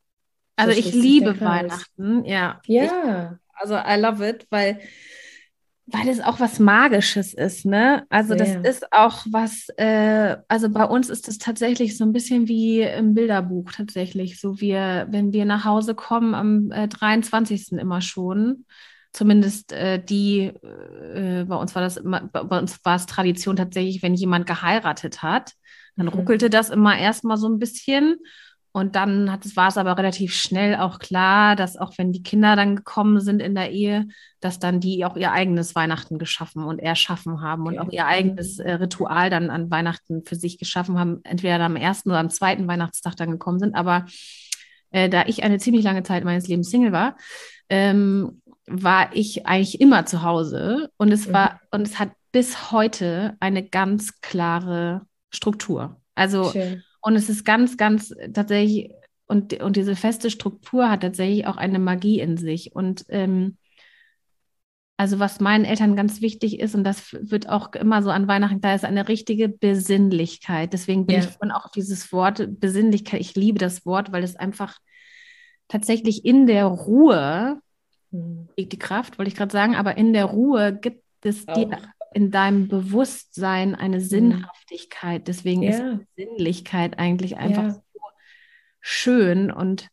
Also 0.56 0.74
so 0.74 0.78
ich 0.78 0.92
liebe 0.92 1.40
Weihnachten, 1.40 2.26
ja. 2.26 2.60
Ja. 2.66 2.84
Ich, 2.84 3.62
also 3.62 3.76
I 3.76 3.98
love 3.98 4.28
it, 4.28 4.46
weil 4.50 4.78
weil 5.86 6.08
es 6.08 6.20
auch 6.20 6.38
was 6.38 6.58
Magisches 6.58 7.34
ist, 7.34 7.66
ne? 7.66 8.06
Also 8.08 8.34
das 8.34 8.54
ist 8.54 8.92
auch 8.92 9.26
was, 9.30 9.68
äh, 9.76 10.36
also 10.48 10.70
bei 10.70 10.84
uns 10.84 11.10
ist 11.10 11.26
das 11.26 11.38
tatsächlich 11.38 11.96
so 11.96 12.04
ein 12.04 12.12
bisschen 12.12 12.46
wie 12.46 12.82
im 12.82 13.14
Bilderbuch 13.14 13.72
tatsächlich. 13.72 14.40
So 14.40 14.60
wir, 14.60 15.08
wenn 15.10 15.32
wir 15.32 15.44
nach 15.44 15.64
Hause 15.64 15.94
kommen 15.94 16.34
am 16.34 16.70
äh, 16.70 16.86
23. 16.86 17.72
immer 17.72 18.00
schon, 18.00 18.64
zumindest 19.12 19.72
äh, 19.72 20.02
die, 20.02 20.52
äh, 20.62 21.44
bei 21.44 21.56
uns 21.56 21.74
war 21.74 21.82
das 21.82 21.96
immer, 21.96 22.28
bei 22.32 22.58
uns 22.58 22.78
war 22.84 22.96
es 22.96 23.06
Tradition 23.06 23.56
tatsächlich, 23.56 24.02
wenn 24.02 24.14
jemand 24.14 24.46
geheiratet 24.46 25.22
hat, 25.22 25.52
dann 25.96 26.06
mhm. 26.06 26.12
ruckelte 26.12 26.48
das 26.48 26.70
immer 26.70 26.96
erstmal 26.96 27.36
so 27.36 27.48
ein 27.48 27.58
bisschen 27.58 28.16
und 28.74 28.96
dann 28.96 29.30
hat, 29.30 29.44
war 29.54 29.68
es 29.68 29.76
aber 29.76 29.98
relativ 29.98 30.34
schnell 30.34 30.76
auch 30.76 30.98
klar, 30.98 31.56
dass 31.56 31.76
auch 31.76 31.92
wenn 31.98 32.10
die 32.10 32.22
Kinder 32.22 32.56
dann 32.56 32.76
gekommen 32.76 33.20
sind 33.20 33.40
in 33.40 33.54
der 33.54 33.70
Ehe, 33.70 34.08
dass 34.40 34.58
dann 34.58 34.80
die 34.80 35.04
auch 35.04 35.14
ihr 35.16 35.30
eigenes 35.30 35.74
Weihnachten 35.74 36.18
geschaffen 36.18 36.64
und 36.64 36.78
erschaffen 36.78 37.42
haben 37.42 37.66
okay. 37.66 37.76
und 37.76 37.86
auch 37.86 37.92
ihr 37.92 38.06
eigenes 38.06 38.58
äh, 38.58 38.72
Ritual 38.72 39.28
dann 39.28 39.50
an 39.50 39.70
Weihnachten 39.70 40.24
für 40.24 40.36
sich 40.36 40.58
geschaffen 40.58 40.98
haben, 40.98 41.20
entweder 41.24 41.60
am 41.60 41.76
ersten 41.76 42.08
oder 42.08 42.18
am 42.18 42.30
zweiten 42.30 42.66
Weihnachtstag 42.66 43.14
dann 43.16 43.30
gekommen 43.30 43.58
sind. 43.58 43.74
Aber 43.74 44.06
äh, 44.90 45.10
da 45.10 45.24
ich 45.26 45.42
eine 45.44 45.58
ziemlich 45.58 45.84
lange 45.84 46.02
Zeit 46.02 46.24
meines 46.24 46.48
Lebens 46.48 46.70
Single 46.70 46.92
war, 46.92 47.16
ähm, 47.68 48.40
war 48.66 49.14
ich 49.14 49.44
eigentlich 49.46 49.82
immer 49.82 50.06
zu 50.06 50.22
Hause 50.22 50.90
und 50.96 51.12
es 51.12 51.30
war, 51.30 51.52
mhm. 51.52 51.58
und 51.72 51.82
es 51.82 51.98
hat 51.98 52.12
bis 52.32 52.72
heute 52.72 53.36
eine 53.38 53.68
ganz 53.68 54.18
klare 54.22 55.02
Struktur. 55.30 56.00
Also 56.14 56.50
Schön 56.52 56.82
und 57.02 57.16
es 57.16 57.28
ist 57.28 57.44
ganz, 57.44 57.76
ganz 57.76 58.14
tatsächlich, 58.32 58.92
und, 59.26 59.60
und 59.60 59.76
diese 59.76 59.96
feste 59.96 60.30
Struktur 60.30 60.88
hat 60.88 61.02
tatsächlich 61.02 61.46
auch 61.46 61.56
eine 61.56 61.78
Magie 61.78 62.20
in 62.20 62.36
sich. 62.36 62.74
Und 62.74 63.04
ähm, 63.08 63.56
also 64.96 65.18
was 65.18 65.40
meinen 65.40 65.64
Eltern 65.64 65.96
ganz 65.96 66.20
wichtig 66.20 66.60
ist, 66.60 66.74
und 66.76 66.84
das 66.84 67.12
wird 67.12 67.48
auch 67.48 67.72
immer 67.72 68.02
so 68.02 68.10
an 68.10 68.28
Weihnachten, 68.28 68.60
da 68.60 68.74
ist 68.74 68.84
eine 68.84 69.08
richtige 69.08 69.48
Besinnlichkeit. 69.48 70.72
Deswegen 70.72 71.06
bin 71.06 71.16
ja. 71.16 71.22
ich 71.22 71.30
von 71.30 71.50
auch 71.50 71.64
auf 71.64 71.72
dieses 71.72 72.12
Wort 72.12 72.60
Besinnlichkeit, 72.60 73.20
ich 73.20 73.34
liebe 73.34 73.58
das 73.58 73.84
Wort, 73.84 74.12
weil 74.12 74.22
es 74.22 74.36
einfach 74.36 74.78
tatsächlich 75.66 76.24
in 76.24 76.46
der 76.46 76.66
Ruhe 76.66 77.60
hm. 78.10 78.48
liegt 78.56 78.72
die 78.72 78.78
Kraft, 78.78 79.18
wollte 79.18 79.30
ich 79.30 79.36
gerade 79.36 79.52
sagen, 79.52 79.74
aber 79.74 79.96
in 79.96 80.12
der 80.12 80.26
Ruhe 80.26 80.72
gibt 80.72 81.02
es 81.24 81.48
auch. 81.48 81.54
dir 81.54 81.78
in 82.14 82.30
deinem 82.30 82.68
Bewusstsein 82.68 83.74
eine 83.74 83.98
mhm. 83.98 84.04
Sinnhaftigkeit. 84.04 85.28
Deswegen 85.28 85.62
ja. 85.62 85.70
ist 85.70 86.06
Sinnlichkeit 86.16 86.98
eigentlich 86.98 87.36
einfach 87.36 87.62
ja. 87.62 87.70
so 87.72 88.00
schön 88.80 89.50
und 89.50 89.88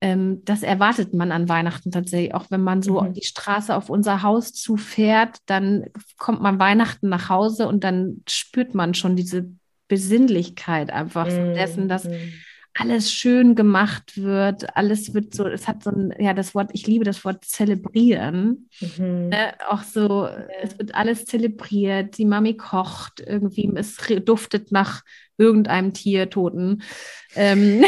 ähm, 0.00 0.44
das 0.44 0.64
erwartet 0.64 1.14
man 1.14 1.30
an 1.30 1.48
Weihnachten 1.48 1.92
tatsächlich. 1.92 2.34
Auch 2.34 2.50
wenn 2.50 2.62
man 2.62 2.82
so 2.82 3.00
mhm. 3.00 3.12
die 3.12 3.24
Straße 3.24 3.74
auf 3.74 3.88
unser 3.88 4.22
Haus 4.22 4.52
zufährt, 4.52 5.38
dann 5.46 5.86
kommt 6.18 6.42
man 6.42 6.58
Weihnachten 6.58 7.08
nach 7.08 7.28
Hause 7.28 7.68
und 7.68 7.84
dann 7.84 8.22
spürt 8.28 8.74
man 8.74 8.94
schon 8.94 9.14
diese 9.14 9.50
Besinnlichkeit 9.86 10.90
einfach 10.90 11.26
mhm. 11.26 11.54
dessen, 11.54 11.88
dass 11.88 12.04
mhm 12.04 12.32
alles 12.74 13.12
schön 13.12 13.54
gemacht 13.54 14.16
wird, 14.16 14.76
alles 14.76 15.12
wird 15.12 15.34
so, 15.34 15.46
es 15.46 15.68
hat 15.68 15.82
so 15.84 15.90
ein, 15.90 16.14
ja, 16.18 16.32
das 16.32 16.54
Wort, 16.54 16.70
ich 16.72 16.86
liebe 16.86 17.04
das 17.04 17.24
Wort 17.24 17.44
zelebrieren. 17.44 18.68
Mhm. 18.80 19.28
Ne? 19.28 19.54
Auch 19.68 19.82
so, 19.82 20.28
es 20.62 20.78
wird 20.78 20.94
alles 20.94 21.26
zelebriert, 21.26 22.16
die 22.16 22.24
Mami 22.24 22.56
kocht, 22.56 23.22
irgendwie, 23.26 23.70
es 23.76 23.96
duftet 24.24 24.72
nach 24.72 25.02
irgendeinem 25.36 25.92
Tier, 25.92 26.30
Toten. 26.30 26.82
Ähm, 27.36 27.84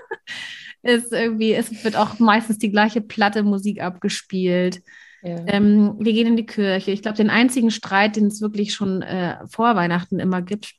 es, 0.82 1.12
irgendwie, 1.12 1.52
es 1.52 1.84
wird 1.84 1.96
auch 1.96 2.18
meistens 2.18 2.58
die 2.58 2.70
gleiche 2.70 3.02
Platte 3.02 3.42
Musik 3.42 3.82
abgespielt. 3.82 4.80
Ja. 5.22 5.36
Ähm, 5.46 5.96
wir 5.98 6.12
gehen 6.12 6.28
in 6.28 6.36
die 6.36 6.46
Kirche. 6.46 6.92
Ich 6.92 7.02
glaube, 7.02 7.16
den 7.16 7.30
einzigen 7.30 7.70
Streit, 7.70 8.16
den 8.16 8.26
es 8.26 8.40
wirklich 8.40 8.72
schon 8.72 9.02
äh, 9.02 9.36
vor 9.48 9.74
Weihnachten 9.74 10.18
immer 10.18 10.42
gibt, 10.42 10.77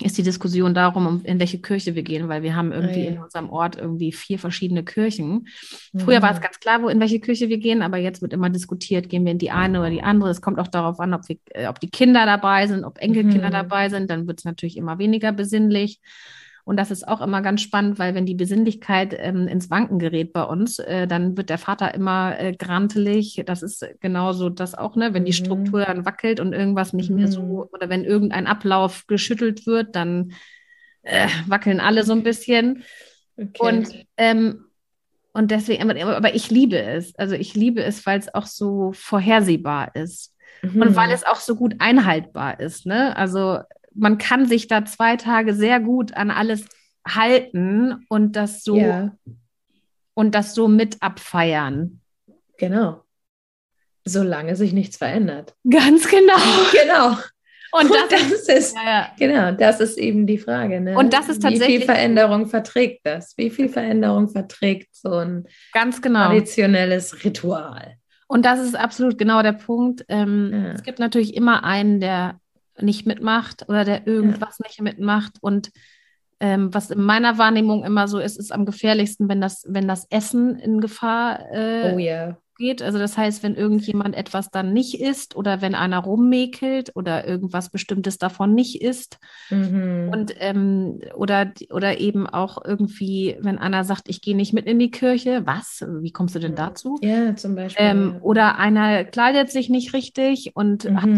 ist 0.00 0.16
die 0.16 0.22
Diskussion 0.22 0.72
darum, 0.72 1.20
in 1.24 1.38
welche 1.38 1.60
Kirche 1.60 1.94
wir 1.94 2.02
gehen, 2.02 2.28
weil 2.28 2.42
wir 2.42 2.56
haben 2.56 2.72
irgendwie 2.72 3.00
oh, 3.00 3.04
ja. 3.04 3.10
in 3.10 3.18
unserem 3.18 3.50
Ort 3.50 3.76
irgendwie 3.76 4.12
vier 4.12 4.38
verschiedene 4.38 4.84
Kirchen. 4.84 5.48
Früher 5.96 6.18
mhm. 6.18 6.22
war 6.22 6.32
es 6.32 6.40
ganz 6.40 6.58
klar, 6.60 6.82
wo 6.82 6.88
in 6.88 6.98
welche 6.98 7.20
Kirche 7.20 7.50
wir 7.50 7.58
gehen, 7.58 7.82
aber 7.82 7.98
jetzt 7.98 8.22
wird 8.22 8.32
immer 8.32 8.48
diskutiert, 8.48 9.10
gehen 9.10 9.24
wir 9.24 9.32
in 9.32 9.38
die 9.38 9.50
eine 9.50 9.80
oder 9.80 9.90
die 9.90 10.02
andere. 10.02 10.30
Es 10.30 10.40
kommt 10.40 10.58
auch 10.58 10.68
darauf 10.68 10.98
an, 10.98 11.12
ob, 11.12 11.28
wir, 11.28 11.36
äh, 11.50 11.66
ob 11.66 11.78
die 11.78 11.90
Kinder 11.90 12.24
dabei 12.24 12.66
sind, 12.66 12.84
ob 12.84 12.98
Enkelkinder 12.98 13.48
mhm. 13.48 13.52
dabei 13.52 13.90
sind, 13.90 14.10
dann 14.10 14.26
wird 14.26 14.38
es 14.38 14.44
natürlich 14.44 14.78
immer 14.78 14.98
weniger 14.98 15.30
besinnlich. 15.32 16.00
Und 16.64 16.76
das 16.76 16.92
ist 16.92 17.08
auch 17.08 17.20
immer 17.20 17.42
ganz 17.42 17.60
spannend, 17.60 17.98
weil 17.98 18.14
wenn 18.14 18.24
die 18.24 18.36
Besinnlichkeit 18.36 19.16
ähm, 19.18 19.48
ins 19.48 19.68
Wanken 19.68 19.98
gerät 19.98 20.32
bei 20.32 20.44
uns, 20.44 20.78
äh, 20.78 21.08
dann 21.08 21.36
wird 21.36 21.50
der 21.50 21.58
Vater 21.58 21.92
immer 21.92 22.38
äh, 22.38 22.52
grantelig. 22.52 23.42
Das 23.46 23.62
ist 23.62 23.84
genauso 24.00 24.48
das 24.48 24.76
auch, 24.76 24.94
ne? 24.94 25.12
Wenn 25.12 25.24
die 25.24 25.32
mhm. 25.32 25.44
Struktur 25.44 25.84
dann 25.84 26.06
wackelt 26.06 26.38
und 26.38 26.52
irgendwas 26.52 26.92
nicht 26.92 27.10
mehr 27.10 27.26
so, 27.26 27.42
mhm. 27.42 27.68
oder 27.72 27.88
wenn 27.88 28.04
irgendein 28.04 28.46
Ablauf 28.46 29.06
geschüttelt 29.08 29.66
wird, 29.66 29.96
dann 29.96 30.34
äh, 31.02 31.26
wackeln 31.48 31.80
alle 31.80 32.04
so 32.04 32.12
ein 32.12 32.22
bisschen. 32.22 32.84
Okay. 33.36 33.50
Und, 33.58 34.06
ähm, 34.16 34.66
und 35.32 35.50
deswegen, 35.50 35.90
aber 35.90 36.34
ich 36.34 36.48
liebe 36.50 36.80
es. 36.80 37.18
Also 37.18 37.34
ich 37.34 37.54
liebe 37.54 37.82
es, 37.82 38.06
weil 38.06 38.20
es 38.20 38.32
auch 38.32 38.46
so 38.46 38.92
vorhersehbar 38.94 39.96
ist. 39.96 40.32
Mhm. 40.62 40.82
Und 40.82 40.96
weil 40.96 41.10
es 41.10 41.24
auch 41.24 41.40
so 41.40 41.56
gut 41.56 41.74
einhaltbar 41.80 42.60
ist. 42.60 42.86
Ne? 42.86 43.16
Also 43.16 43.58
man 43.94 44.18
kann 44.18 44.46
sich 44.46 44.68
da 44.68 44.84
zwei 44.84 45.16
Tage 45.16 45.54
sehr 45.54 45.80
gut 45.80 46.14
an 46.14 46.30
alles 46.30 46.64
halten 47.06 48.04
und 48.08 48.36
das 48.36 48.62
so 48.62 48.76
ja. 48.76 49.16
und 50.14 50.34
das 50.34 50.54
so 50.54 50.68
mit 50.68 51.02
abfeiern. 51.02 52.00
Genau. 52.58 53.02
Solange 54.04 54.56
sich 54.56 54.72
nichts 54.72 54.96
verändert. 54.96 55.54
Ganz 55.70 56.08
genau. 56.08 56.36
Genau. 56.72 57.16
Und 57.74 57.90
das, 57.90 58.02
und 58.02 58.12
das 58.12 58.32
ist, 58.48 58.76
ja, 58.76 58.84
ja. 58.84 59.10
genau, 59.18 59.52
das 59.52 59.80
ist 59.80 59.96
eben 59.96 60.26
die 60.26 60.36
Frage. 60.36 60.78
Ne? 60.78 60.94
Und 60.94 61.14
das 61.14 61.30
ist 61.30 61.40
tatsächlich. 61.40 61.68
Wie 61.68 61.76
viel 61.78 61.86
Veränderung 61.86 62.46
verträgt 62.46 63.06
das? 63.06 63.32
Wie 63.38 63.48
viel 63.48 63.70
Veränderung 63.70 64.28
verträgt 64.28 64.94
so 64.94 65.14
ein 65.14 65.48
ganz 65.72 66.02
genau. 66.02 66.26
traditionelles 66.26 67.24
Ritual? 67.24 67.96
Und 68.28 68.44
das 68.44 68.60
ist 68.60 68.76
absolut 68.76 69.16
genau 69.16 69.42
der 69.42 69.54
Punkt. 69.54 70.04
Ähm, 70.08 70.50
ja. 70.52 70.72
Es 70.72 70.82
gibt 70.82 70.98
natürlich 70.98 71.34
immer 71.34 71.64
einen, 71.64 71.98
der 72.00 72.41
nicht 72.80 73.06
mitmacht 73.06 73.68
oder 73.68 73.84
der 73.84 74.06
irgendwas 74.06 74.58
nicht 74.60 74.80
mitmacht. 74.80 75.38
Und 75.40 75.70
ähm, 76.40 76.72
was 76.74 76.90
in 76.90 77.02
meiner 77.02 77.38
Wahrnehmung 77.38 77.84
immer 77.84 78.08
so 78.08 78.18
ist, 78.18 78.38
ist 78.38 78.52
am 78.52 78.66
gefährlichsten, 78.66 79.28
wenn 79.28 79.40
das, 79.40 79.64
wenn 79.68 79.88
das 79.88 80.06
Essen 80.10 80.58
in 80.58 80.80
Gefahr 80.80 81.52
äh, 81.52 81.92
oh, 81.94 81.98
yeah 81.98 82.41
geht. 82.56 82.82
Also 82.82 82.98
das 82.98 83.16
heißt, 83.16 83.42
wenn 83.42 83.54
irgendjemand 83.54 84.14
etwas 84.14 84.50
dann 84.50 84.72
nicht 84.72 85.00
isst 85.00 85.36
oder 85.36 85.60
wenn 85.60 85.74
einer 85.74 85.98
rummäkelt 85.98 86.94
oder 86.94 87.26
irgendwas 87.26 87.70
Bestimmtes 87.70 88.18
davon 88.18 88.54
nicht 88.54 88.82
isst 88.82 89.18
mhm. 89.50 90.10
und 90.12 90.34
ähm, 90.38 91.00
oder, 91.14 91.52
oder 91.70 91.98
eben 91.98 92.26
auch 92.26 92.64
irgendwie, 92.64 93.36
wenn 93.40 93.58
einer 93.58 93.84
sagt, 93.84 94.08
ich 94.08 94.20
gehe 94.20 94.36
nicht 94.36 94.52
mit 94.52 94.66
in 94.66 94.78
die 94.78 94.90
Kirche, 94.90 95.42
was? 95.44 95.84
Wie 96.00 96.12
kommst 96.12 96.34
du 96.34 96.38
denn 96.38 96.54
dazu? 96.54 96.98
Ja, 97.02 97.34
zum 97.36 97.54
Beispiel. 97.54 97.84
Ähm. 97.84 98.16
Oder 98.20 98.58
einer 98.58 99.04
kleidet 99.04 99.50
sich 99.50 99.68
nicht 99.68 99.94
richtig 99.94 100.52
und 100.54 100.84
mhm. 100.84 101.02
hat 101.02 101.10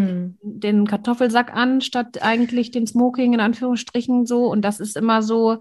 den 0.42 0.86
Kartoffelsack 0.86 1.54
an, 1.54 1.80
statt 1.80 2.22
eigentlich 2.22 2.70
den 2.70 2.86
Smoking 2.86 3.34
in 3.34 3.40
Anführungsstrichen 3.40 4.26
so. 4.26 4.46
Und 4.46 4.62
das 4.62 4.80
ist 4.80 4.96
immer 4.96 5.22
so, 5.22 5.58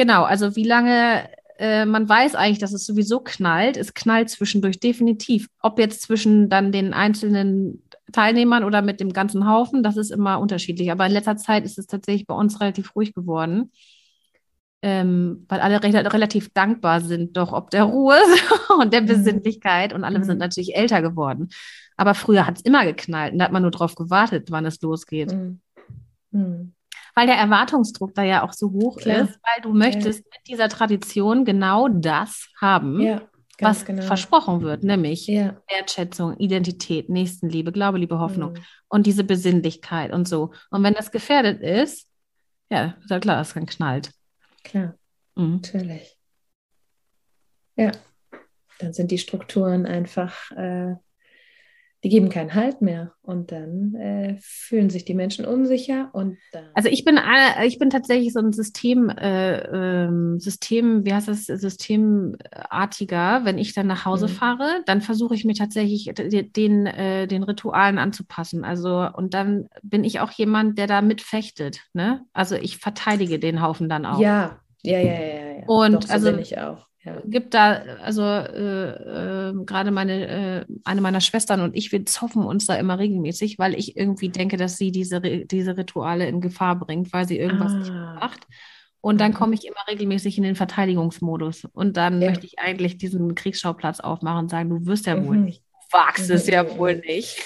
Genau, 0.00 0.22
also 0.22 0.56
wie 0.56 0.64
lange 0.64 1.28
äh, 1.60 1.84
man 1.84 2.08
weiß 2.08 2.36
eigentlich, 2.36 2.58
dass 2.58 2.72
es 2.72 2.86
sowieso 2.86 3.20
knallt. 3.20 3.76
Es 3.76 3.92
knallt 3.92 4.30
zwischendurch 4.30 4.80
definitiv. 4.80 5.48
Ob 5.60 5.78
jetzt 5.78 6.00
zwischen 6.00 6.48
dann 6.48 6.72
den 6.72 6.94
einzelnen 6.94 7.82
Teilnehmern 8.12 8.64
oder 8.64 8.80
mit 8.80 8.98
dem 8.98 9.12
ganzen 9.12 9.46
Haufen, 9.46 9.82
das 9.82 9.98
ist 9.98 10.10
immer 10.10 10.40
unterschiedlich. 10.40 10.90
Aber 10.90 11.04
in 11.04 11.12
letzter 11.12 11.36
Zeit 11.36 11.66
ist 11.66 11.78
es 11.78 11.86
tatsächlich 11.86 12.26
bei 12.26 12.34
uns 12.34 12.62
relativ 12.62 12.96
ruhig 12.96 13.12
geworden. 13.12 13.72
Ähm, 14.80 15.44
weil 15.50 15.60
alle 15.60 15.82
re 15.82 16.12
relativ 16.14 16.48
dankbar 16.54 17.02
sind, 17.02 17.36
doch 17.36 17.52
ob 17.52 17.68
der 17.70 17.84
Ruhe 17.84 18.16
und 18.80 18.94
der 18.94 19.02
mhm. 19.02 19.06
Besinnlichkeit 19.06 19.92
und 19.92 20.04
alle 20.04 20.20
mhm. 20.20 20.24
sind 20.24 20.38
natürlich 20.38 20.74
älter 20.74 21.02
geworden. 21.02 21.50
Aber 21.98 22.14
früher 22.14 22.46
hat 22.46 22.56
es 22.56 22.64
immer 22.64 22.86
geknallt 22.86 23.34
und 23.34 23.38
da 23.38 23.44
hat 23.44 23.52
man 23.52 23.60
nur 23.60 23.70
drauf 23.70 23.94
gewartet, 23.94 24.50
wann 24.50 24.64
es 24.64 24.80
losgeht. 24.80 25.34
Mhm. 25.34 25.60
mhm 26.30 26.72
weil 27.14 27.26
der 27.26 27.36
Erwartungsdruck 27.36 28.14
da 28.14 28.22
ja 28.22 28.42
auch 28.42 28.52
so 28.52 28.70
hoch 28.70 28.98
Klar. 28.98 29.22
ist, 29.22 29.38
weil 29.42 29.62
du 29.62 29.72
möchtest 29.72 30.20
ja. 30.20 30.30
mit 30.36 30.48
dieser 30.48 30.68
Tradition 30.68 31.44
genau 31.44 31.88
das 31.88 32.48
haben, 32.60 33.00
ja, 33.00 33.22
was 33.60 33.84
genau. 33.84 34.02
versprochen 34.02 34.62
wird, 34.62 34.84
nämlich 34.84 35.26
ja. 35.26 35.56
Wertschätzung, 35.68 36.36
Identität, 36.38 37.08
Nächstenliebe, 37.08 37.72
Glaube, 37.72 37.98
Liebe, 37.98 38.18
Hoffnung 38.18 38.52
mhm. 38.52 38.64
und 38.88 39.06
diese 39.06 39.24
Besinnlichkeit 39.24 40.12
und 40.12 40.28
so. 40.28 40.52
Und 40.70 40.82
wenn 40.82 40.94
das 40.94 41.10
gefährdet 41.10 41.60
ist, 41.60 42.08
ja, 42.70 42.94
ist 43.00 43.10
ja 43.10 43.18
klar, 43.18 43.40
es 43.40 43.54
kann 43.54 43.66
knallt. 43.66 44.12
Klar, 44.64 44.94
mhm. 45.34 45.56
natürlich. 45.56 46.16
Ja, 47.76 47.92
dann 48.78 48.92
sind 48.92 49.10
die 49.10 49.18
Strukturen 49.18 49.86
einfach 49.86 50.50
äh, 50.52 50.94
die 52.02 52.08
geben 52.08 52.30
keinen 52.30 52.54
Halt 52.54 52.80
mehr 52.80 53.12
und 53.22 53.52
dann 53.52 53.94
äh, 53.94 54.38
fühlen 54.40 54.88
sich 54.88 55.04
die 55.04 55.12
Menschen 55.14 55.44
unsicher 55.44 56.08
und 56.12 56.38
also 56.74 56.88
ich 56.88 57.04
bin 57.04 57.20
ich 57.64 57.78
bin 57.78 57.90
tatsächlich 57.90 58.32
so 58.32 58.40
ein 58.40 58.52
System 58.52 59.10
äh, 59.10 60.06
äh, 60.06 60.38
System 60.38 61.04
wie 61.04 61.12
heißt 61.12 61.28
das 61.28 61.44
Systemartiger 61.44 63.44
wenn 63.44 63.58
ich 63.58 63.74
dann 63.74 63.86
nach 63.86 64.06
Hause 64.06 64.28
mhm. 64.28 64.32
fahre 64.32 64.82
dann 64.86 65.02
versuche 65.02 65.34
ich 65.34 65.44
mir 65.44 65.54
tatsächlich 65.54 66.10
den 66.14 66.86
äh, 66.86 67.26
den 67.26 67.42
Ritualen 67.42 67.98
anzupassen 67.98 68.64
also 68.64 69.06
und 69.14 69.34
dann 69.34 69.68
bin 69.82 70.04
ich 70.04 70.20
auch 70.20 70.30
jemand 70.30 70.78
der 70.78 70.86
da 70.86 71.02
mitfechtet 71.02 71.80
ne 71.92 72.24
also 72.32 72.56
ich 72.56 72.78
verteidige 72.78 73.38
den 73.38 73.60
Haufen 73.60 73.90
dann 73.90 74.06
auch 74.06 74.20
ja 74.20 74.58
ja 74.82 74.98
ja 74.98 75.12
ja, 75.12 75.58
ja. 75.58 75.64
und 75.66 75.94
Doch, 75.94 76.02
so 76.02 76.12
also 76.12 76.32
bin 76.32 76.40
ich 76.40 76.58
auch. 76.58 76.89
Gibt 77.24 77.54
da, 77.54 77.82
also 78.02 78.22
äh, 78.22 79.48
äh, 79.48 79.54
gerade 79.64 79.90
meine, 79.90 80.26
äh, 80.26 80.64
eine 80.84 81.00
meiner 81.00 81.20
Schwestern 81.20 81.60
und 81.60 81.74
ich, 81.74 81.92
wir 81.92 82.04
zoffen 82.04 82.44
uns 82.44 82.66
da 82.66 82.74
immer 82.74 82.98
regelmäßig, 82.98 83.58
weil 83.58 83.74
ich 83.74 83.96
irgendwie 83.96 84.28
denke, 84.28 84.56
dass 84.56 84.76
sie 84.76 84.92
diese, 84.92 85.20
diese 85.20 85.76
Rituale 85.76 86.26
in 86.26 86.40
Gefahr 86.40 86.78
bringt, 86.78 87.12
weil 87.12 87.26
sie 87.26 87.38
irgendwas 87.38 87.72
ah. 87.72 87.78
nicht 87.78 87.92
macht. 87.92 88.46
Und 89.00 89.18
dann 89.18 89.32
komme 89.32 89.54
ich 89.54 89.66
immer 89.66 89.80
regelmäßig 89.88 90.36
in 90.36 90.44
den 90.44 90.56
Verteidigungsmodus. 90.56 91.64
Und 91.72 91.96
dann 91.96 92.20
ja. 92.20 92.28
möchte 92.28 92.44
ich 92.44 92.58
eigentlich 92.58 92.98
diesen 92.98 93.34
Kriegsschauplatz 93.34 94.00
aufmachen 94.00 94.40
und 94.40 94.50
sagen, 94.50 94.68
du 94.68 94.84
wirst 94.84 95.06
ja 95.06 95.16
mhm. 95.16 95.26
wohl 95.26 95.36
nicht. 95.38 95.62
Du 95.62 95.98
wagst 95.98 96.28
mhm. 96.28 96.34
es 96.34 96.46
ja 96.46 96.76
wohl 96.76 96.96
nicht. 96.96 97.42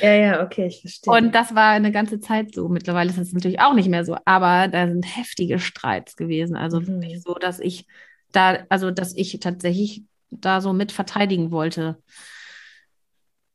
Ja, 0.00 0.14
ja, 0.14 0.42
okay, 0.44 0.66
ich 0.66 0.80
verstehe. 0.80 1.12
Und 1.12 1.34
das 1.34 1.54
war 1.54 1.70
eine 1.70 1.90
ganze 1.92 2.20
Zeit 2.20 2.54
so. 2.54 2.68
Mittlerweile 2.68 3.10
ist 3.10 3.18
es 3.18 3.32
natürlich 3.32 3.60
auch 3.60 3.74
nicht 3.74 3.88
mehr 3.88 4.04
so, 4.04 4.16
aber 4.24 4.68
da 4.68 4.86
sind 4.86 5.04
heftige 5.04 5.58
Streits 5.58 6.16
gewesen. 6.16 6.56
Also 6.56 6.80
mhm. 6.80 7.18
so, 7.18 7.34
dass 7.34 7.58
ich 7.58 7.86
da, 8.32 8.58
also 8.68 8.90
dass 8.90 9.14
ich 9.14 9.38
tatsächlich 9.40 10.04
da 10.30 10.60
so 10.60 10.72
mit 10.72 10.92
verteidigen 10.92 11.50
wollte, 11.50 12.02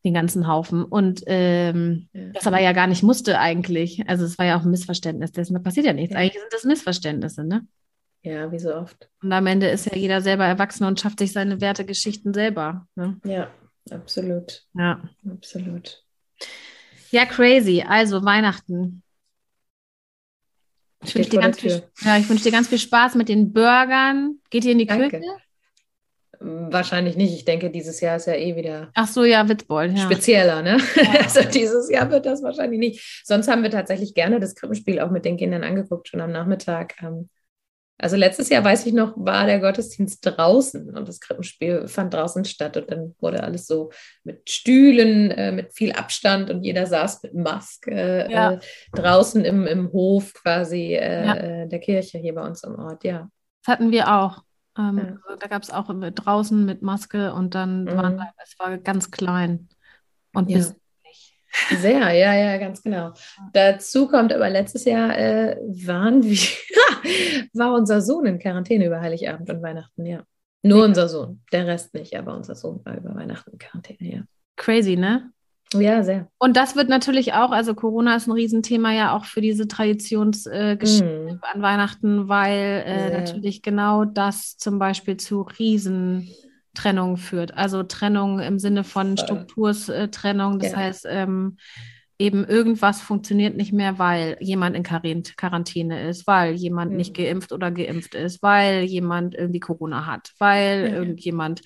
den 0.03 0.13
ganzen 0.13 0.47
Haufen. 0.47 0.83
Und 0.83 1.23
ähm, 1.27 2.09
ja. 2.13 2.29
das 2.33 2.47
aber 2.47 2.59
ja 2.59 2.73
gar 2.73 2.87
nicht 2.87 3.03
musste 3.03 3.39
eigentlich. 3.39 4.07
Also 4.07 4.25
es 4.25 4.37
war 4.37 4.45
ja 4.45 4.57
auch 4.57 4.63
ein 4.63 4.71
Missverständnis 4.71 5.31
dessen. 5.31 5.53
Da 5.53 5.59
passiert 5.59 5.85
ja 5.85 5.93
nichts. 5.93 6.13
Ja. 6.13 6.19
Eigentlich 6.19 6.41
sind 6.41 6.53
das 6.53 6.63
Missverständnisse, 6.65 7.43
ne? 7.43 7.65
Ja, 8.21 8.51
wie 8.51 8.59
so 8.59 8.73
oft. 8.73 9.09
Und 9.21 9.33
am 9.33 9.47
Ende 9.47 9.67
ist 9.67 9.85
ja 9.85 9.95
jeder 9.95 10.21
selber 10.21 10.45
erwachsen 10.45 10.85
und 10.85 10.99
schafft 10.99 11.19
sich 11.19 11.33
seine 11.33 11.59
Wertegeschichten 11.59 12.33
selber. 12.33 12.87
Ne? 12.95 13.17
Ja, 13.25 13.49
absolut. 13.91 14.63
Ja. 14.73 15.01
Absolut. 15.29 16.03
Ja, 17.11 17.25
crazy. 17.25 17.83
Also 17.87 18.23
Weihnachten. 18.23 19.03
Ich 21.05 21.15
wünsche 21.15 21.29
dir, 21.29 21.39
ganz 21.39 21.59
viel, 21.59 21.83
ja, 22.01 22.29
wünsch 22.29 22.43
dir 22.43 22.51
ganz 22.51 22.67
viel 22.67 22.79
Spaß 22.79 23.15
mit 23.15 23.29
den 23.29 23.53
Burgern. 23.53 24.39
Geht 24.49 24.65
ihr 24.65 24.71
in 24.71 24.79
die 24.79 24.85
Danke. 24.85 25.19
Küche? 25.19 25.31
Wahrscheinlich 26.39 27.15
nicht. 27.15 27.33
Ich 27.33 27.45
denke, 27.45 27.69
dieses 27.69 28.01
Jahr 28.01 28.17
ist 28.17 28.27
ja 28.27 28.33
eh 28.33 28.55
wieder. 28.55 28.89
Ach 28.95 29.07
so, 29.07 29.23
ja, 29.23 29.47
Witzbold. 29.47 29.97
Ja. 29.97 30.03
Spezieller, 30.03 30.61
ne? 30.61 30.77
Ja. 30.95 31.03
Also 31.23 31.41
dieses 31.43 31.89
Jahr 31.89 32.11
wird 32.11 32.25
das 32.25 32.43
wahrscheinlich 32.43 32.79
nicht. 32.79 33.21
Sonst 33.23 33.47
haben 33.47 33.63
wir 33.63 33.69
tatsächlich 33.69 34.13
gerne 34.13 34.39
das 34.39 34.55
Krippenspiel 34.55 34.99
auch 34.99 35.09
mit 35.09 35.23
den 35.23 35.37
Kindern 35.37 35.63
angeguckt, 35.63 36.09
schon 36.09 36.19
am 36.19 36.31
Nachmittag. 36.31 36.95
Ähm, 37.01 37.29
also 37.97 38.15
letztes 38.15 38.49
Jahr, 38.49 38.63
weiß 38.63 38.85
ich 38.85 38.93
noch, 38.93 39.13
war 39.15 39.45
der 39.45 39.59
Gottesdienst 39.59 40.25
draußen 40.25 40.95
und 40.95 41.07
das 41.07 41.19
Krippenspiel 41.19 41.87
fand 41.87 42.13
draußen 42.13 42.43
statt 42.43 42.75
und 42.75 42.91
dann 42.91 43.15
wurde 43.19 43.43
alles 43.43 43.67
so 43.67 43.91
mit 44.23 44.49
Stühlen, 44.49 45.31
äh, 45.31 45.51
mit 45.51 45.73
viel 45.73 45.91
Abstand 45.93 46.49
und 46.49 46.63
jeder 46.63 46.85
saß 46.85 47.23
mit 47.23 47.33
Maske 47.35 47.91
äh, 47.91 48.31
ja. 48.31 48.53
äh, 48.53 48.59
draußen 48.93 49.45
im, 49.45 49.67
im 49.67 49.91
Hof 49.91 50.33
quasi 50.33 50.95
äh, 50.95 51.25
ja. 51.25 51.35
Äh, 51.35 51.67
der 51.67 51.79
Kirche 51.79 52.17
hier 52.17 52.33
bei 52.33 52.45
uns 52.45 52.63
im 52.63 52.75
Ort, 52.79 53.03
ja. 53.03 53.29
Das 53.63 53.73
hatten 53.73 53.91
wir 53.91 54.13
auch. 54.13 54.43
Ähm, 54.77 54.97
ja. 54.97 55.17
also 55.25 55.39
da 55.39 55.47
gab 55.47 55.61
es 55.61 55.69
auch 55.69 55.89
draußen 55.89 56.65
mit 56.65 56.81
Maske 56.81 57.33
und 57.33 57.53
dann 57.53 57.83
mhm. 57.83 57.95
waren, 57.95 58.21
es 58.43 58.57
war 58.57 58.77
ganz 58.79 59.11
klein 59.11 59.69
und 60.33 60.47
bis 60.47 60.75
sehr, 61.77 62.11
ja, 62.13 62.33
ja, 62.33 62.57
ganz 62.57 62.81
genau. 62.81 63.13
Dazu 63.53 64.07
kommt 64.07 64.33
aber 64.33 64.49
letztes 64.49 64.85
Jahr 64.85 65.17
äh, 65.17 65.57
waren 65.85 66.23
wir, 66.23 66.37
war 67.53 67.73
unser 67.73 68.01
Sohn 68.01 68.25
in 68.25 68.39
Quarantäne 68.39 68.85
über 68.85 69.01
Heiligabend 69.01 69.49
und 69.49 69.61
Weihnachten, 69.61 70.05
ja. 70.05 70.23
Nur 70.63 70.79
ja. 70.79 70.85
unser 70.85 71.09
Sohn, 71.09 71.41
der 71.51 71.67
Rest 71.67 71.93
nicht, 71.93 72.15
aber 72.17 72.35
unser 72.35 72.55
Sohn 72.55 72.79
war 72.85 72.97
über 72.97 73.13
Weihnachten 73.15 73.51
in 73.51 73.57
Quarantäne, 73.59 74.15
ja. 74.15 74.21
Crazy, 74.55 74.95
ne? 74.95 75.31
Ja, 75.73 76.03
sehr. 76.03 76.27
Und 76.37 76.55
das 76.55 76.75
wird 76.75 76.89
natürlich 76.89 77.33
auch, 77.33 77.51
also 77.51 77.73
Corona 77.73 78.15
ist 78.15 78.27
ein 78.27 78.31
Riesenthema 78.31 78.91
ja 78.93 79.15
auch 79.15 79.25
für 79.25 79.41
diese 79.41 79.67
Traditionsgeschichte 79.67 81.33
mm. 81.33 81.39
an 81.41 81.61
Weihnachten, 81.61 82.29
weil 82.29 82.83
äh, 82.85 83.19
natürlich 83.19 83.61
genau 83.61 84.05
das 84.05 84.57
zum 84.57 84.77
Beispiel 84.77 85.17
zu 85.17 85.41
Riesen 85.41 86.29
Trennung 86.73 87.17
führt. 87.17 87.55
Also 87.55 87.83
Trennung 87.83 88.39
im 88.39 88.59
Sinne 88.59 88.83
von 88.83 89.17
Strukturtrennung. 89.17 90.59
Das 90.59 90.71
ja. 90.71 90.77
heißt, 90.77 91.07
ähm, 91.09 91.57
eben 92.17 92.45
irgendwas 92.45 93.01
funktioniert 93.01 93.57
nicht 93.57 93.73
mehr, 93.73 93.99
weil 93.99 94.37
jemand 94.39 94.75
in 94.75 94.83
Quarantäne 94.83 96.07
ist, 96.07 96.27
weil 96.27 96.53
jemand 96.53 96.91
mhm. 96.91 96.97
nicht 96.97 97.15
geimpft 97.15 97.51
oder 97.51 97.71
geimpft 97.71 98.15
ist, 98.15 98.41
weil 98.41 98.83
jemand 98.83 99.35
irgendwie 99.35 99.59
Corona 99.59 100.05
hat, 100.05 100.31
weil 100.39 100.87
ja. 100.89 100.95
irgendjemand 100.95 101.61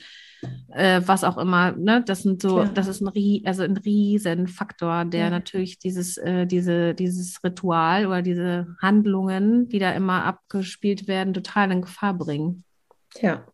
äh, 0.70 1.01
was 1.05 1.24
auch 1.24 1.38
immer. 1.38 1.72
Ne? 1.74 2.03
Das 2.05 2.24
sind 2.24 2.41
so, 2.41 2.55
Klar. 2.55 2.70
das 2.74 2.88
ist 2.88 3.01
ein, 3.01 3.41
also 3.45 3.64
ein 3.64 3.78
riesen 3.78 4.47
Faktor, 4.47 5.05
der 5.05 5.26
ja. 5.26 5.30
natürlich 5.30 5.80
dieses, 5.80 6.18
äh, 6.18 6.45
diese, 6.45 6.93
dieses 6.93 7.43
Ritual 7.43 8.05
oder 8.05 8.22
diese 8.22 8.76
Handlungen, 8.82 9.68
die 9.70 9.80
da 9.80 9.91
immer 9.91 10.26
abgespielt 10.26 11.08
werden, 11.08 11.34
total 11.34 11.72
in 11.72 11.82
Gefahr 11.82 12.14
bringen. 12.14 12.64
Ja, 13.22 13.45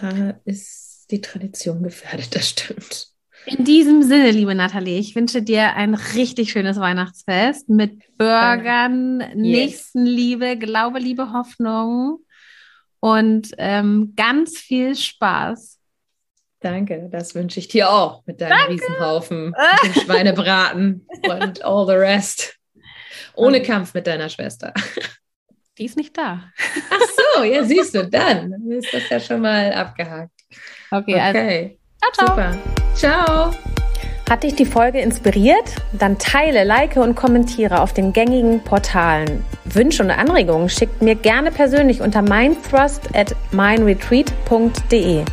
da 0.00 0.40
ist 0.44 1.06
die 1.10 1.20
Tradition 1.20 1.82
gefährdet, 1.82 2.34
das 2.34 2.50
stimmt. 2.50 3.08
In 3.46 3.64
diesem 3.64 4.02
Sinne, 4.02 4.30
liebe 4.30 4.54
Nathalie, 4.54 4.98
ich 4.98 5.14
wünsche 5.14 5.42
dir 5.42 5.74
ein 5.74 5.94
richtig 5.94 6.50
schönes 6.50 6.78
Weihnachtsfest 6.78 7.68
mit 7.68 8.00
Burgern, 8.16 9.20
yes. 9.20 9.34
Nächstenliebe, 9.34 10.56
Glaube, 10.56 10.98
Liebe, 10.98 11.32
Hoffnung 11.32 12.20
und 13.00 13.50
ähm, 13.58 14.14
ganz 14.16 14.56
viel 14.56 14.96
Spaß. 14.96 15.78
Danke, 16.60 17.10
das 17.12 17.34
wünsche 17.34 17.60
ich 17.60 17.68
dir 17.68 17.90
auch 17.90 18.24
mit 18.24 18.40
deinem 18.40 18.50
Danke. 18.50 18.72
Riesenhaufen, 18.72 19.54
mit 19.82 19.94
dem 19.94 20.02
Schweinebraten 20.02 21.06
und 21.28 21.62
all 21.62 21.86
the 21.86 21.92
rest. 21.92 22.56
Ohne 23.34 23.60
Kampf 23.60 23.92
mit 23.92 24.06
deiner 24.06 24.30
Schwester. 24.30 24.72
Die 25.76 25.86
ist 25.86 25.96
nicht 25.96 26.16
da. 26.16 26.44
Ach 26.90 27.00
so, 27.36 27.42
ja, 27.42 27.64
siehst 27.64 27.96
du, 27.96 28.06
dann 28.06 28.52
ist 28.70 28.94
das 28.94 29.08
ja 29.08 29.18
schon 29.18 29.40
mal 29.40 29.72
abgehakt. 29.72 30.30
Okay, 30.92 31.18
also 31.18 31.38
okay. 31.40 31.78
Also, 32.00 32.26
ciao, 32.26 32.36
ciao. 32.36 32.52
Super. 32.54 32.58
Ciao. 32.94 33.54
Hat 34.30 34.44
dich 34.44 34.54
die 34.54 34.66
Folge 34.66 35.00
inspiriert? 35.00 35.74
Dann 35.92 36.16
teile, 36.18 36.62
like 36.62 36.96
und 36.96 37.16
kommentiere 37.16 37.80
auf 37.80 37.92
den 37.92 38.12
gängigen 38.12 38.62
Portalen. 38.62 39.44
Wünsche 39.64 40.04
und 40.04 40.12
Anregungen 40.12 40.68
schickt 40.68 41.02
mir 41.02 41.16
gerne 41.16 41.50
persönlich 41.50 42.00
unter 42.00 42.22
mindthrust 42.22 43.14
at 43.14 43.34
mindretreat.de. 43.50 45.24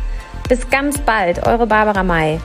Bis 0.48 0.70
ganz 0.70 0.98
bald, 0.98 1.46
eure 1.46 1.68
Barbara 1.68 2.02
May. 2.02 2.40